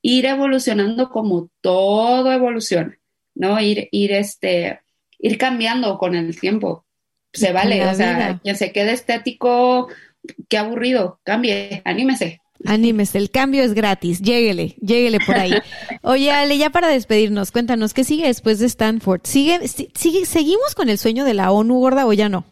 ir 0.00 0.26
evolucionando 0.26 1.10
como 1.10 1.50
todo 1.60 2.30
evoluciona, 2.30 2.96
¿no? 3.34 3.60
Ir, 3.60 3.88
ir, 3.90 4.12
este, 4.12 4.80
ir 5.18 5.38
cambiando 5.38 5.98
con 5.98 6.14
el 6.14 6.38
tiempo. 6.38 6.86
Se 7.32 7.52
vale, 7.52 7.84
o 7.84 7.94
sea, 7.96 8.38
quien 8.44 8.54
se 8.54 8.70
quede 8.70 8.92
estético, 8.92 9.88
qué 10.48 10.56
aburrido, 10.56 11.18
cambie, 11.24 11.82
anímese. 11.84 12.40
Anímese, 12.66 13.18
el 13.18 13.30
cambio 13.30 13.62
es 13.62 13.74
gratis. 13.74 14.20
Lléguele, 14.20 14.76
lléguele 14.80 15.18
por 15.20 15.36
ahí. 15.36 15.52
Oye, 16.02 16.30
Ale, 16.30 16.56
ya 16.56 16.70
para 16.70 16.88
despedirnos, 16.88 17.50
cuéntanos, 17.50 17.92
¿qué 17.94 18.04
sigue 18.04 18.26
después 18.26 18.58
de 18.58 18.66
Stanford? 18.66 19.20
¿Sigue, 19.24 19.66
sigue, 19.68 20.26
¿Seguimos 20.26 20.74
con 20.74 20.88
el 20.88 20.98
sueño 20.98 21.24
de 21.24 21.34
la 21.34 21.50
ONU 21.52 21.78
gorda 21.78 22.06
o 22.06 22.12
ya 22.12 22.28
no? 22.28 22.44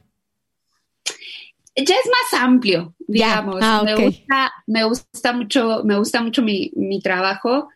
Ya 1.75 1.95
es 1.97 2.11
más 2.11 2.43
amplio, 2.43 2.95
digamos. 2.99 3.57
Ah, 3.63 3.83
me, 3.85 3.95
gusta, 3.95 4.53
me 4.67 4.85
gusta 4.85 5.33
mucho, 5.33 5.83
me 5.85 5.97
gusta 5.97 6.21
mucho 6.21 6.43
mi, 6.43 7.01
trabajo. 7.03 7.69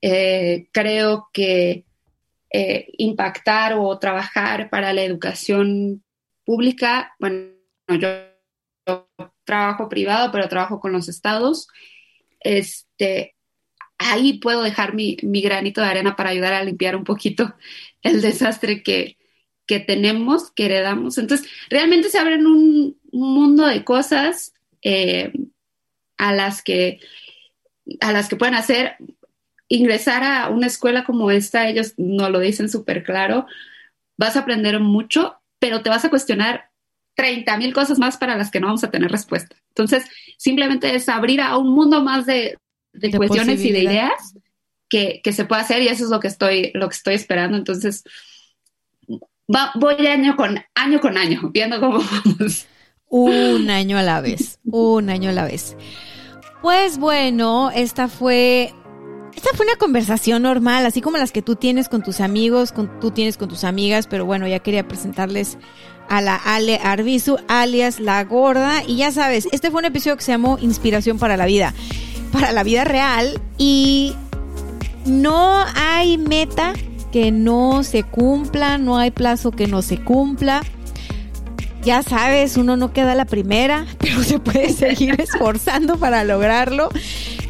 Eh, 0.00 0.68
creo 0.70 1.28
que 1.32 1.84
eh, 2.52 2.86
impactar 2.98 3.74
o 3.74 3.98
trabajar 3.98 4.70
para 4.70 4.92
la 4.92 5.02
educación 5.02 6.04
pública, 6.44 7.14
bueno, 7.18 7.50
yo 7.88 8.08
trabajo 9.44 9.88
privado, 9.88 10.30
pero 10.32 10.48
trabajo 10.48 10.80
con 10.80 10.92
los 10.92 11.08
estados. 11.08 11.68
Este, 12.40 13.34
ahí 13.98 14.38
puedo 14.38 14.62
dejar 14.62 14.94
mi, 14.94 15.16
granito 15.22 15.80
de 15.80 15.88
arena 15.88 16.16
para 16.16 16.30
ayudar 16.30 16.54
a 16.54 16.64
limpiar 16.64 16.96
un 16.96 17.04
poquito 17.04 17.54
el 18.02 18.20
desastre 18.22 18.82
que, 18.82 19.16
tenemos, 19.86 20.50
que 20.50 20.64
heredamos. 20.66 21.16
Entonces, 21.16 21.48
realmente 21.68 22.08
se 22.08 22.18
abren 22.18 22.46
un, 22.46 22.98
mundo 23.12 23.66
de 23.66 23.82
cosas 23.84 24.52
eh, 24.82 25.32
a 26.16 26.32
las 26.32 26.62
que 26.62 27.00
a 28.00 28.12
las 28.12 28.28
que 28.28 28.36
pueden 28.36 28.54
hacer 28.54 28.96
ingresar 29.70 30.22
a 30.22 30.48
una 30.48 30.66
escuela 30.66 31.04
como 31.04 31.30
esta, 31.30 31.68
ellos 31.68 31.94
no 31.96 32.28
lo 32.28 32.40
dicen 32.40 32.68
súper 32.68 33.04
claro, 33.04 33.46
vas 34.16 34.36
a 34.36 34.40
aprender 34.40 34.78
mucho, 34.80 35.40
pero 35.58 35.82
te 35.82 35.90
vas 35.90 36.04
a 36.04 36.10
cuestionar 36.10 36.69
30 37.20 37.54
mil 37.58 37.74
cosas 37.74 37.98
más 37.98 38.16
para 38.16 38.34
las 38.34 38.50
que 38.50 38.60
no 38.60 38.68
vamos 38.68 38.82
a 38.82 38.90
tener 38.90 39.12
respuesta. 39.12 39.54
Entonces, 39.68 40.06
simplemente 40.38 40.94
es 40.94 41.06
abrir 41.10 41.42
a 41.42 41.58
un 41.58 41.74
mundo 41.74 42.02
más 42.02 42.24
de, 42.24 42.56
cuestiones 43.14 43.62
y 43.62 43.72
de 43.72 43.80
ideas 43.80 44.34
que, 44.88 45.20
se 45.30 45.44
puede 45.44 45.60
hacer 45.60 45.82
y 45.82 45.88
eso 45.88 46.04
es 46.04 46.10
lo 46.10 46.18
que 46.18 46.28
estoy, 46.28 46.70
lo 46.72 46.88
que 46.88 46.94
estoy 46.94 47.14
esperando. 47.14 47.58
Entonces, 47.58 48.04
voy 49.74 50.06
año 50.06 50.34
con 50.34 50.64
año 50.74 51.00
con 51.00 51.18
año, 51.18 51.50
viendo 51.52 51.78
cómo 51.78 51.98
vamos. 52.24 52.66
Un 53.10 53.68
año 53.68 53.98
a 53.98 54.02
la 54.02 54.22
vez, 54.22 54.58
un 54.64 55.10
año 55.10 55.28
a 55.28 55.34
la 55.34 55.44
vez. 55.44 55.76
Pues 56.62 56.96
bueno, 56.96 57.70
esta 57.70 58.08
fue 58.08 58.72
esta 59.36 59.50
fue 59.54 59.66
una 59.66 59.76
conversación 59.76 60.42
normal, 60.42 60.86
así 60.86 61.02
como 61.02 61.18
las 61.18 61.32
que 61.32 61.42
tú 61.42 61.54
tienes 61.54 61.90
con 61.90 62.02
tus 62.02 62.20
amigos, 62.20 62.72
con, 62.72 62.98
tú 62.98 63.10
tienes 63.10 63.36
con 63.36 63.50
tus 63.50 63.64
amigas, 63.64 64.06
pero 64.06 64.24
bueno, 64.24 64.48
ya 64.48 64.60
quería 64.60 64.88
presentarles 64.88 65.58
a 66.10 66.20
la 66.20 66.34
Ale 66.34 66.78
Arbizu, 66.82 67.38
alias 67.48 68.00
La 68.00 68.22
Gorda. 68.24 68.82
Y 68.86 68.96
ya 68.96 69.12
sabes, 69.12 69.48
este 69.52 69.70
fue 69.70 69.78
un 69.78 69.86
episodio 69.86 70.16
que 70.18 70.24
se 70.24 70.32
llamó 70.32 70.58
Inspiración 70.60 71.18
para 71.18 71.38
la 71.38 71.46
Vida, 71.46 71.72
para 72.32 72.52
la 72.52 72.62
vida 72.64 72.84
real. 72.84 73.40
Y 73.56 74.14
no 75.06 75.64
hay 75.74 76.18
meta 76.18 76.74
que 77.12 77.30
no 77.30 77.82
se 77.84 78.02
cumpla, 78.02 78.76
no 78.76 78.98
hay 78.98 79.12
plazo 79.12 79.52
que 79.52 79.68
no 79.68 79.82
se 79.82 79.98
cumpla. 79.98 80.62
Ya 81.82 82.02
sabes, 82.02 82.56
uno 82.56 82.76
no 82.76 82.92
queda 82.92 83.14
la 83.14 83.24
primera, 83.24 83.86
pero 83.98 84.22
se 84.22 84.40
puede 84.40 84.70
seguir 84.70 85.18
esforzando 85.20 85.96
para 85.96 86.24
lograrlo. 86.24 86.90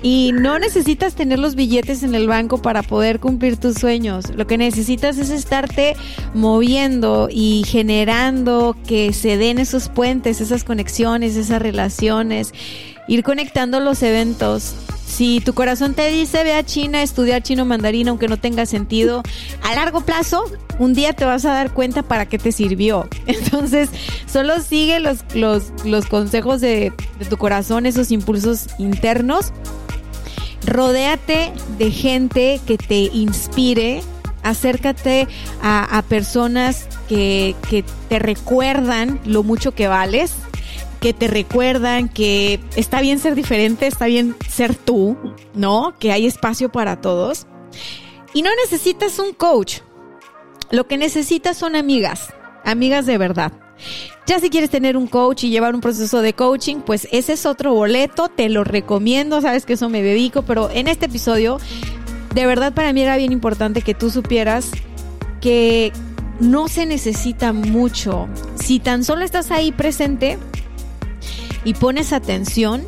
Y 0.02 0.32
no 0.32 0.58
necesitas 0.58 1.14
tener 1.14 1.38
los 1.38 1.54
billetes 1.54 2.02
en 2.02 2.14
el 2.14 2.26
banco 2.26 2.62
para 2.62 2.82
poder 2.82 3.20
cumplir 3.20 3.58
tus 3.58 3.74
sueños. 3.74 4.34
Lo 4.34 4.46
que 4.46 4.56
necesitas 4.56 5.18
es 5.18 5.28
estarte 5.30 5.94
moviendo 6.32 7.28
y 7.30 7.64
generando 7.66 8.76
que 8.86 9.12
se 9.12 9.36
den 9.36 9.58
esos 9.58 9.90
puentes, 9.90 10.40
esas 10.40 10.64
conexiones, 10.64 11.36
esas 11.36 11.60
relaciones, 11.60 12.54
ir 13.08 13.22
conectando 13.22 13.78
los 13.78 14.02
eventos. 14.02 14.74
Si 15.06 15.40
tu 15.40 15.52
corazón 15.52 15.92
te 15.92 16.08
dice 16.10 16.44
ve 16.44 16.54
a 16.54 16.64
China, 16.64 17.02
estudiar 17.02 17.42
chino 17.42 17.66
mandarín, 17.66 18.08
aunque 18.08 18.28
no 18.28 18.38
tenga 18.38 18.64
sentido, 18.64 19.22
a 19.62 19.74
largo 19.74 20.00
plazo, 20.02 20.44
un 20.78 20.94
día 20.94 21.12
te 21.12 21.26
vas 21.26 21.44
a 21.44 21.52
dar 21.52 21.74
cuenta 21.74 22.02
para 22.02 22.26
qué 22.26 22.38
te 22.38 22.52
sirvió. 22.52 23.06
Entonces, 23.26 23.90
solo 24.26 24.60
sigue 24.62 24.98
los, 24.98 25.24
los, 25.34 25.72
los 25.84 26.06
consejos 26.06 26.62
de, 26.62 26.92
de 27.18 27.24
tu 27.26 27.36
corazón, 27.36 27.84
esos 27.84 28.10
impulsos 28.12 28.68
internos 28.78 29.52
Rodéate 30.70 31.52
de 31.78 31.90
gente 31.90 32.60
que 32.64 32.78
te 32.78 32.94
inspire. 32.94 34.02
Acércate 34.44 35.26
a, 35.60 36.02
personas 36.08 36.88
que, 37.08 37.56
que 37.68 37.84
te 38.08 38.20
recuerdan 38.20 39.20
lo 39.24 39.42
mucho 39.42 39.72
que 39.72 39.88
vales, 39.88 40.36
que 41.00 41.12
te 41.12 41.26
recuerdan 41.26 42.08
que 42.08 42.60
está 42.76 43.00
bien 43.00 43.18
ser 43.18 43.34
diferente, 43.34 43.88
está 43.88 44.06
bien 44.06 44.36
ser 44.48 44.76
tú, 44.76 45.18
¿no? 45.54 45.94
Que 45.98 46.12
hay 46.12 46.26
espacio 46.26 46.70
para 46.70 47.00
todos. 47.00 47.48
Y 48.32 48.42
no 48.42 48.50
necesitas 48.64 49.18
un 49.18 49.32
coach. 49.32 49.80
Lo 50.70 50.86
que 50.86 50.96
necesitas 50.96 51.58
son 51.58 51.74
amigas, 51.74 52.32
amigas 52.64 53.06
de 53.06 53.18
verdad. 53.18 53.52
Ya 54.26 54.38
si 54.38 54.50
quieres 54.50 54.70
tener 54.70 54.96
un 54.96 55.06
coach 55.06 55.44
y 55.44 55.50
llevar 55.50 55.74
un 55.74 55.80
proceso 55.80 56.22
de 56.22 56.34
coaching, 56.34 56.76
pues 56.76 57.08
ese 57.10 57.32
es 57.32 57.46
otro 57.46 57.74
boleto, 57.74 58.28
te 58.28 58.48
lo 58.48 58.64
recomiendo, 58.64 59.40
sabes 59.40 59.66
que 59.66 59.72
eso 59.72 59.88
me 59.88 60.02
dedico, 60.02 60.42
pero 60.42 60.70
en 60.70 60.88
este 60.88 61.06
episodio, 61.06 61.58
de 62.34 62.46
verdad 62.46 62.72
para 62.72 62.92
mí 62.92 63.02
era 63.02 63.16
bien 63.16 63.32
importante 63.32 63.82
que 63.82 63.94
tú 63.94 64.10
supieras 64.10 64.70
que 65.40 65.92
no 66.38 66.68
se 66.68 66.86
necesita 66.86 67.52
mucho. 67.52 68.28
Si 68.54 68.78
tan 68.78 69.04
solo 69.04 69.24
estás 69.24 69.50
ahí 69.50 69.72
presente 69.72 70.38
y 71.64 71.74
pones 71.74 72.12
atención, 72.12 72.86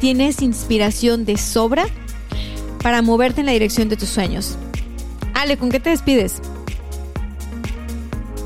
tienes 0.00 0.42
inspiración 0.42 1.24
de 1.24 1.36
sobra 1.36 1.86
para 2.82 3.02
moverte 3.02 3.40
en 3.40 3.46
la 3.46 3.52
dirección 3.52 3.88
de 3.88 3.96
tus 3.96 4.08
sueños. 4.08 4.56
Ale, 5.34 5.56
¿con 5.56 5.70
qué 5.70 5.80
te 5.80 5.90
despides? 5.90 6.40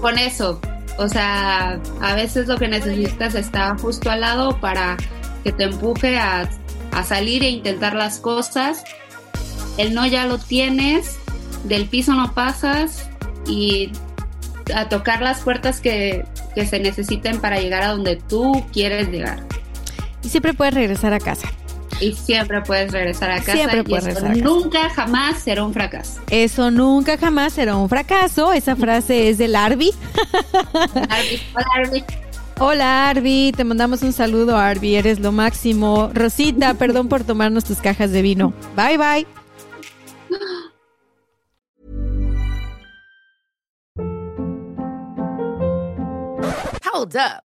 Con 0.01 0.19
eso, 0.19 0.61
o 1.01 1.09
sea, 1.09 1.81
a 2.03 2.15
veces 2.15 2.47
lo 2.47 2.59
que 2.59 2.69
necesitas 2.69 3.35
está 3.35 3.75
justo 3.79 4.11
al 4.11 4.21
lado 4.21 4.61
para 4.61 4.99
que 5.43 5.51
te 5.51 5.65
empuje 5.65 6.19
a, 6.19 6.47
salir 7.07 7.43
e 7.43 7.49
intentar 7.49 7.95
las 7.95 8.21
cosas. 8.21 8.85
El 9.79 9.95
no 9.95 10.07
ya 10.07 10.27
lo 10.27 10.37
tienes, 10.37 11.17
del 11.65 11.87
piso 11.87 12.13
no 12.13 12.35
pasas 12.35 13.09
y 13.47 13.91
a 14.75 14.91
tocar 14.91 15.23
las 15.23 15.41
puertas 15.41 15.81
que, 15.81 16.27
que 16.55 16.67
se 16.67 16.79
necesiten 16.81 17.41
para 17.41 17.59
llegar 17.61 17.83
a 17.83 17.93
donde 17.93 18.17
tú 18.17 18.67
quieres 18.71 19.09
llegar. 19.09 19.43
Y 20.23 20.29
siempre 20.29 20.53
puedes 20.53 20.75
regresar 20.75 21.15
a 21.15 21.19
casa. 21.19 21.49
Y 22.01 22.15
siempre 22.15 22.63
puedes 22.63 22.93
regresar 22.93 23.31
a 23.31 23.39
casa. 23.39 23.53
Siempre 23.53 23.85
puedes 23.85 24.05
regresar 24.05 24.37
Nunca 24.39 24.89
jamás 24.91 25.43
será 25.43 25.65
un 25.65 25.73
fracaso. 25.73 26.21
Eso 26.31 26.71
nunca 26.71 27.19
jamás 27.19 27.53
será 27.53 27.77
un 27.77 27.89
fracaso. 27.89 28.53
Esa 28.53 28.77
frase 28.77 29.29
es 29.29 29.39
del 29.39 29.55
Arby. 29.55 29.93
hola 31.55 31.67
Arby. 31.77 32.05
Hola 32.63 33.09
Arby, 33.09 33.53
te 33.57 33.65
mandamos 33.65 34.03
un 34.03 34.13
saludo 34.13 34.59
Arby, 34.59 34.97
eres 34.97 35.19
lo 35.19 35.33
máximo. 35.33 36.11
Rosita, 36.13 36.75
perdón 36.75 37.09
por 37.09 37.25
tomarnos 37.25 37.65
tus 37.65 37.79
cajas 37.79 38.11
de 38.13 38.21
vino. 38.21 38.53
Bye 38.77 38.99
bye. 38.99 39.27
Hold 46.93 47.17
up. 47.17 47.50